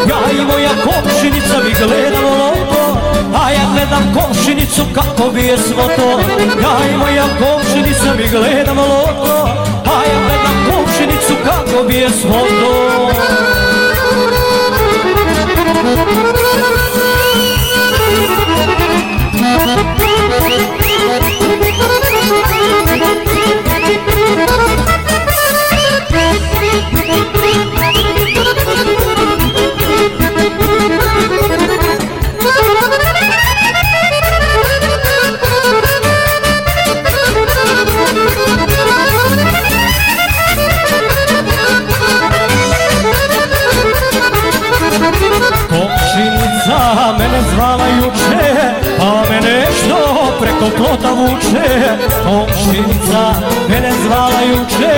Ja 0.10 0.42
i 0.42 0.46
moja 0.46 0.70
komšinica 0.84 1.56
mi 1.64 1.74
gledamo 1.86 2.30
loto 2.30 2.98
A 3.36 3.52
ja 3.52 3.66
gledam 3.74 4.14
komšinicu 4.14 4.82
kako 4.94 5.32
bije 5.32 5.58
svoto 5.58 6.20
Ja 6.62 6.78
i 6.94 6.98
moja 6.98 7.26
komšinica 7.40 8.14
mi 8.18 8.28
gledamo 8.28 8.82
loto 8.82 9.50
A 9.86 9.96
ja 10.10 10.20
gledam 10.28 10.58
komšinicu 10.70 11.34
kako 11.46 11.84
bije 11.88 12.10
svoto 12.10 12.74
Komšinica 21.54 22.03
preko 50.64 50.78
plota 50.78 51.12
vuče. 51.12 51.98
Komšinica 52.24 53.34
mene 53.70 53.92
zvala 54.06 54.42
juče, 54.50 54.96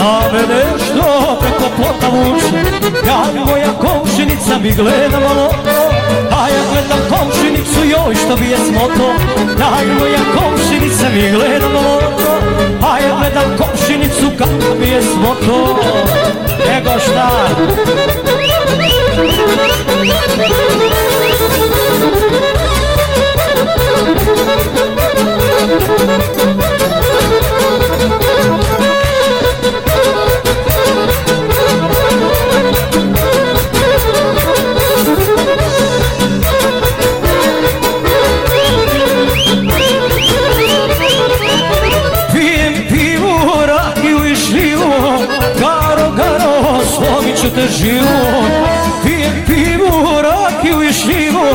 a 0.00 0.20
me 0.32 0.40
nešto 0.40 1.38
preko 1.40 1.70
plota 1.76 2.08
vuče. 2.08 2.62
Ja 3.06 3.44
moja 3.46 3.72
komšinica 3.80 4.58
mi 4.62 4.72
gledamo 4.72 5.28
loto, 5.28 5.90
a 6.30 6.48
ja 6.48 6.62
gledam 6.72 6.98
komšinicu, 7.08 7.80
joj 7.84 8.14
što 8.14 8.36
bi 8.36 8.50
je 8.50 8.56
smoto 8.58 9.12
Daj 9.58 9.86
moja 9.98 10.20
komšinica, 10.36 11.08
mi 11.14 11.30
gledamo 11.30 11.80
loto 11.80 12.38
A 12.82 12.98
ja 12.98 13.16
gledam 13.18 13.56
komšinicu, 13.58 14.30
kako 14.38 14.78
mi 14.80 14.88
je 14.88 15.02
smoto 15.02 15.78
Nego 16.68 16.90
šta? 17.00 17.30
Ću 47.48 47.54
te 47.54 47.68
živu 47.68 48.18
Pijem 49.02 49.44
pivu, 49.46 50.22
rakiju 50.22 50.82
i 50.82 50.92
šljivu 50.92 51.46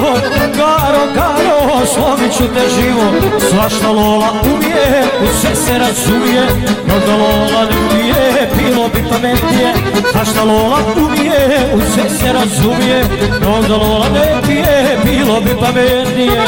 Garo, 0.57 1.03
garo, 1.14 1.86
slomit 1.86 2.38
ću 2.38 2.44
te 2.44 2.61
živu 2.76 3.32
Svašta 3.49 3.91
Lola 3.91 4.28
umije, 4.56 5.03
u 5.24 5.28
sve 5.41 5.56
se 5.56 5.78
razumije 5.78 6.48
No 6.88 6.94
da 7.07 7.15
Lola 7.15 7.65
ne 7.70 7.78
umije, 7.91 8.49
bilo 8.57 8.88
bi 8.88 9.03
pametnije. 9.10 9.74
Svašta 10.11 10.44
Lola 10.44 10.80
umije, 10.98 11.60
u 11.76 11.80
sve 11.94 12.10
se 12.10 12.34
razumije 12.34 13.03
No 13.41 13.61
da 13.68 13.76
Lola 13.76 14.10
ne 14.10 14.41
pije, 14.48 14.98
bilo 15.03 15.41
bi 15.41 15.56
pametnije 15.60 16.41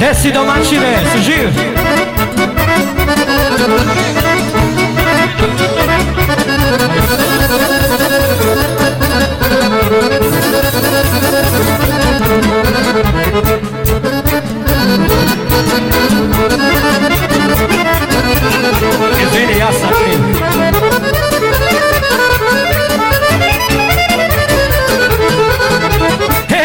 Gde 0.00 0.14
si 0.14 0.32
domaćine, 0.32 0.98
si 1.12 1.22
živ? 1.22 1.48
Izvini, 19.22 19.58
ja 19.58 19.72
sam 19.72 19.88
kriv. 19.88 20.20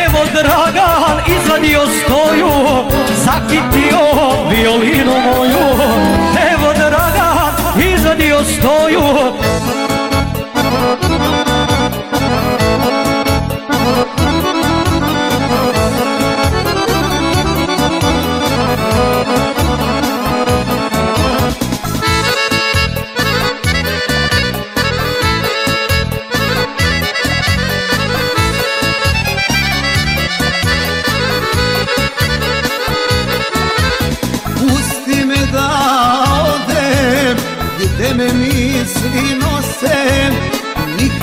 Evo 0.05 0.25
Dragan 0.33 1.19
izvadio 1.27 1.81
stoju, 1.85 3.04
zakitio 3.35 3.99
violinu 4.49 5.11
moju. 5.25 5.65
Evo 6.53 6.73
Dragan 6.73 7.53
izvadio 7.93 8.43
stoju. 8.43 9.01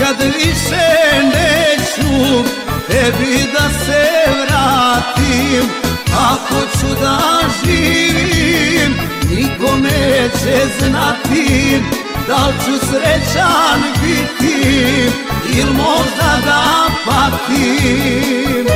Nikad 0.02 0.22
više 0.22 0.86
neću 1.22 2.44
Tebi 2.88 3.52
da 3.52 3.68
se 3.84 4.08
vratim 4.42 5.70
Ako 6.16 6.54
ću 6.78 7.00
da 7.00 7.18
živim 7.64 8.94
Niko 9.30 9.76
neće 9.76 10.66
znati 10.78 11.82
Da 12.28 12.46
li 12.46 12.54
ću 12.64 12.86
srećan 12.86 13.82
biti 14.02 15.10
Il 15.58 15.66
možda 15.66 16.38
da 16.44 16.86
patim. 17.06 18.66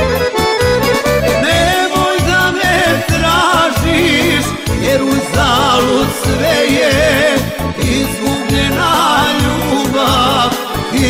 Nemoj 1.43 2.17
da 2.27 2.51
me 2.51 3.03
tražiš 3.07 4.45
Jer 4.81 5.01
uzalud 5.03 6.07
sve 6.23 6.75
je 6.75 7.35
Izgubljena 7.79 9.36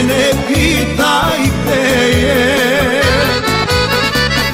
I 0.08 0.10
ne 0.10 0.32
pitaj 0.48 1.40
gde 1.40 2.20
je. 2.22 3.02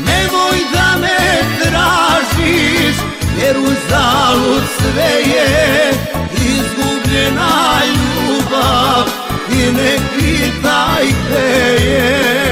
Nemoj 0.06 0.60
da 0.74 0.98
me 1.02 1.18
tražiš 1.62 2.96
Jer 3.42 3.58
uzalud 3.58 4.64
sve 4.78 5.12
je 5.36 5.92
Izgubljena 6.36 7.82
ljubav 7.86 9.08
I 9.52 9.72
ne 9.72 9.98
pitaj 10.18 11.06
gde 11.06 11.86
je 11.86 12.43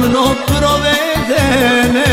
sa 0.00 0.06
mnom 0.08 0.36
provedene 0.46 2.04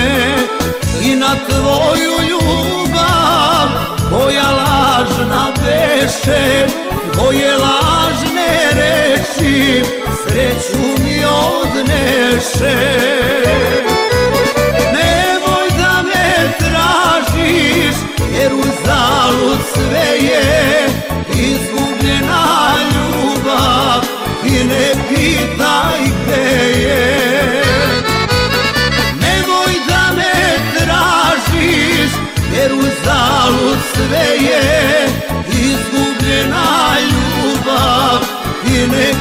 I 1.01 1.15
na 1.15 1.35
tvoju 1.49 2.13
ljubav 2.29 3.67
koja 4.09 4.51
lažna 4.51 5.51
beše 5.63 6.67
Tvoje 7.13 7.51
lažne 7.57 8.71
reči 8.73 9.83
sreću 10.23 11.03
mi 11.03 11.25
odneše 11.25 12.77
Nemoj 14.93 15.67
da 15.77 16.03
me 16.03 16.53
tražiš 16.59 17.95
jer 18.39 18.53
uzalud 18.53 19.59
sve 19.73 20.27
je 20.27 20.67
jer 32.67 33.77
sve 33.93 34.47
je 34.47 35.07
Izgubljena 35.49 36.97
ljubav 37.01 38.21
i 38.65 38.87
ne 38.87 39.13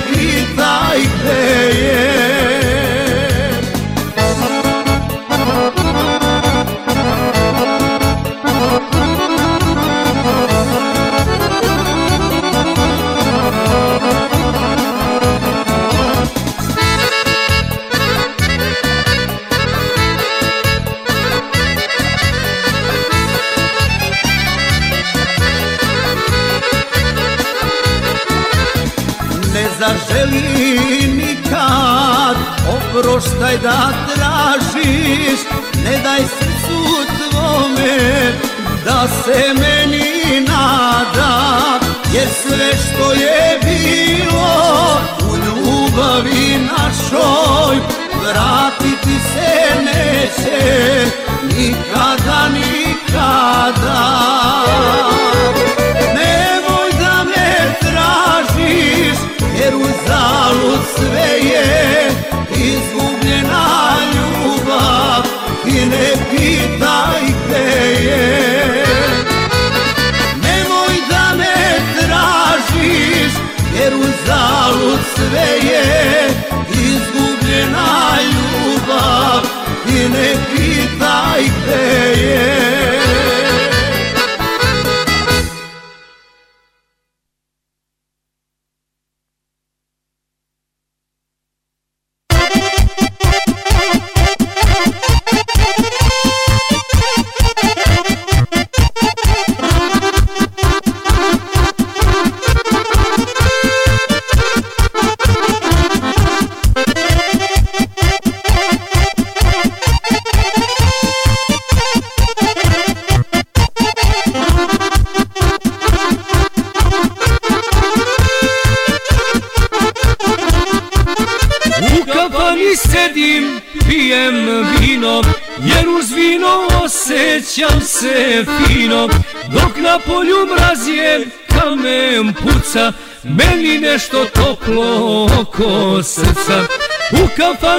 sve 61.47 61.76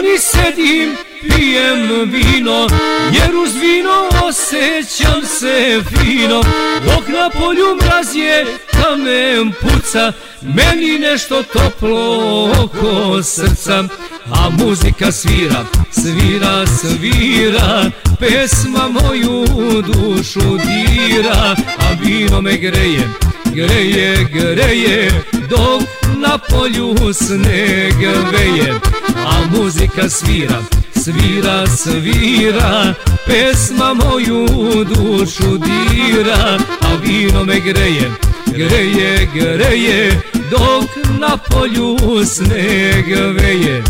kafani 0.08 0.20
sedim, 0.20 0.96
pijem 1.22 2.12
vino 2.12 2.68
Jer 3.12 3.36
uz 3.36 3.56
vino 3.56 4.28
osjećam 4.28 5.22
se 5.26 5.82
fino. 5.90 6.44
Dok 6.86 7.08
na 7.08 7.30
polju 7.30 7.76
mraz 7.76 8.16
je, 8.16 8.46
kamen 8.72 9.54
puca 9.62 10.14
Meni 10.42 11.00
nešto 11.00 11.44
toplo 11.44 12.52
oko 12.64 13.24
srca. 13.24 13.84
A 14.32 14.50
muzika 14.50 15.12
svira, 15.12 15.66
svira, 15.92 16.66
svira 16.68 17.92
Pesma 18.20 18.88
moju 18.88 19.46
dušu 19.84 20.58
dira. 20.58 21.56
A 21.78 21.94
vino 22.02 22.42
me 22.42 22.58
greje, 22.58 23.10
greje, 23.46 24.28
greje 24.34 25.12
Dok 25.50 25.84
na 26.18 26.38
polju 26.38 27.14
sneg 27.14 27.94
veje 28.32 28.80
A 29.28 29.46
muzika 29.52 30.10
svira, 30.10 30.60
svira, 30.96 31.68
svira 31.68 32.96
Pesma 33.26 33.94
moju 33.94 34.46
dušu 34.86 35.58
dira. 35.58 36.58
A 36.82 36.96
vino 37.04 37.44
me 37.44 37.60
greje, 37.60 38.12
greje, 38.48 39.28
greje 39.34 40.22
Dok 40.52 40.90
na 41.20 41.38
polju 41.38 41.98
sneg 42.26 43.06
veje 43.36 43.84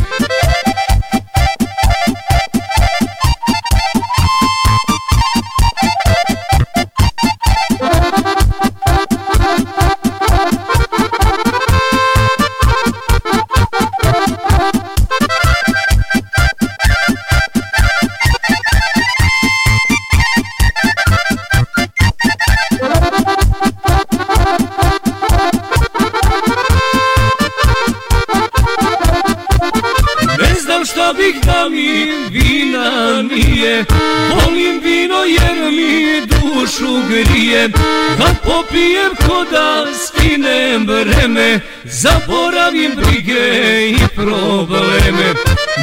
Zaboravim 41.99 42.91
brige 42.95 43.89
i 43.89 44.07
probleme. 44.15 45.33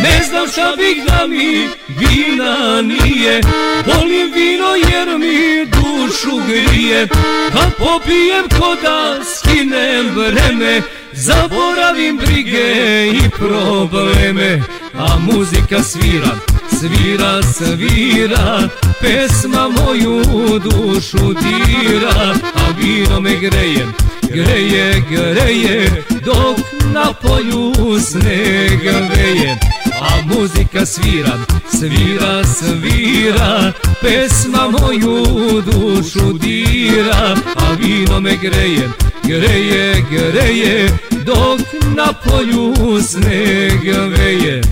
Ne 0.02 0.24
znam 0.28 0.48
šta 0.48 0.74
bih 0.76 1.04
da 1.06 1.26
mi 1.26 1.68
vina 1.88 2.82
nije. 2.82 3.40
Volim 3.86 4.32
vino 4.34 4.74
jer 4.90 5.18
mi 5.18 5.66
dušu 5.66 6.36
grije. 6.46 7.08
Kad 7.52 7.74
popijem 7.78 8.48
ko 8.58 8.76
da 8.82 9.24
skinem 9.24 10.14
breme 10.14 10.82
Zaboravim 11.12 12.16
brige 12.16 13.06
i 13.06 13.30
probleme. 13.30 14.62
A 14.98 15.18
muzika 15.18 15.82
svira, 15.82 16.36
svira, 16.70 17.42
svira. 17.42 18.68
Pesma 19.00 19.68
moju 19.68 20.22
dušu 20.58 21.32
dira 21.32 22.34
A 22.54 22.72
vino 22.78 23.20
me 23.20 23.36
greje, 23.36 23.86
greje, 24.35 25.02
greje 25.11 25.90
Dok 26.24 26.59
na 26.93 27.12
polju 27.12 28.01
sneg 28.01 28.82
veje. 28.82 29.59
A 30.01 30.23
muzika 30.27 30.86
svira, 30.86 31.39
svira, 31.69 32.44
svira 32.44 33.73
Pesma 34.02 34.69
moju 34.69 35.62
dušu 35.62 36.32
dira. 36.39 37.36
A 37.56 37.73
vino 37.78 38.20
me 38.20 38.36
greje, 38.36 38.89
greje, 39.23 40.05
greje 40.11 40.89
Dok 41.11 41.61
na 41.97 42.12
polju 42.12 43.02
sneg 43.02 43.82
veje 44.16 44.62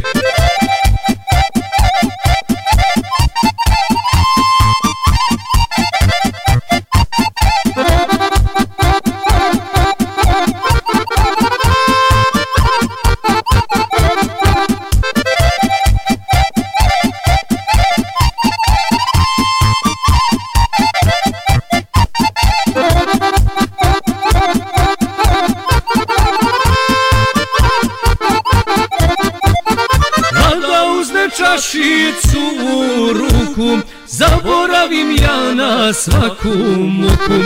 svaku 36.05 36.59
muku. 36.99 37.39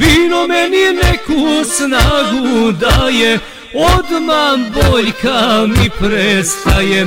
Vino 0.00 0.46
meni 0.46 0.84
neku 1.02 1.64
snagu 1.64 2.72
daje 2.72 3.38
Odmah 3.74 4.58
boljka 4.74 5.66
mi 5.66 5.90
prestaje. 5.90 7.06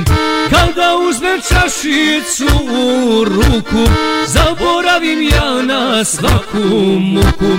Kada 0.50 0.96
uzmem 1.08 1.40
čašicu 1.48 2.46
u 2.70 3.24
ruku 3.24 3.90
Zaboravim 4.26 5.22
ja 5.22 5.62
na 5.62 6.04
svaku 6.04 6.68
muku. 7.00 7.52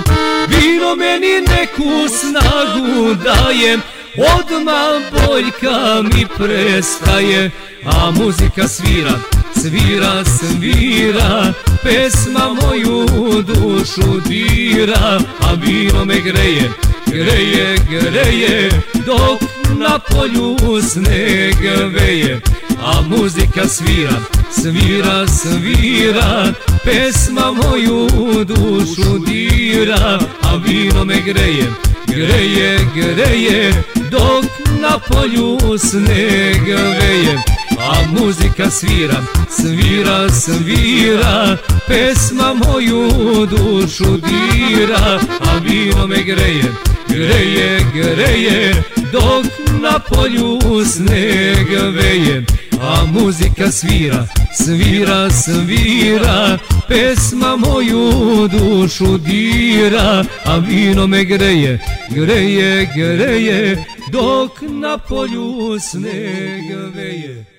Vino 0.47 0.95
meni 0.95 1.41
neku 1.41 2.07
snagu 2.07 3.15
daje 3.23 3.77
Odmah 4.17 5.01
boljka 5.11 6.01
mi 6.01 6.25
prestaje. 6.37 7.51
A 7.85 8.11
muzika 8.11 8.67
svira, 8.67 9.19
svira, 9.63 10.23
svira 10.25 11.53
Pesma 11.83 12.55
moju 12.61 13.05
dušu 13.41 14.19
dira 14.27 15.19
A 15.39 15.53
vino 15.53 16.05
me 16.05 16.19
greje, 16.19 16.69
greje, 17.07 17.77
greje 17.89 18.71
Dok 19.05 19.41
na 19.77 19.99
polju 19.99 20.81
sneg 20.81 21.55
veje 21.93 22.41
a 22.85 23.01
muzika 23.01 23.67
svira, 23.67 24.19
svira, 24.51 25.27
svira, 25.27 26.53
pesma 26.83 27.51
moju 27.51 28.09
dušu 28.45 29.19
dira, 29.25 30.19
a 30.41 30.55
vino 30.55 31.05
me 31.05 31.21
greje, 31.21 31.67
greje, 32.07 32.79
greje, 32.95 33.73
dok 34.11 34.45
na 34.81 34.99
polju 34.99 35.77
sneg 35.77 36.67
veje. 36.67 37.62
A 37.79 38.07
muzika 38.07 38.71
svira, 38.71 39.21
svira, 39.49 40.29
svira, 40.29 41.57
pesma 41.87 42.53
moju 42.53 43.09
dušu 43.45 44.17
dira, 44.17 45.19
a 45.39 45.57
vino 45.57 46.07
me 46.07 46.23
greje, 46.23 46.63
greje, 47.07 47.79
greje, 47.93 48.83
dok 49.11 49.45
na 49.81 49.99
polju 49.99 50.59
sneg 50.85 51.67
veje. 51.95 52.45
A 52.81 53.05
muzika 53.05 53.71
svira, 53.71 54.27
svira, 54.53 55.29
svira, 55.29 56.57
pesma 56.87 57.55
moju 57.55 58.47
dušu 58.47 59.17
dira, 59.17 60.23
a 60.45 60.57
vino 60.57 61.07
me 61.07 61.23
greje, 61.23 61.79
greje, 62.09 62.89
greje, 62.95 63.85
dok 64.11 64.61
na 64.61 64.97
polju 64.97 65.79
sneg 65.79 66.93
veje. 66.95 67.52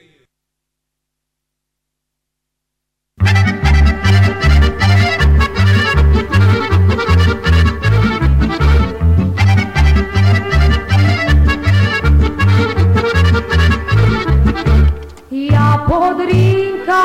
Podrinka, 15.88 17.02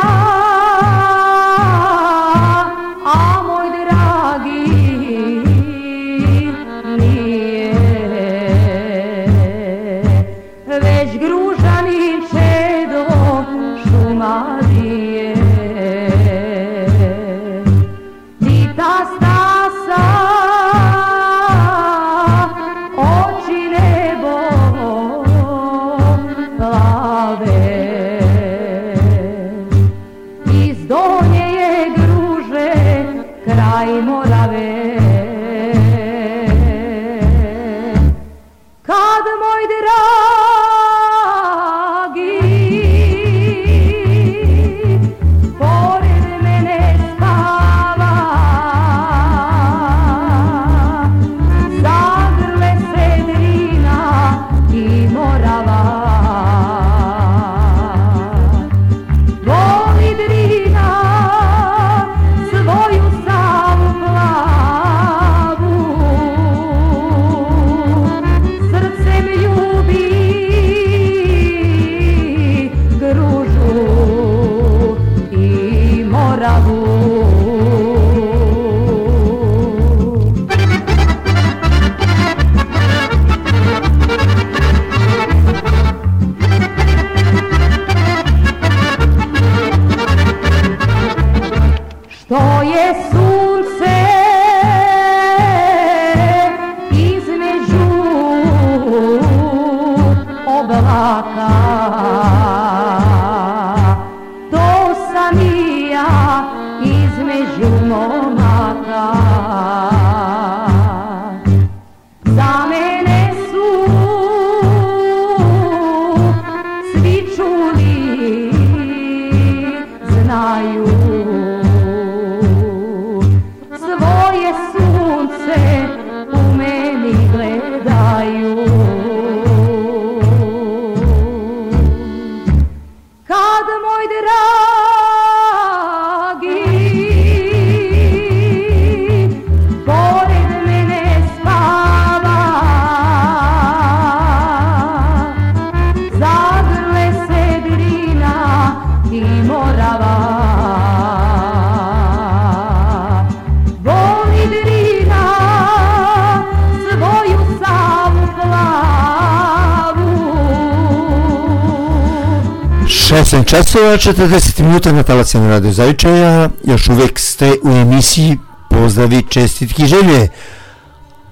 16 163.09 163.45
časova, 163.45 163.97
40 163.97 164.61
minuta 164.61 164.91
na 164.91 165.03
talacima 165.03 165.49
Radio 165.49 165.71
Zavičaja, 165.71 166.49
još 166.63 166.89
uvijek 166.89 167.19
ste 167.19 167.53
u 167.63 167.69
emisiji 167.69 168.37
Pozdravi, 168.69 169.23
čestitki, 169.29 169.87
želje. 169.87 170.27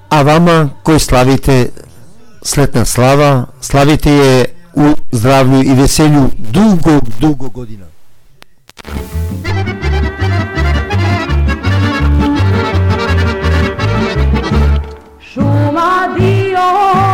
A 0.09 0.21
vama 0.21 0.69
koji 0.83 0.99
slavite 0.99 1.69
sretna 2.41 2.85
slava, 2.85 3.45
slavite 3.61 4.11
je 4.11 4.45
u 4.73 4.95
zdravlju 5.11 5.63
i 5.63 5.73
veselju 5.73 6.29
dugo, 6.37 6.99
dugo 7.19 7.49
godina. 7.49 7.85
Šuma 15.33 16.15
dio 16.19 17.06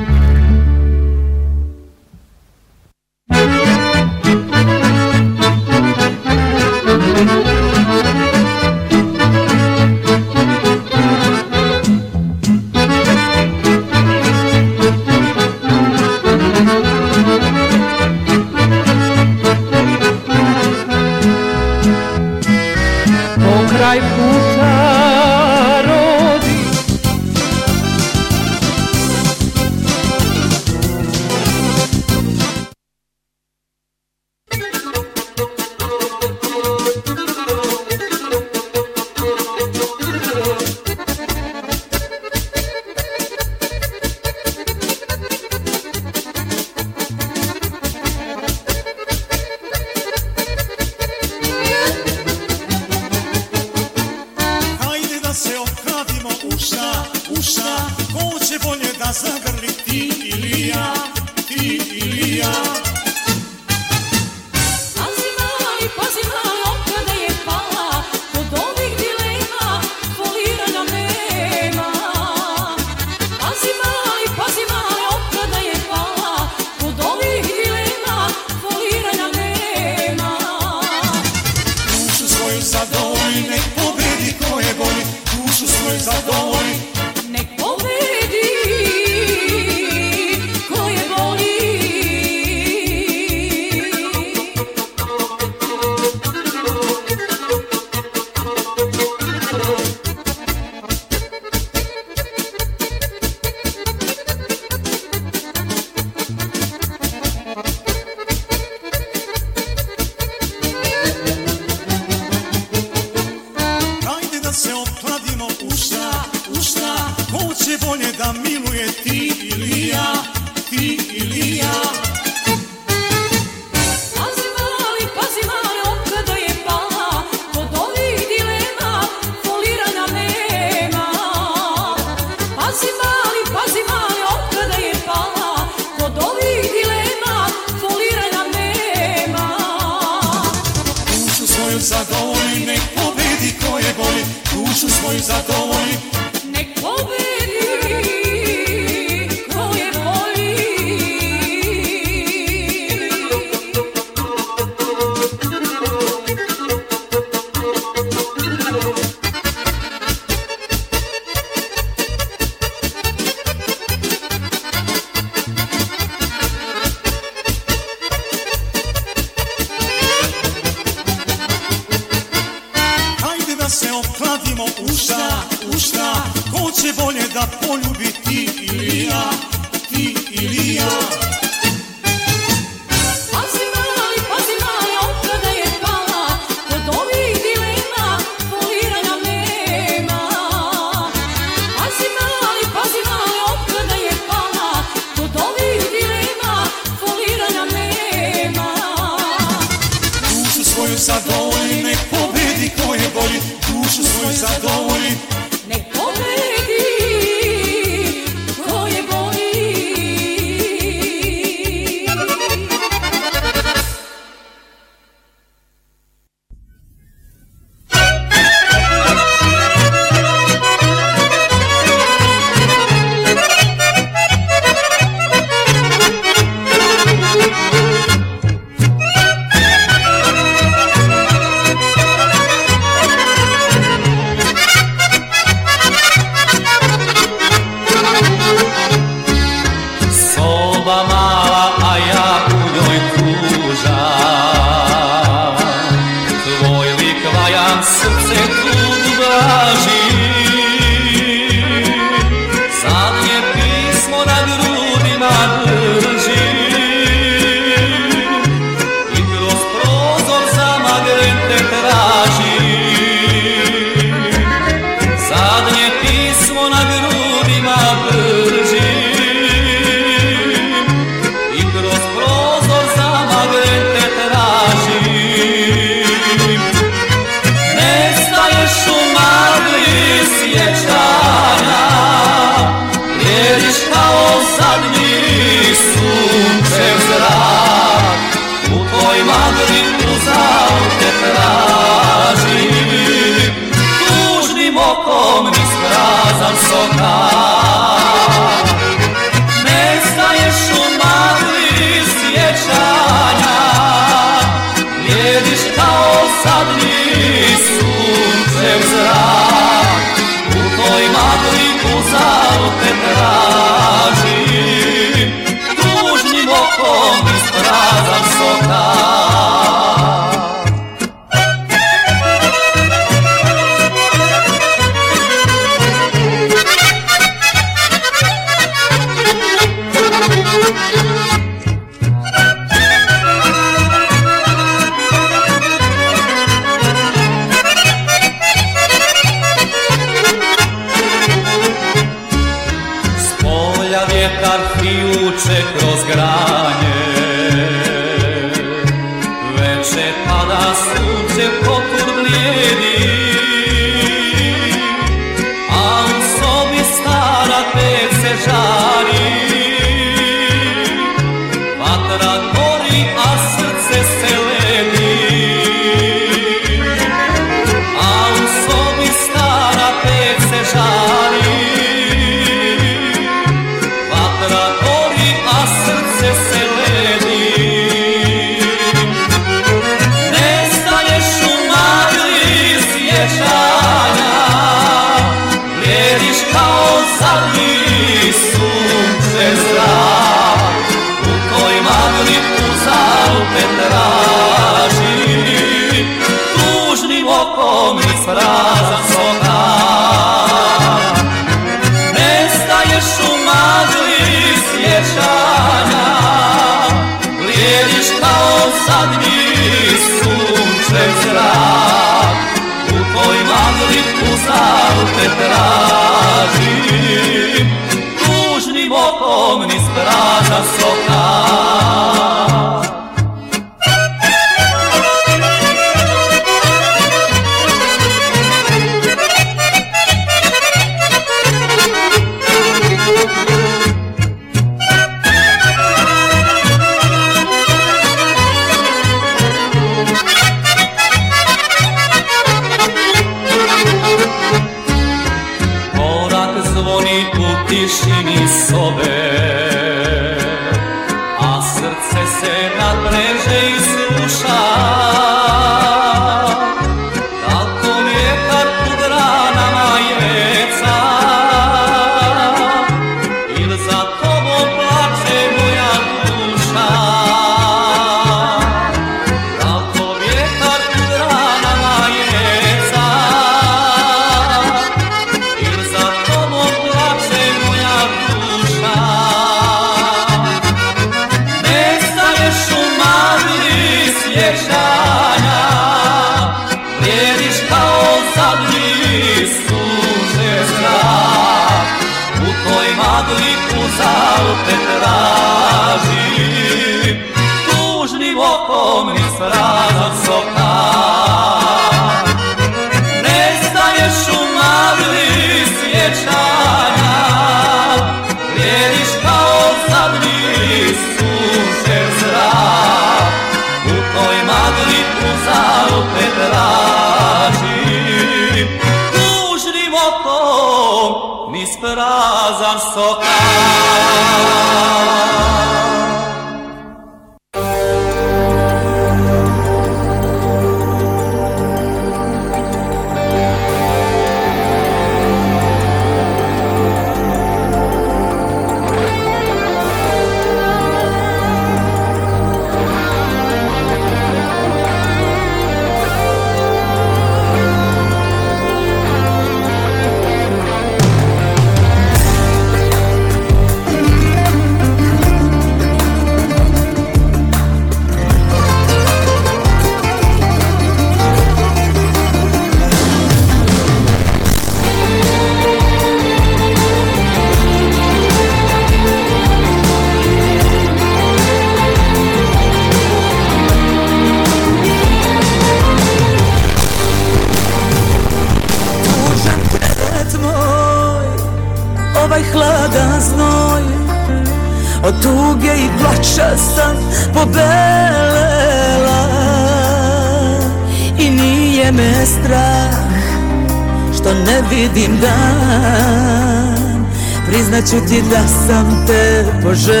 vidim 594.94 595.16
dan. 595.20 597.04
Priznaću 597.46 598.06
ti 598.08 598.22
da 598.30 598.48
sam 598.66 599.04
te 599.06 599.44
poželela. 599.62 600.00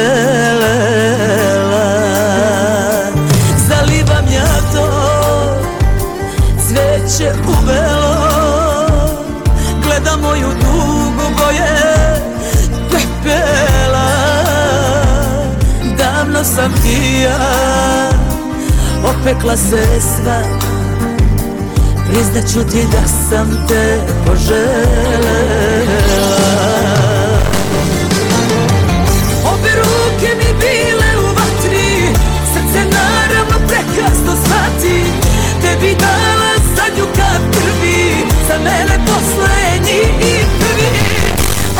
Zalivam 3.68 4.24
ja 4.34 4.60
to 4.74 4.86
cveće 6.68 7.32
u 7.48 7.66
velo 7.66 8.30
Gledam 9.84 10.20
moju 10.20 10.48
dugu 10.48 11.34
boje 11.38 11.76
pepela. 12.90 14.10
Davno 15.98 16.44
sam 16.44 16.72
ti 16.82 17.22
ja 17.22 18.10
opekla 19.04 19.56
se 19.56 20.00
sva 20.00 20.69
Priznaću 22.12 22.70
ti 22.70 22.86
da 22.92 23.08
sam 23.08 23.66
te 23.68 24.00
poželela 24.26 25.38
Obe 29.52 29.70
ruke 29.76 30.34
mi 30.38 30.50
bile 30.60 31.10
u 31.18 31.26
vatri 31.26 32.14
Srce 32.52 32.80
naravno 32.84 33.66
prekasno 33.68 34.32
shvati. 34.44 35.02
Tebi 35.62 35.96
dala 36.00 36.52
zadnju 36.76 37.04
kap 37.16 37.42
krvi 37.52 38.14
Za 38.48 38.58
mene 38.58 39.06
poslednji 39.06 40.00
i 40.20 40.44
prvi. 40.58 40.90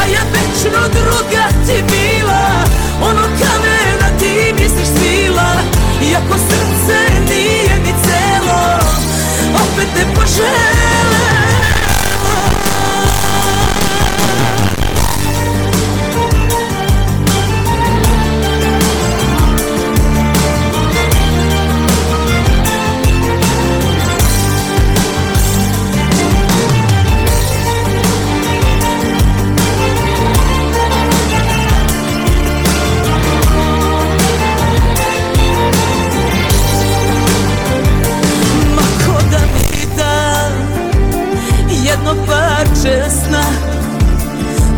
A 0.01 0.05
ja 0.07 0.23
večno 0.32 0.81
druga 0.93 1.44
ti 1.66 1.85
bila 1.93 2.65
Ono 3.02 3.23
kamena 3.23 4.19
ti 4.19 4.55
misliš 4.62 4.89
svila. 4.89 5.51
Iako 6.11 6.39
srce 6.39 6.60
Opet 9.81 9.94
te 9.94 11.49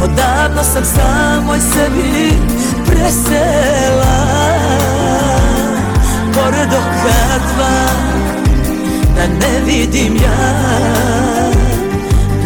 Odavno 0.03 0.63
sam 0.63 0.85
samoj 0.85 1.59
sebi 1.61 2.33
presela. 2.87 4.17
Pored 6.35 6.69
oka 6.73 7.39
dva 7.55 7.87
da 9.17 9.27
ne 9.27 9.61
vidim 9.67 10.17
ja. 10.17 10.63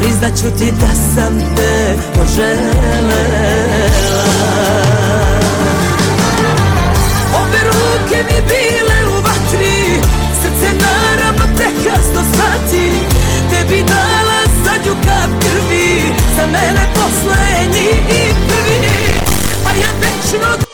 Priznaću 0.01 0.59
ti 0.59 0.73
da 0.81 0.95
sam 1.15 1.39
te 1.57 1.97
poželela. 2.15 3.23
Obe 7.35 7.59
ruke 7.67 8.17
mi 8.17 8.41
bile 8.49 9.09
u 9.09 9.23
vatri 9.23 10.01
Srce 10.43 10.75
naravno 10.75 11.57
prekasno 11.57 12.23
shvati 12.33 12.91
Tebi 13.51 13.83
dala 13.83 14.26
zadnju 14.77 14.95
kap 15.05 15.31
krvi 15.41 16.03
Za 16.37 16.47
mene 16.47 16.87
poslednji 16.95 17.89
i 18.09 18.35
prvi 18.49 18.89
A 19.67 19.71
ja 19.71 19.89
večno 20.01 20.66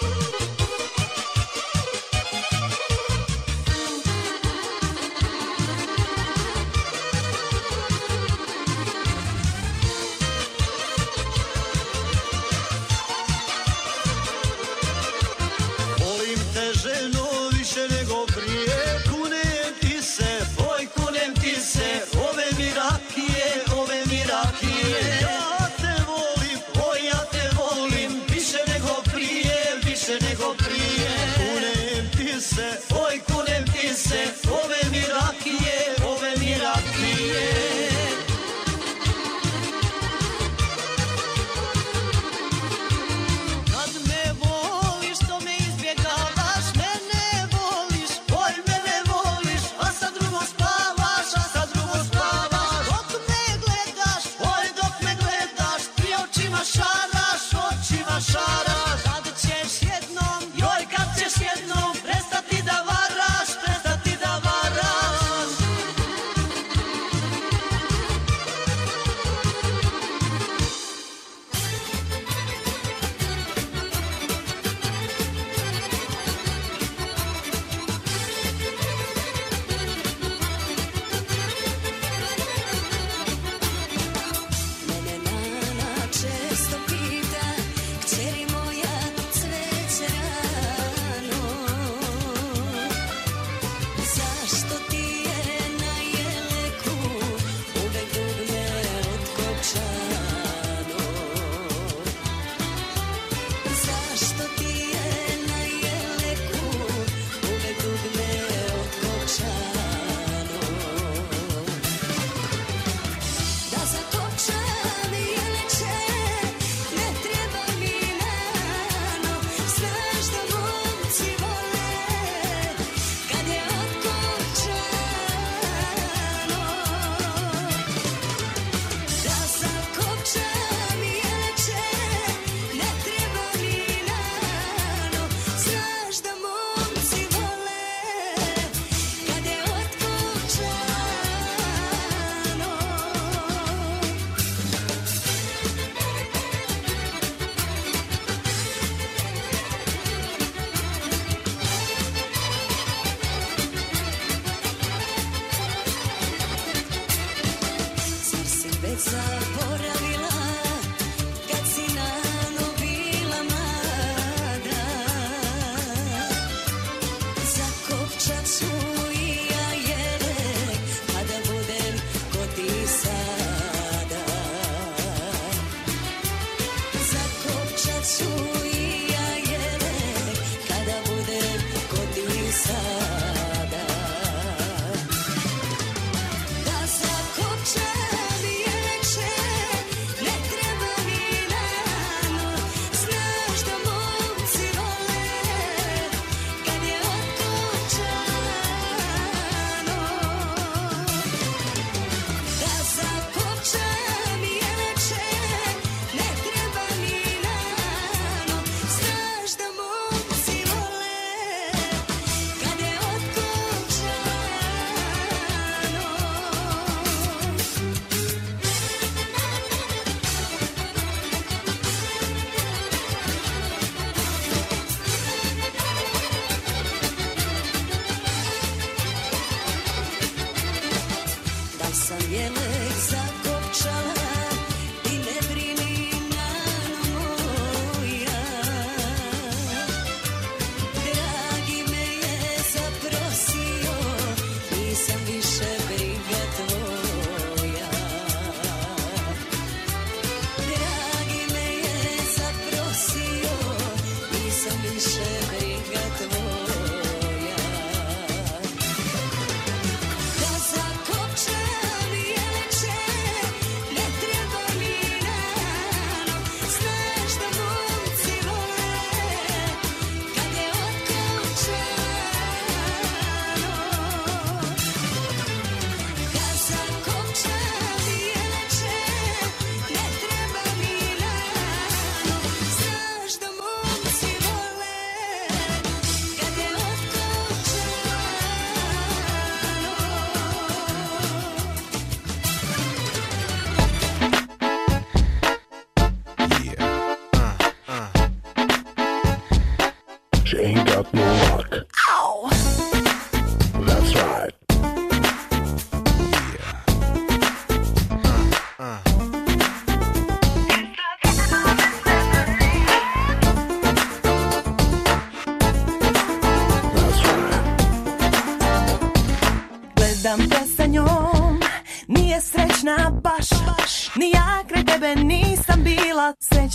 su 178.03 178.52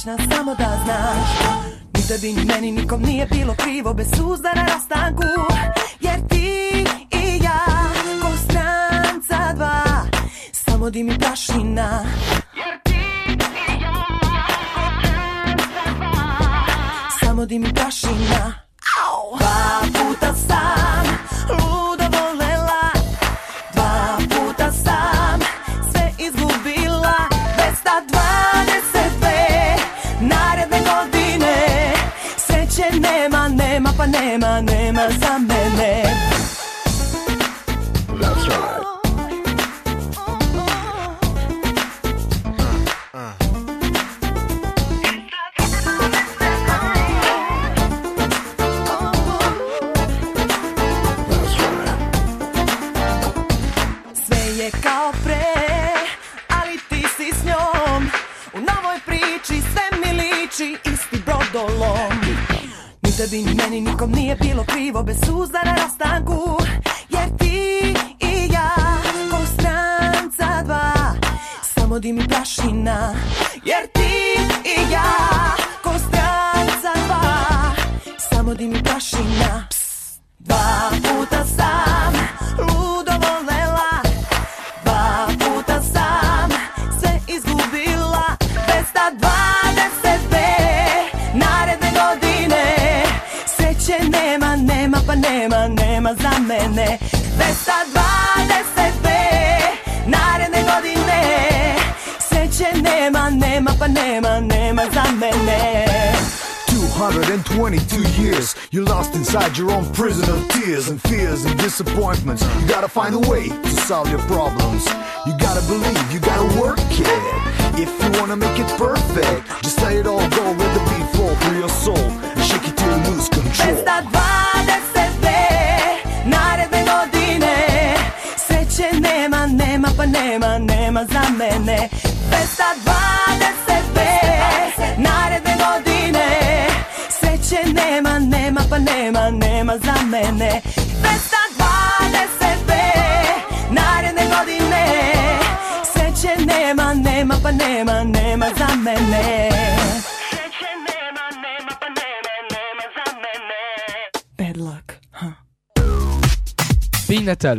nothing. 0.07 0.36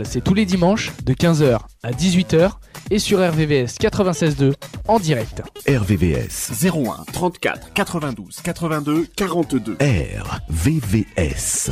c'est 0.05 0.23
tous 0.23 0.35
les 0.35 0.45
dimanches 0.45 0.93
de 1.05 1.15
15h 1.15 1.59
à 1.83 1.91
18h 1.93 2.51
et 2.91 2.99
sur 2.99 3.19
RVVS 3.19 3.79
96.2 3.81 4.55
en 4.89 4.99
direct. 4.99 5.43
RVVS 5.69 6.65
01 6.65 7.05
34 7.13 7.73
92 7.73 8.41
82 8.43 9.07
42 9.17 9.77
RVVS 9.81 11.71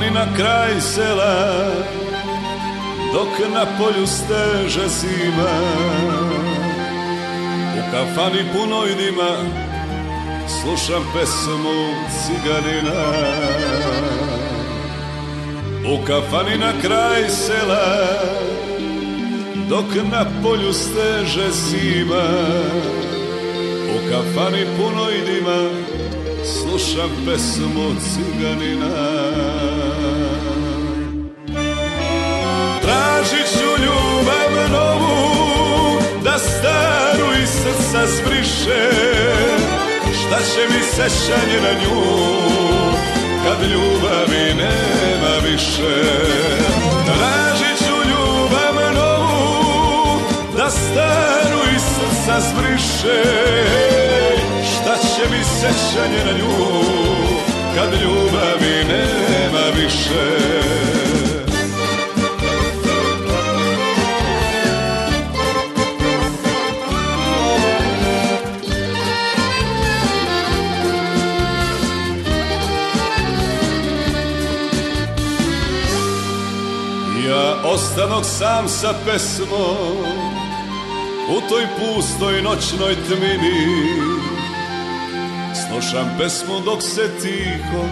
ni 0.00 0.10
na 0.10 0.26
kraj 0.36 0.80
sela 0.80 1.34
Dok 3.12 3.52
na 3.54 3.66
polju 3.78 4.06
steže 4.06 4.88
zima 4.88 5.52
U 7.78 7.80
kafani 7.92 8.42
punoj 8.52 8.94
dima 8.94 9.32
Slušam 10.48 11.04
pesmu 11.14 11.78
ciganina. 12.20 13.04
U 15.92 16.04
kafani 16.06 16.58
na 16.58 16.72
kraj 16.82 17.28
sela 17.28 18.08
Dok 19.68 19.94
na 20.12 20.26
polju 20.42 20.72
steže 20.72 21.50
zima 21.50 22.28
U 23.94 23.96
kafani 24.10 24.64
punoj 24.76 25.14
dima 25.26 25.70
Slušam 26.44 27.10
pesmu 27.26 27.88
ciganina. 28.14 29.17
razbriše 38.08 38.90
Šta 40.20 40.38
će 40.38 40.62
mi 40.70 40.82
sećanje 40.82 41.60
na 41.62 41.72
nju 41.80 42.02
Kad 43.44 43.70
ljubavi 43.70 44.54
nema 44.54 45.34
više? 45.50 46.02
Tražit 47.06 47.78
ću 47.78 47.94
ljubav 48.10 48.94
novu 48.94 50.20
Da 50.56 50.70
staru 50.70 51.60
iz 51.76 51.82
srca 51.82 52.40
zbriše. 52.40 53.22
Šta 54.64 54.96
će 54.96 55.30
mi 55.30 55.44
sećanje 55.44 56.24
na 56.24 56.32
nju 56.38 56.82
Kad 57.74 57.92
ljubavi 58.02 58.84
nema 58.84 59.64
više? 59.82 61.07
Ostanog 77.98 78.24
sam 78.24 78.68
sa 78.68 78.94
pesmom 79.06 80.06
U 81.30 81.40
toj 81.48 81.66
pustoj 81.78 82.42
noćnoj 82.42 82.94
tmini. 82.94 83.66
Slušam 85.54 86.16
pesmu 86.18 86.60
dok 86.64 86.82
se 86.82 87.10
tiho 87.22 87.82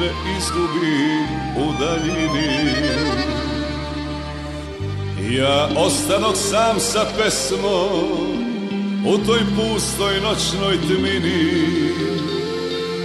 ne 0.00 0.10
izgubi 0.38 1.26
u 1.56 1.72
daljini. 1.80 2.72
Ja 5.36 5.68
ostanog 5.76 6.36
sam 6.36 6.80
sa 6.80 7.04
pesmom 7.18 8.46
U 9.06 9.18
toj 9.26 9.40
pustoj 9.56 10.20
noćnoj 10.20 10.78
tmini. 10.86 11.62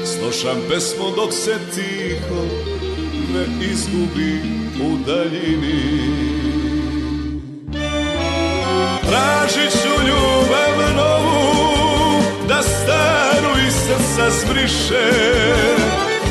Slušam 0.05 0.57
pesmu 0.69 1.05
dok 1.15 1.33
se 1.33 1.59
tiho 1.75 2.41
ne 3.33 3.65
izgubi 3.71 4.60
u 4.79 4.97
daljini. 5.07 6.11
Tražit 9.09 9.71
ću 9.71 10.05
ljubav 10.07 10.95
novu 10.95 12.23
Da 12.47 12.61
staru 12.61 13.67
iz 13.67 13.73
srca 13.73 14.29
zbriše. 14.29 15.11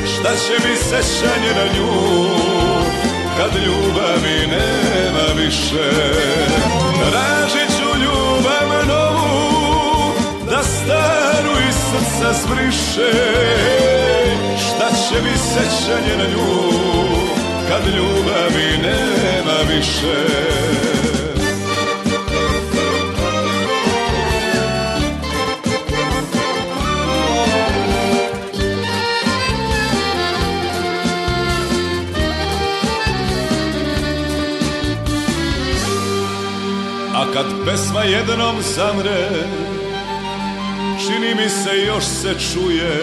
Šta 0.06 0.30
će 0.34 0.68
mi 0.68 0.76
sećanje 0.76 1.52
na 1.56 1.64
nju 1.74 1.92
Kad 3.36 3.62
ljubavi 3.64 4.46
nema 4.46 5.42
više? 5.44 5.90
Tražit 7.10 7.76
ću 7.78 7.98
ljubav 8.02 8.86
novu 8.88 10.12
Da 10.50 10.62
staru 10.62 11.52
iz 11.68 11.74
srca 11.74 12.32
zbriše. 12.32 13.12
Šta 14.58 14.88
će 14.90 15.22
mi 15.22 15.38
sećanje 15.38 16.16
na 16.16 16.24
nju 16.24 17.10
Kad 17.70 17.82
ljubavi 17.97 18.78
nema 18.82 19.74
više. 19.74 20.16
A 37.14 37.32
kad 37.32 37.47
pesma 37.66 38.02
jednom 38.02 38.56
zamre 38.62 39.28
Čini 41.06 41.34
mi 41.34 41.48
se 41.48 41.78
još 41.86 42.05
se 42.05 42.34
čuje. 42.52 43.02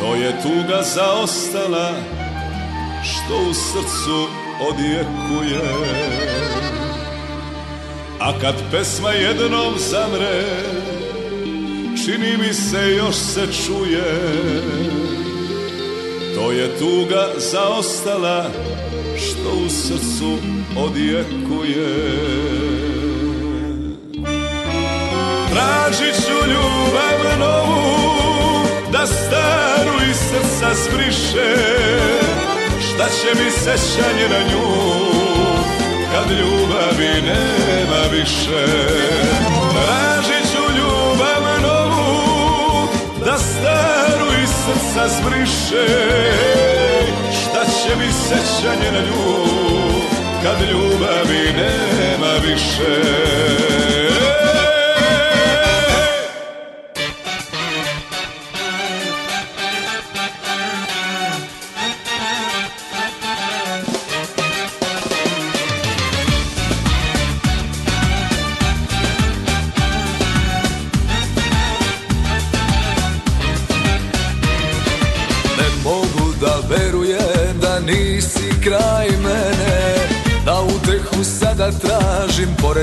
To 0.00 0.14
je 0.14 0.42
tuga 0.42 0.82
zaostala 0.82 2.13
Što 3.24 3.36
u 3.36 3.54
srcu 3.54 4.26
odjekuje. 4.60 5.60
A 8.20 8.32
kad 8.40 8.54
pesma 8.70 9.10
jednom 9.10 9.74
zamre 9.76 10.44
Čini 12.04 12.36
mi 12.36 12.54
se 12.54 12.96
još 12.96 13.14
se 13.14 13.46
čuje. 13.66 14.32
To 16.34 16.50
je 16.50 16.78
tuga 16.78 17.28
zaostala 17.36 18.50
Što 19.16 19.50
u 19.66 19.68
srcu 19.68 20.38
odjekuje. 20.76 21.88
Tražit 25.52 26.14
ću 26.26 26.48
ljubav 26.48 27.38
novu 27.38 28.66
Da 28.92 29.06
staru 29.06 30.10
iz 30.10 30.16
srca 30.16 30.74
zbriše 30.74 32.13
Šta 32.94 33.08
će 33.08 33.44
mi 33.44 33.50
sećanje 33.50 34.28
na 34.30 34.38
nju 34.38 34.66
Kad 36.12 36.30
ljubavi 36.30 37.22
nema 37.22 38.02
više. 38.12 38.66
Tražit 39.72 40.52
ću 40.52 40.62
ljubav 40.78 41.62
novu 41.62 42.88
Da 43.24 43.38
staru 43.38 44.42
iz 44.42 44.48
srca 44.48 45.08
zbriše. 45.08 45.86
Šta 47.32 47.64
će 47.64 47.96
mi 47.96 48.12
sećanje 48.12 48.92
na 48.92 49.00
nju 49.00 49.44
Kad 50.42 50.68
ljubavi 50.70 51.52
nema 51.52 52.32
više 52.46 54.13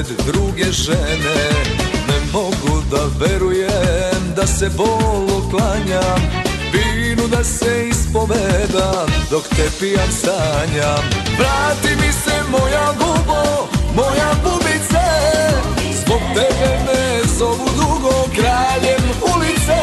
pored 0.01 0.25
druge 0.25 0.71
žene. 0.71 1.41
Ne 2.07 2.19
mogu 2.33 2.83
da 2.91 3.25
verujem 3.25 4.33
da 4.35 4.47
se 4.47 4.69
bolu 4.69 5.49
klanjam 5.49 6.21
Vinu 6.73 7.27
da 7.27 7.43
se 7.43 7.87
ispovedam 7.89 9.07
dok 9.31 9.43
te 9.47 9.69
pijan 9.79 10.11
sanjam. 10.11 11.03
Vrati 11.37 11.95
mi 11.95 12.11
se 12.11 12.35
moja 12.51 12.93
bubo, 12.99 13.67
moja 13.95 14.31
bubice. 14.43 15.07
Zbog 16.01 16.21
tebe 16.33 16.79
me 16.85 17.21
zovu 17.37 17.69
dugo 17.75 18.29
kraljem 18.35 19.03
ulice. 19.35 19.81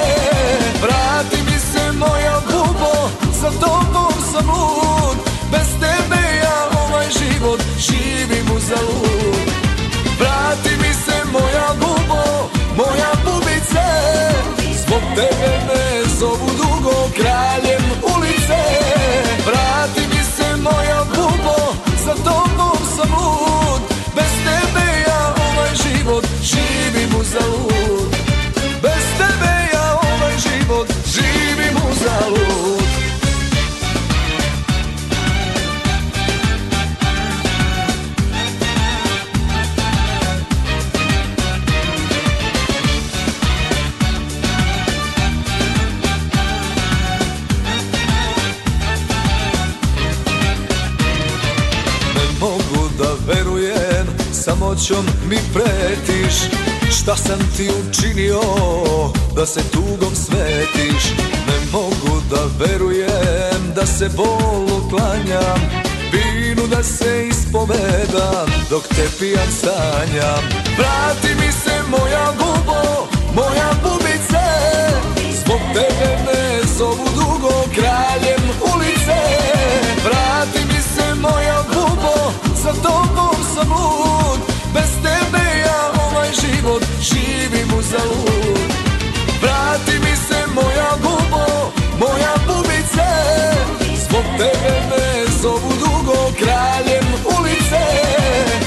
Vrati 0.83 1.37
mi 1.37 1.59
se 1.73 1.93
moja 1.93 2.41
bubo, 2.51 3.11
za 3.41 3.51
tobom 3.51 4.13
sam 4.33 4.47
lud. 4.47 5.17
Bez 5.51 5.69
tebe 5.81 6.37
ja 6.43 6.69
ovaj 6.85 7.07
život 7.07 7.61
živim 7.79 8.57
uzalud 8.57 9.58
Vrati 10.19 10.71
mi 10.83 10.95
se 11.05 11.17
moja 11.33 11.69
bubo, 11.81 12.51
moja 12.77 13.13
bubice. 13.25 13.87
Zbog 14.83 15.03
tebe 15.15 15.51
me 15.67 16.05
zovu 16.19 16.51
dugo 16.57 17.11
kraljem 17.17 17.85
ulice. 18.17 18.63
Vrati 19.47 20.01
mi 20.11 20.23
se 20.37 20.57
moja 20.57 21.05
bubo, 21.15 21.75
za 22.05 22.15
tobom 22.15 22.79
sam 22.97 23.11
lud. 23.11 23.99
Bez 24.19 24.33
tebe 24.45 24.87
ja 25.07 25.35
ovaj 25.51 25.71
život 25.83 26.25
živim 26.43 27.21
uzalud 27.21 28.11
Bez 28.83 29.05
tebe 29.19 29.53
ja 29.73 29.93
ovaj 29.93 30.35
život 30.39 30.89
živim 31.07 31.77
uzalud 31.91 32.39
Ne 32.39 32.48
samoćom 54.89 55.07
mi 55.29 55.37
pretiš. 55.53 56.35
Šta 56.91 57.17
sam 57.17 57.39
ti 57.57 57.69
učinio, 57.81 58.41
da 59.37 59.47
se 59.47 59.61
tugom 59.73 60.15
svetiš? 60.15 61.13
Ne 61.47 61.59
mogu 61.73 62.23
da 62.31 62.65
verujem, 62.65 63.73
da 63.75 63.87
se 63.87 64.09
bolu 64.17 64.91
klanjam. 64.91 65.61
Vinu 66.13 66.67
da 66.67 66.83
se 66.83 67.29
ispovedam, 67.29 68.49
dok 68.71 68.83
te 68.89 69.09
pijan 69.19 69.53
sanjam. 69.61 70.43
Vrati 70.79 71.35
mi 71.41 71.53
se 71.53 71.83
moja 71.91 72.33
bubo, 72.39 73.09
moja 73.35 73.71
bubice. 73.83 74.47
Zbog 75.45 75.61
tebe 75.75 76.19
me 76.27 76.61
zovu 76.79 77.09
dugo 77.15 77.65
kraljem 77.75 78.43
ulice. 78.75 79.21
Vrati 80.05 80.59
mi 80.67 80.81
se 80.83 81.15
moja 81.15 81.63
bubo, 81.73 82.33
za 82.63 82.73
tobom 82.83 83.28
život 86.41 86.83
živim 87.01 87.79
u 87.79 87.83
zalud 87.83 88.79
Vrati 89.43 89.99
mi 89.99 90.17
se 90.17 90.47
moja 90.55 90.91
bubo, 91.03 91.73
moja 91.99 92.35
bubice. 92.47 93.11
Zbog 94.05 94.25
tebe 94.39 94.81
me 94.91 95.33
zovu 95.43 95.73
dugo 95.79 96.33
kraljem 96.39 97.07
ulice. 97.39 97.85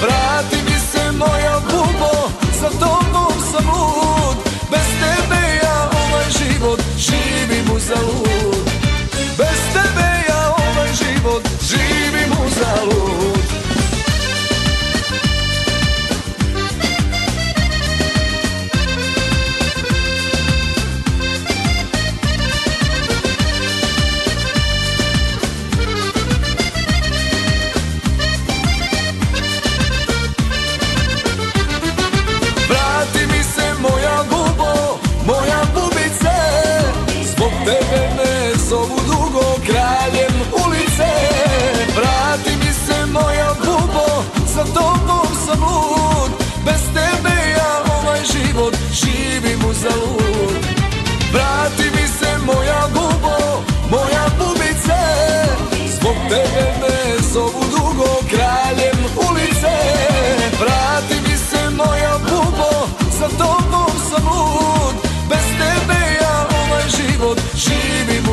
Vrati 0.02 0.56
mi 0.66 0.80
se 0.92 1.12
moja 1.12 1.60
bubo, 1.60 2.30
za 2.62 2.70
tobom 2.70 3.34
sam 3.52 3.66
lud. 3.68 4.38
Bez 4.72 4.88
tebe 5.02 5.60
ja 5.64 5.90
ovaj 6.06 6.26
život 6.40 6.80
živim 6.98 7.76
u 7.76 7.80
zalud 7.80 8.51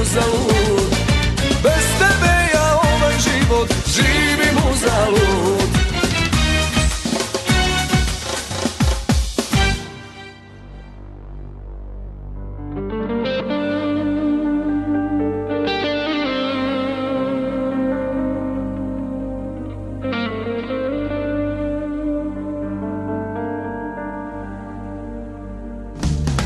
uzalud 0.08 0.90
Bez 1.62 1.86
tebe 1.98 2.34
ja 2.54 2.74
ovaj 2.74 3.14
život 3.18 3.68
živim 3.86 4.56
uzalud 4.72 5.68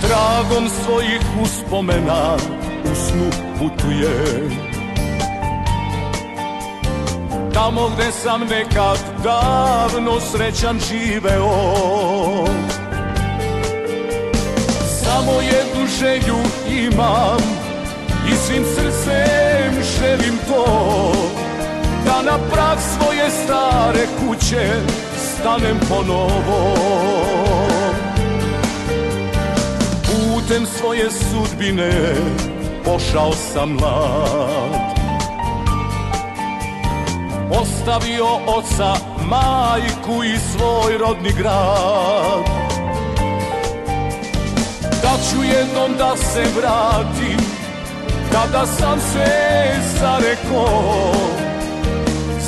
Tragom 0.01 0.69
svojih 0.69 1.21
uspomena 1.43 2.37
u 2.85 2.95
snu 2.95 3.52
putuje. 3.63 4.11
Tamo 7.55 7.89
gde 7.89 8.13
sam 8.13 8.41
nekad 8.41 8.99
davno 9.25 10.21
srećan 10.21 10.79
živeo. 10.81 12.45
Samo 15.03 15.33
jednu 15.33 15.87
želju 16.01 16.39
imam 16.69 17.41
i 18.33 18.37
svim 18.37 18.65
srcem 18.75 19.83
želim 19.99 20.39
to 20.49 21.13
Da 22.05 22.23
na 22.23 22.39
prag 22.53 22.79
svoje 22.79 23.31
stare 23.31 24.07
kuće 24.21 24.71
stanem 25.17 25.81
ponovo. 25.89 26.75
Putem 30.03 30.67
svoje 30.67 31.11
sudbine 31.11 32.15
pošao 32.85 33.33
sam 33.33 33.71
mlad 33.71 34.93
Ostavio 37.61 38.27
oca, 38.47 38.95
majku 39.29 40.25
i 40.25 40.39
svoj 40.39 40.99
rodni 40.99 41.33
grad. 41.33 42.45
Da 45.03 45.17
ću 45.31 45.43
jednom 45.45 45.97
da 45.99 46.17
se 46.17 46.43
vratim 46.57 47.47
Kada 48.33 48.67
sam 48.67 49.01
se 49.01 49.27
zareko 50.01 50.83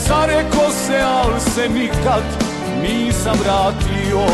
Zareko 0.08 0.70
se, 0.70 1.00
al 1.00 1.40
se 1.40 1.68
nikad 1.68 2.22
nisam 2.82 3.34
vratio. 3.44 4.26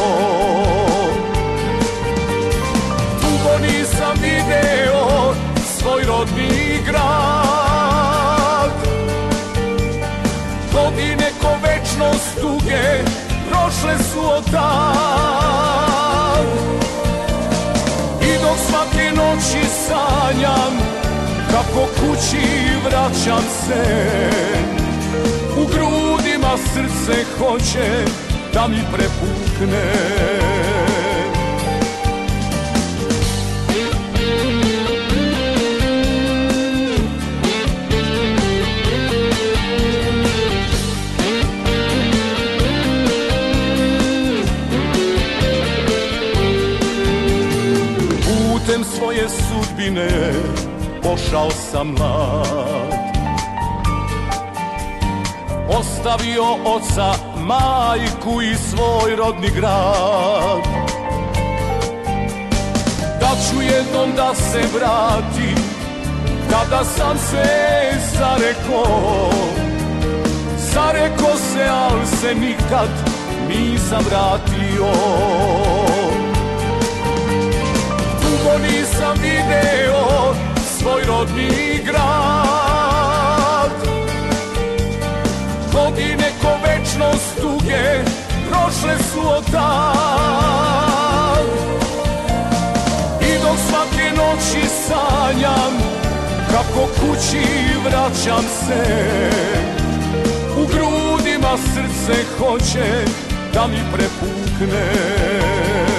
Dugo 3.21 3.59
nisam 3.63 4.15
video 4.23 4.90
svoj 6.01 6.07
rodni 6.07 6.83
grad. 6.87 8.71
Godine 10.73 11.31
ko 11.43 11.49
večnost 11.63 12.41
duge 12.41 13.05
prošle 13.51 13.99
su 14.13 14.21
od 14.37 14.45
tad 14.51 16.47
I 18.23 18.33
dok 18.43 18.59
svake 18.69 19.13
noći 19.17 19.67
sanjam 19.89 20.79
kako 21.51 21.87
kući 21.87 22.47
vraćam 22.85 23.45
se. 23.67 23.85
U 25.57 25.67
grudima 25.67 26.57
srce 26.75 27.25
hoće 27.39 28.05
da 28.55 28.69
mi 28.69 28.79
prepukne 28.93 29.91
sudbine 49.81 50.09
pošao 51.03 51.51
sam 51.51 51.89
mlad. 51.89 53.01
Ostavio 55.69 56.45
oca, 56.65 57.13
majku 57.37 58.43
i 58.43 58.55
svoj 58.55 59.17
rodni 59.17 59.49
grad. 59.57 60.63
Da 63.21 63.31
ću 63.49 63.63
jednom 63.63 64.17
da 64.17 64.35
se 64.35 64.61
vratim 64.75 65.65
Kada 66.51 66.85
sam 66.85 67.19
se 67.19 67.45
zareko 68.19 69.01
Zareko 70.59 71.37
se, 71.37 71.69
al 71.69 72.07
se 72.07 72.35
nikad 72.35 72.89
nisam 73.49 74.05
vratio 74.11 74.91
dugo 78.51 78.59
nisam 78.59 79.15
video 79.23 80.35
svoj 80.79 81.03
rodni 81.07 81.81
grad. 81.85 83.71
Godine 85.73 86.31
ko 86.43 86.49
večnost 86.67 87.41
duge 87.41 88.05
prošle 88.49 88.99
su 89.13 89.29
od 89.29 89.45
tad. 89.53 91.47
I 93.21 93.39
dok 93.43 93.59
svake 93.69 94.11
noći 94.17 94.69
sanjam 94.69 95.79
kako 96.51 96.87
kući 96.87 97.47
vraćam 97.85 98.45
se. 98.67 98.85
U 100.57 100.67
grudima 100.67 101.57
srce 101.57 102.25
hoće 102.39 103.05
da 103.55 103.67
mi 103.67 103.79
prepukne 103.93 105.90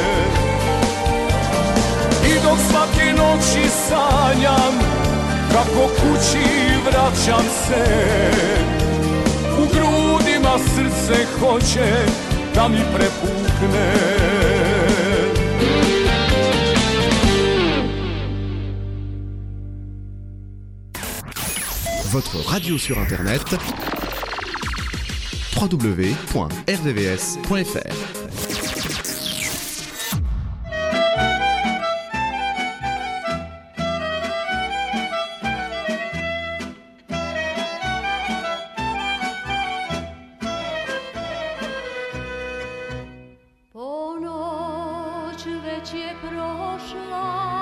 Votre 22.11 22.45
radio 22.45 22.77
sur 22.77 22.99
Internet 22.99 23.55
www.rdvs.fr 25.55 26.61
večje 45.81 46.15
prošla. 46.21 47.60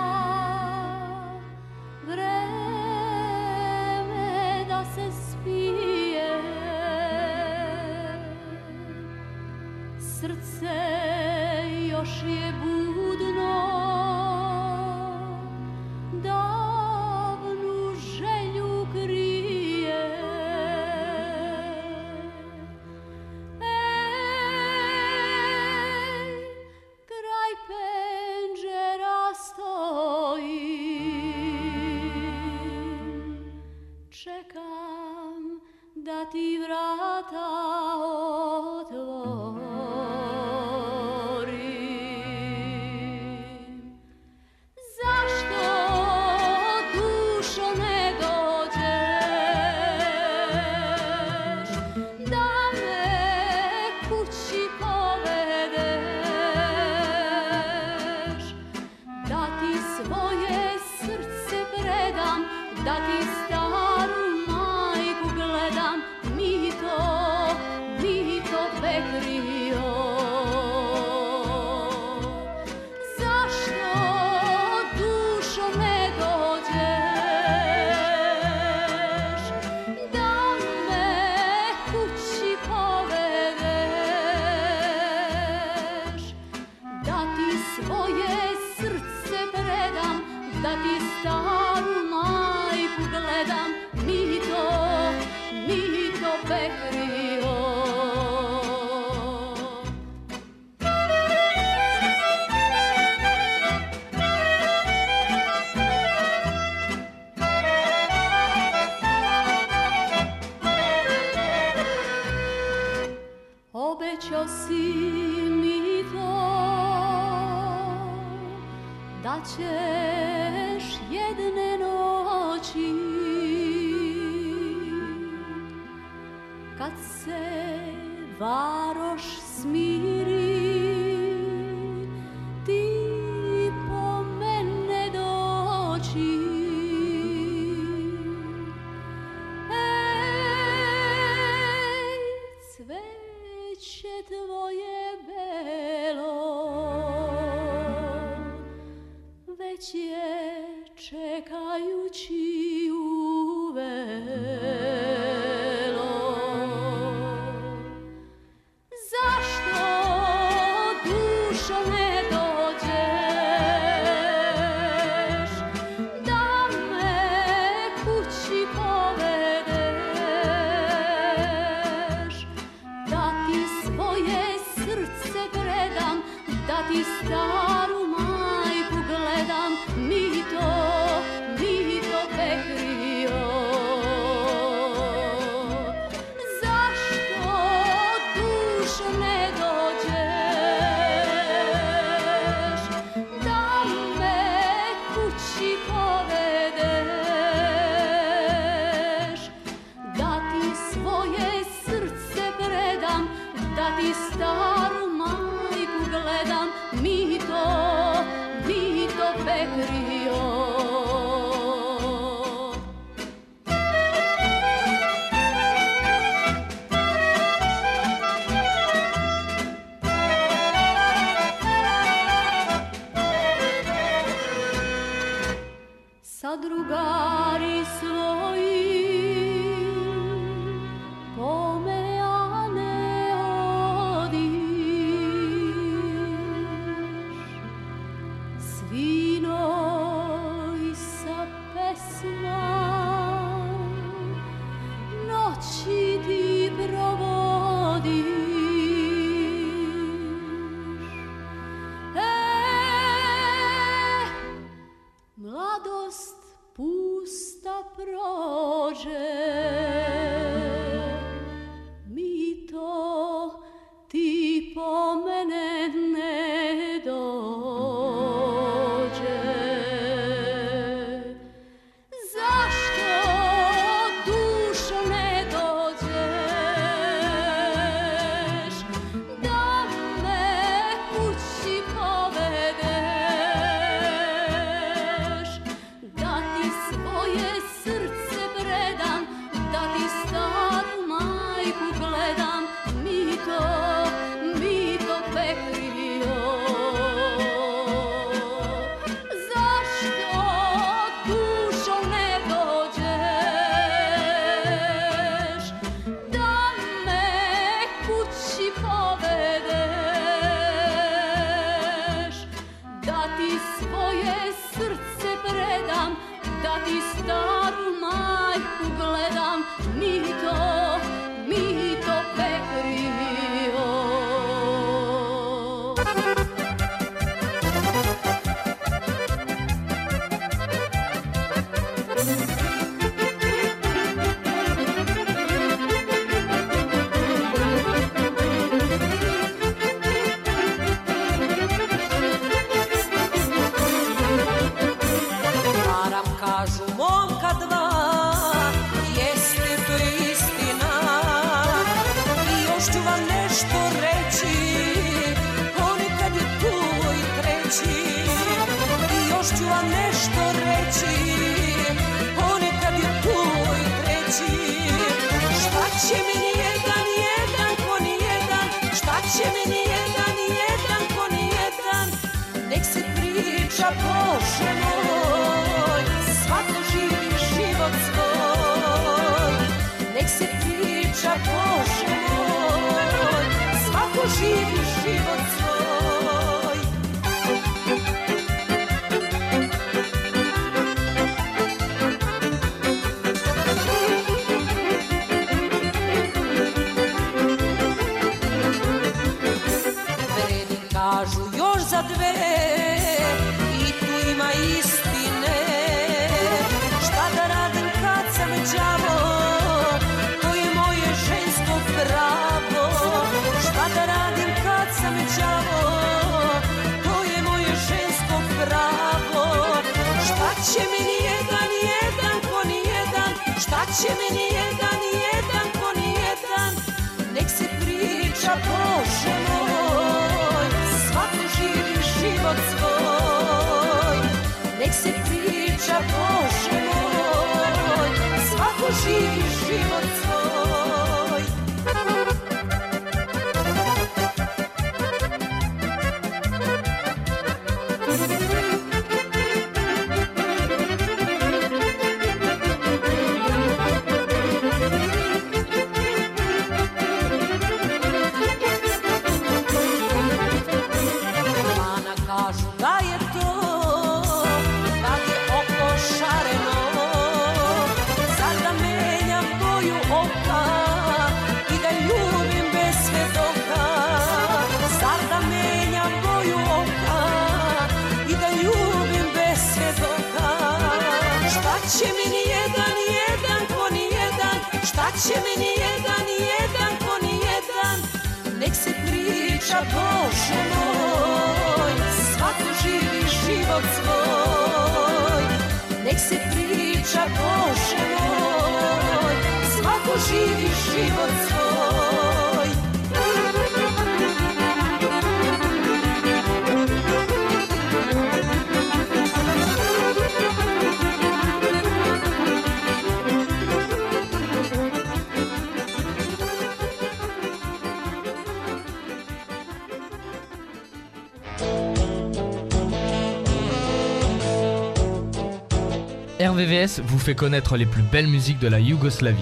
VVS 526.60 527.02
vous 527.06 527.20
fait 527.20 527.36
connaître 527.36 527.78
les 527.78 527.86
plus 527.86 528.02
belles 528.02 528.28
musiques 528.28 528.60
de 528.60 528.68
la 528.68 528.82
Yougoslavie. 528.82 529.38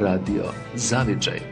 Radio 0.00 0.44
Zaviđaj. 0.74 1.42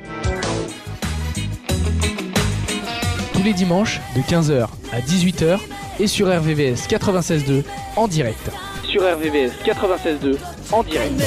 Tous 3.34 3.42
les 3.42 3.52
dimanches 3.52 4.00
de 4.16 4.22
15h 4.22 4.68
à 4.90 5.00
18h 5.00 5.58
et 6.00 6.06
sur 6.06 6.28
RVVS 6.28 6.88
96.2 6.88 7.62
en 7.96 8.08
direct. 8.08 8.50
Sur 8.84 9.02
RVVS 9.02 9.52
96.2 9.66 10.36
en 10.72 10.82
direct. 10.82 11.20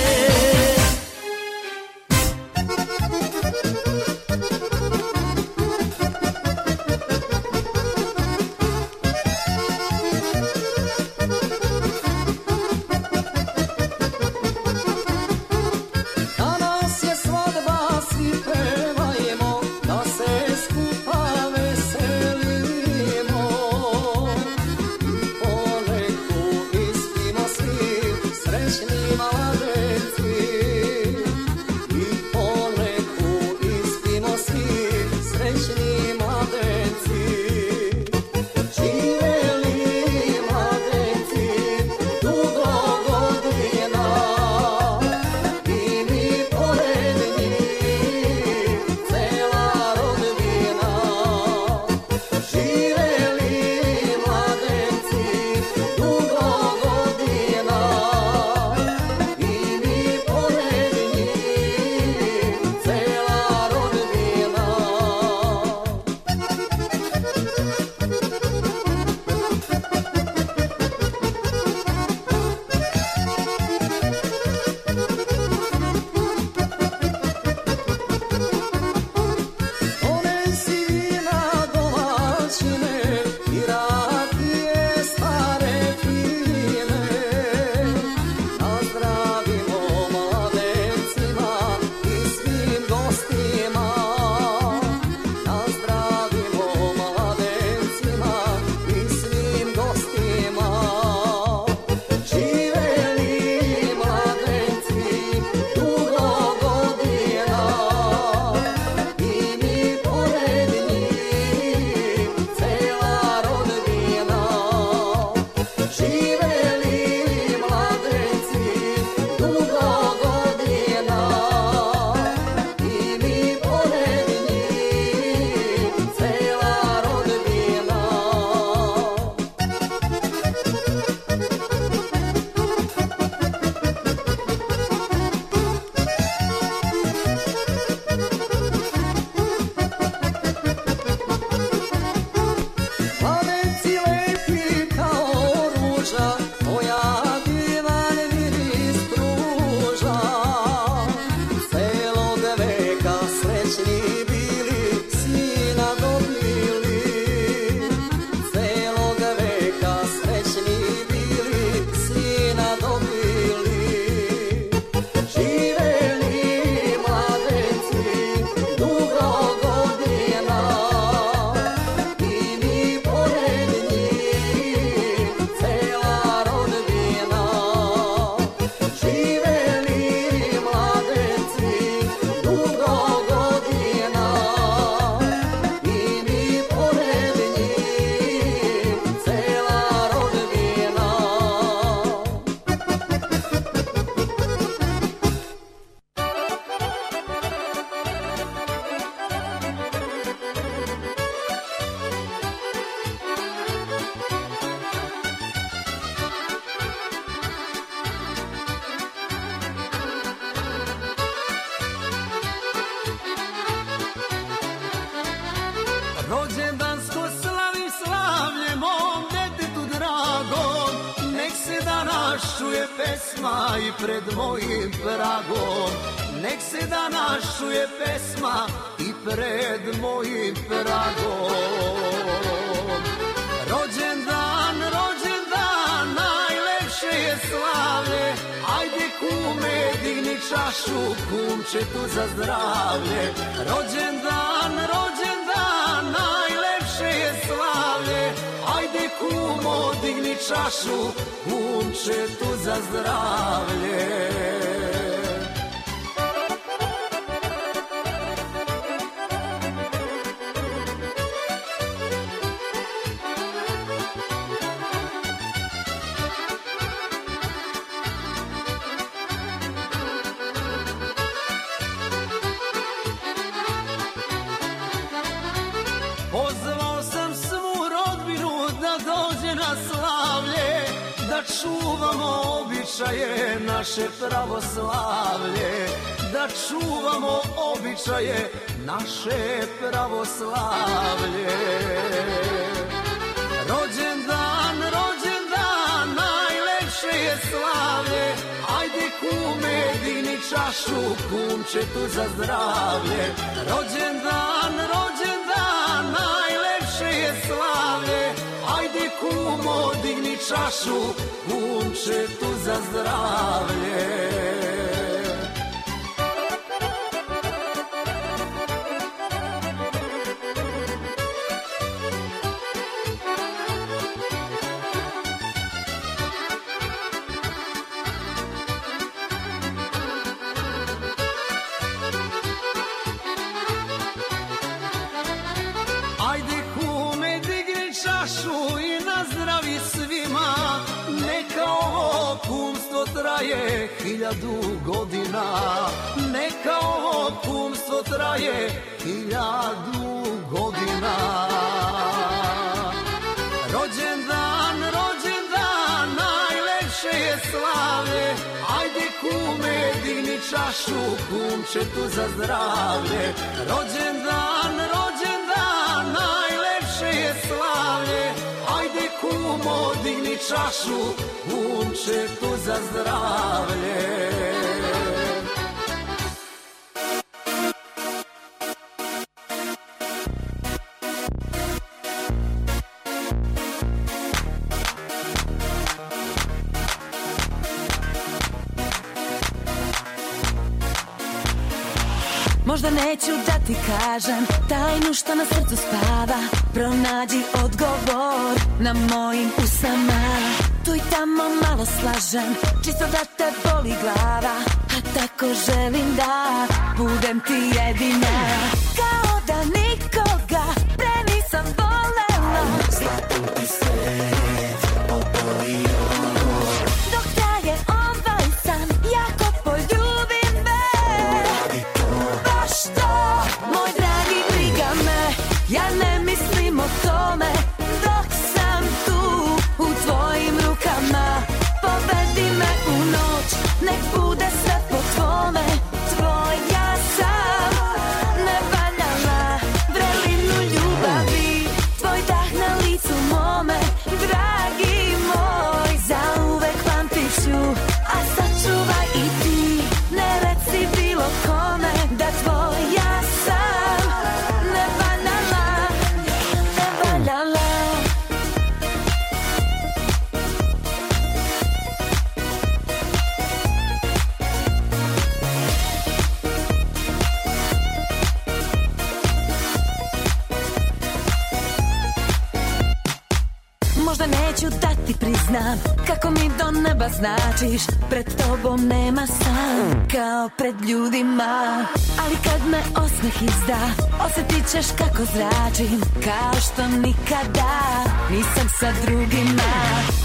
znam 475.56 475.80
kako 476.08 476.30
mi 476.30 476.50
do 476.60 476.72
neba 476.82 477.10
značiš 477.10 477.82
Pred 478.10 478.26
tobom 478.38 478.88
nema 478.88 479.28
san 479.28 480.08
kao 480.12 480.50
pred 480.58 480.76
ljudima. 480.90 481.86
Ali 482.26 482.36
kad 482.44 482.70
me 482.72 482.78
osmeh 483.06 483.42
izda 483.42 483.80
Osjetit 484.26 484.72
ćeš 484.72 484.86
kako 484.98 485.24
zračim 485.34 486.02
Kao 486.24 486.54
što 486.62 486.88
nikada. 486.88 488.04
Nisam 488.32 488.70
sa 488.80 488.92
drugima. 489.06 490.25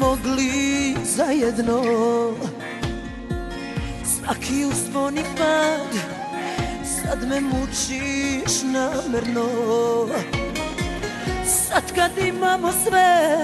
mogli 0.00 0.94
zajedno. 1.04 1.82
Svaki 4.04 4.64
uspon 4.64 5.18
i 5.18 5.22
pad 5.36 6.00
Sad 6.84 7.28
me 7.28 7.40
mučiš 7.40 8.62
namerno. 8.62 9.48
Sad 11.44 11.82
kad 11.94 12.26
imamo 12.26 12.72
sve 12.72 13.36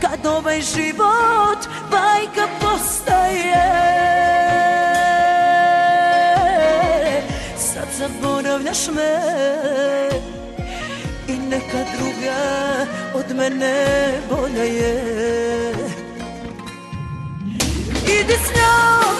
Kad 0.00 0.26
ovaj 0.26 0.60
život 0.60 1.58
bajka 1.90 2.48
postaje. 2.60 3.64
Sad 7.56 7.88
zaboravljaš 7.98 8.88
me. 8.88 9.97
od 13.30 13.36
mene 13.36 13.74
bolja 14.30 14.64
je 14.64 14.94
Idi 18.06 18.32
s 18.32 18.48
njom, 18.56 19.16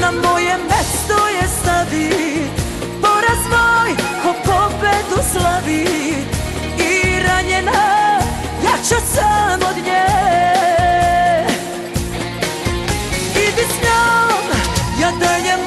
na 0.00 0.10
moje 0.10 0.56
mesto 0.68 1.28
je 1.28 1.48
stavi. 1.60 2.10
Poraz 3.02 3.42
moj, 3.50 3.96
ko 4.22 4.34
pobedu 4.44 5.22
slavi. 5.32 5.84
I 6.78 7.20
ranjena, 7.22 8.20
jača 8.64 9.00
sam 9.14 9.60
od 9.70 9.76
nje. 9.84 10.06
Idi 13.34 13.64
s 13.72 13.76
njom, 13.84 14.44
ja 15.00 15.10
dajem 15.20 15.65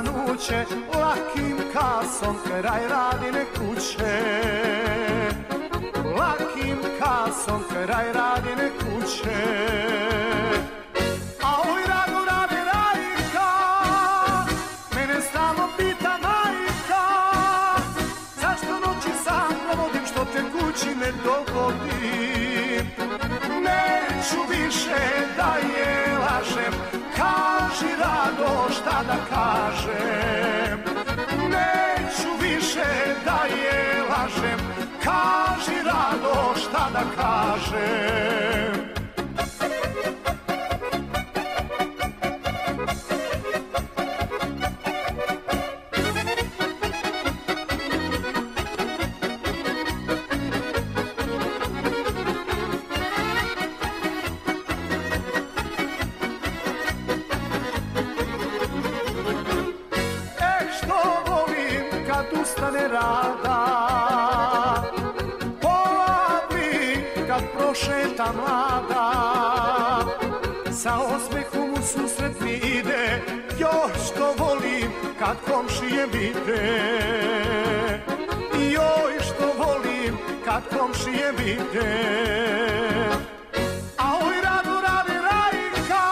stanuće 0.00 0.64
Lakim 1.00 1.56
kasom 1.72 2.36
kraj 2.46 2.88
radine 2.88 3.44
kuće. 3.58 4.20
Lakim 6.18 6.78
kasom 6.98 7.62
kraj 7.68 8.12
radine 8.12 8.70
kuće. 8.78 9.40
A 11.42 11.62
oj 11.74 11.82
radu 11.88 12.24
radi 12.30 12.60
rajka 12.72 13.50
Mene 14.94 15.20
stalno 15.20 15.68
pita 15.78 16.18
majka 16.22 17.06
Zašto 18.40 18.72
noći 18.86 19.12
sam 19.24 19.54
provodim 19.66 20.06
što 20.06 20.24
te 20.24 20.42
kući 20.52 20.88
ne 20.88 21.12
dovodim 21.24 22.86
Neću 23.64 24.40
više 24.50 25.00
da 25.36 25.56
je 25.78 26.18
lažem 26.18 26.72
Kaži 27.20 27.92
rado 28.00 28.70
šta 28.70 29.02
da 29.06 29.16
kažem. 29.30 30.80
Neću 31.50 32.30
više 32.40 32.88
da 33.24 33.40
je 33.56 34.02
lažem. 34.02 34.60
Kaži 35.04 35.78
rado 35.84 36.54
šta 36.56 36.88
da 36.92 37.02
kažem. 37.22 38.89
bite 76.06 76.62
I 78.60 78.72
Joj 78.72 79.14
što 79.20 79.46
volim 79.58 80.18
kad 80.44 80.78
komšije 80.78 81.32
bite 81.32 81.90
A 83.98 84.18
oj 84.26 84.34
radu 84.44 84.80
radi 84.86 85.18
rajka 85.30 86.04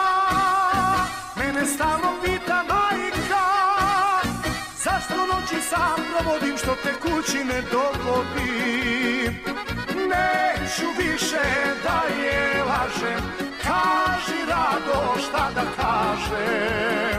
Mene 1.37 1.65
stalno 1.65 2.13
pita 2.23 2.63
majka 2.69 3.45
Zašto 4.83 5.15
noći 5.15 5.61
sam 5.61 5.95
provodim 6.11 6.57
što 6.57 6.75
te 6.83 6.93
kući 6.93 7.43
ne 7.43 7.61
dogodim 7.71 9.33
Neću 9.95 10.87
više 10.97 11.45
da 11.83 12.23
je 12.23 12.63
lažem 12.63 13.23
Kaži 13.63 14.39
rado 14.47 15.19
šta 15.19 15.51
da 15.55 15.63
kažem? 15.83 17.18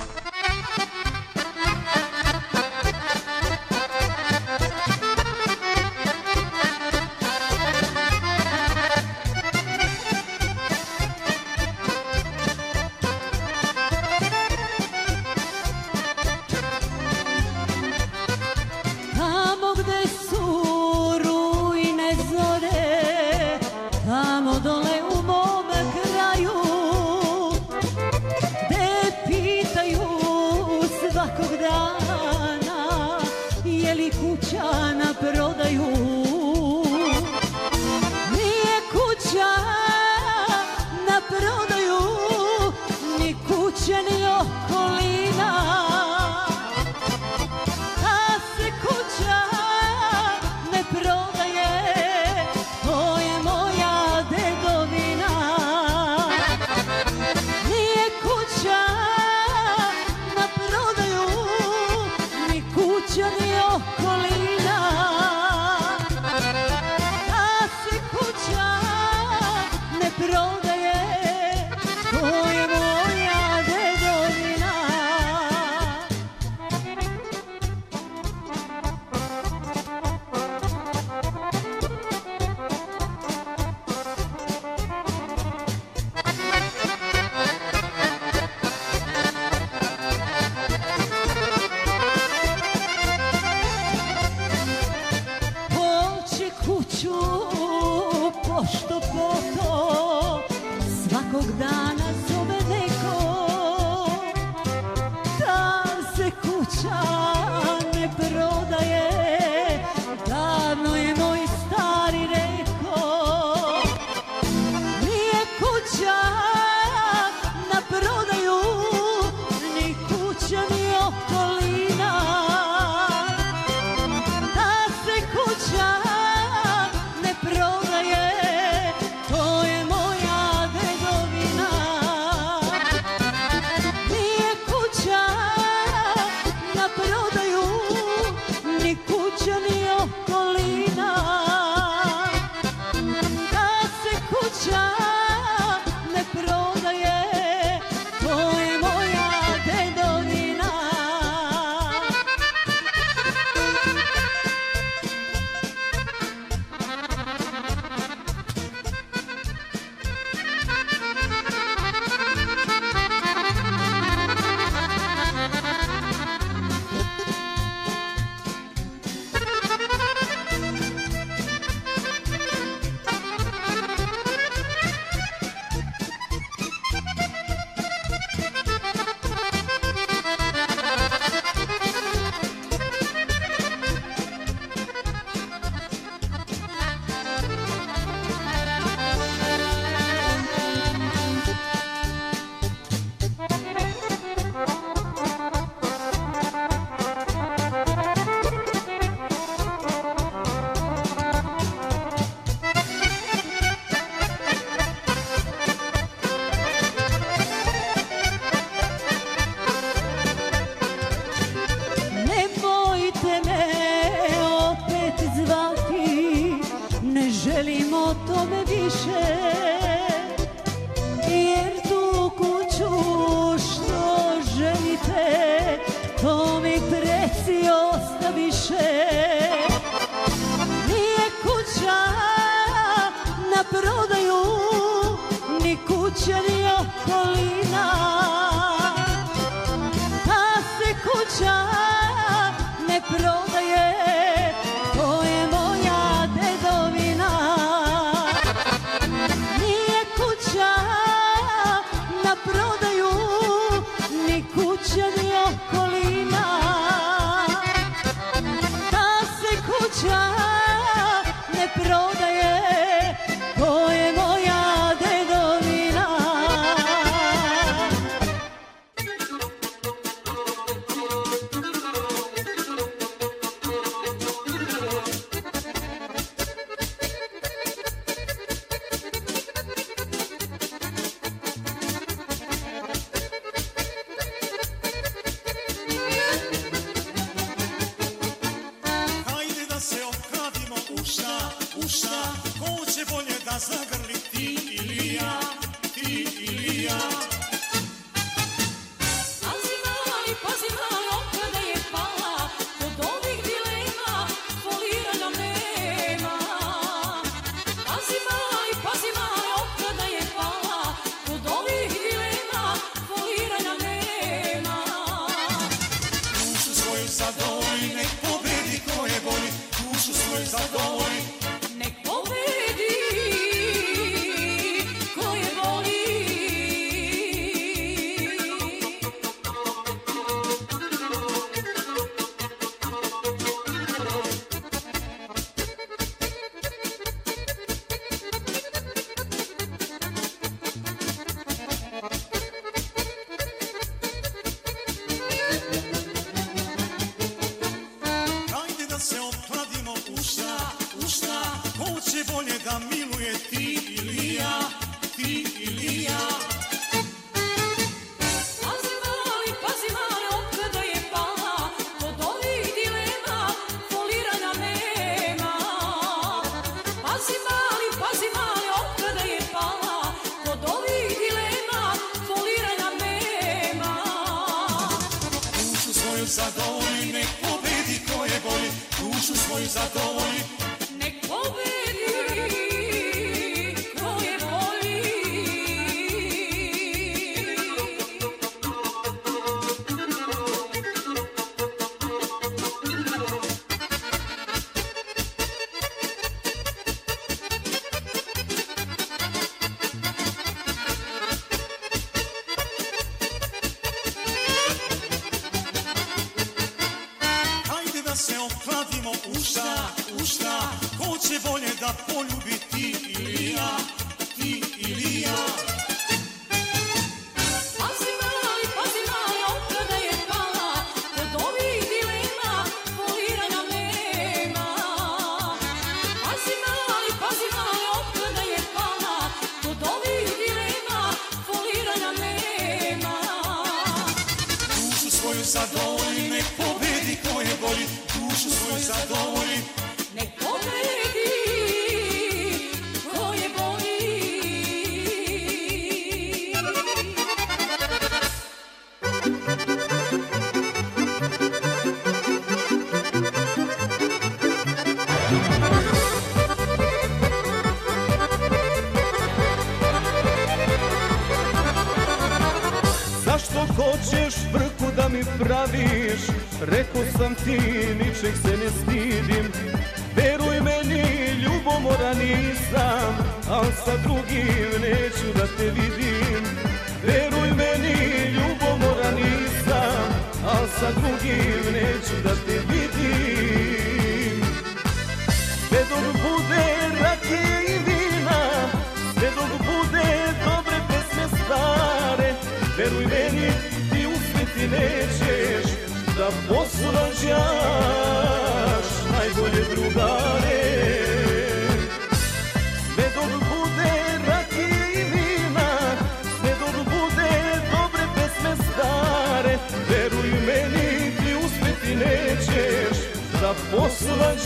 Seni 468.21 468.69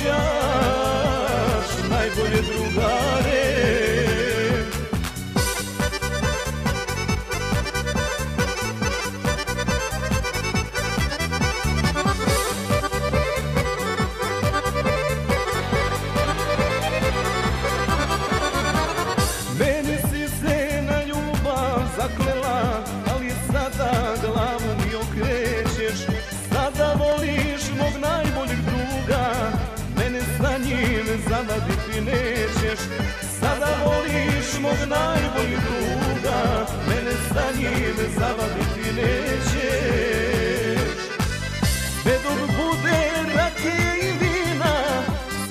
Yeah. 0.06 0.74
sa 30.56 30.61
njim 30.61 31.06
zavaditi 31.30 32.01
nećeš. 32.01 32.80
Sada 33.40 33.67
voliš 33.85 34.59
mog 34.61 34.77
najbolju 34.90 35.58
druga 35.66 36.67
Mene 36.88 37.11
sa 37.34 37.59
njim 37.59 37.95
zavaditi 38.19 38.93
nećeš. 38.95 39.59
Sve 42.03 42.14
dok 42.24 42.48
bude 42.48 42.98
rakije 43.35 44.09
i 44.09 44.11
vina 44.11 44.75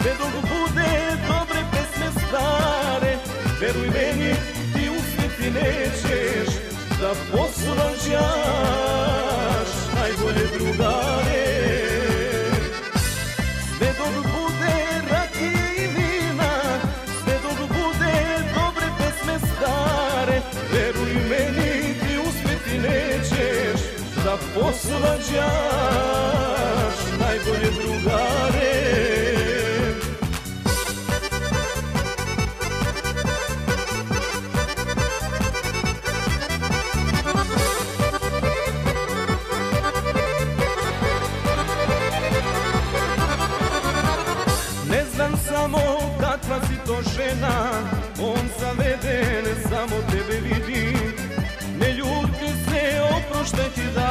Sve 0.03 0.13
dok 0.19 0.43
bude 0.43 0.91
dobre 1.29 1.61
pesme 1.73 2.21
stare 2.29 3.17
Veruj 3.61 3.89
meni 3.89 4.35
ti 4.75 4.91
uspjeti 4.91 5.51
nećeš. 5.51 6.55
Da 7.01 7.11
poslužam 7.33 9.04
svađaš 24.87 25.37
najbolje 27.21 27.71
drugare. 27.81 28.75
Ne 44.91 45.05
znam 45.15 45.33
samo 45.49 45.79
kakva 46.21 46.61
si 46.67 46.77
to 46.87 46.97
žena 47.17 47.71
On 48.21 48.45
ne 49.43 49.55
samo 49.69 49.97
tebe 50.11 50.41
vidi 50.41 50.97
Ne 51.81 51.93
ljuti 51.93 52.49
se 52.69 53.01
oproštaj 53.03 53.69
ti 53.75 53.83
da 53.95 54.04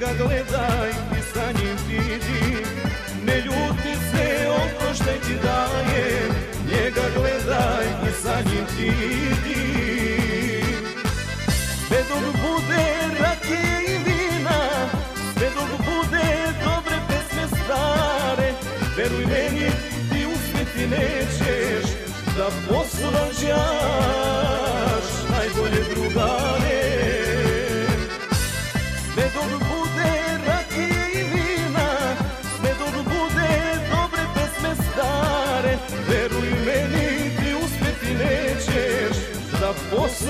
ga 0.00 0.12
gledaj 0.18 0.90
i 1.18 1.22
sa 1.32 1.46
njim 1.52 1.78
idi. 1.90 2.64
Ne 3.26 3.36
ljuti 3.36 3.92
se 4.10 4.48
ono 4.48 4.94
što 4.94 5.04
ti 5.04 5.34
daje 5.42 6.06
Njega 6.70 7.02
gledaj 7.16 7.86
i 8.08 8.12
sa 8.22 8.36
njim 8.40 8.66
idi. 8.78 9.64
Sve 11.88 11.98
dok 12.08 12.32
bude 12.32 12.84
rakije 13.20 13.76
i 13.88 13.98
vina 14.06 14.60
Sve 15.36 15.48
dok 15.54 15.70
bude 15.78 16.28
dobre 16.64 16.96
pesme 17.08 17.44
stare 17.48 18.52
Veruj 18.96 19.26
meni 19.26 19.70
ti 20.12 20.26
uspjeti 20.34 20.86
nećeš 20.86 21.90
Da 22.36 22.46
posvađaš 22.68 23.50
najbolje 25.30 25.84
drugare. 25.94 27.29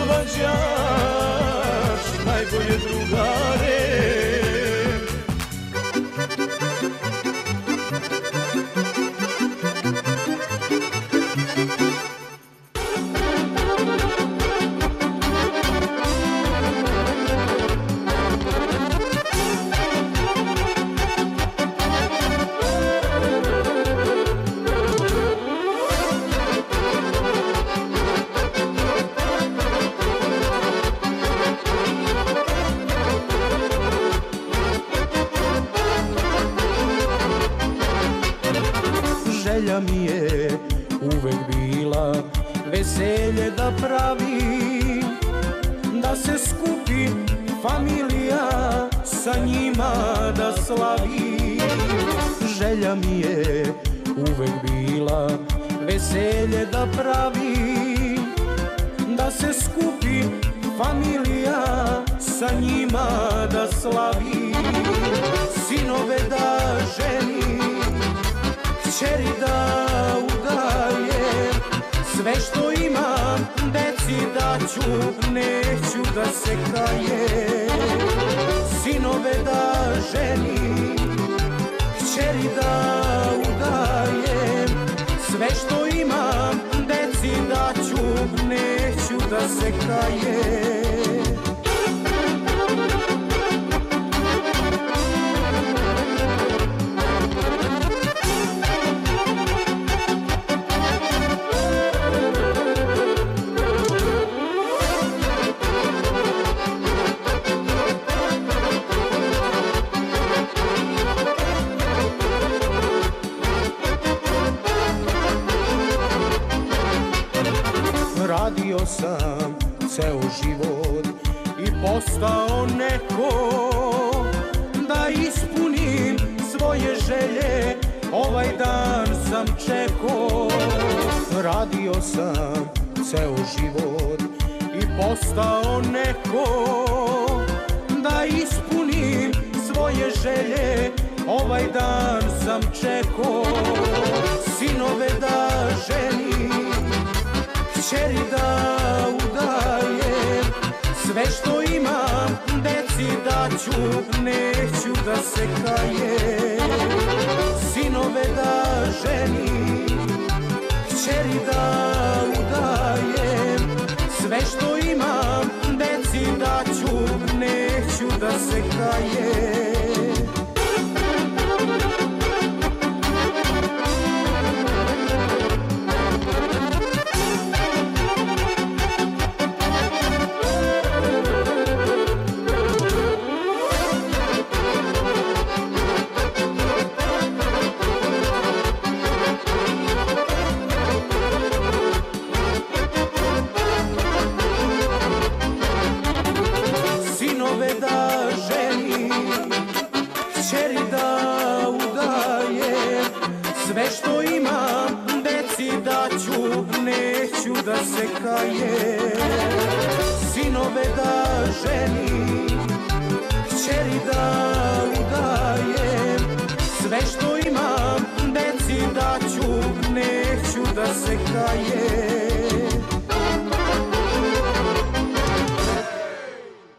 asılacak 0.00 1.59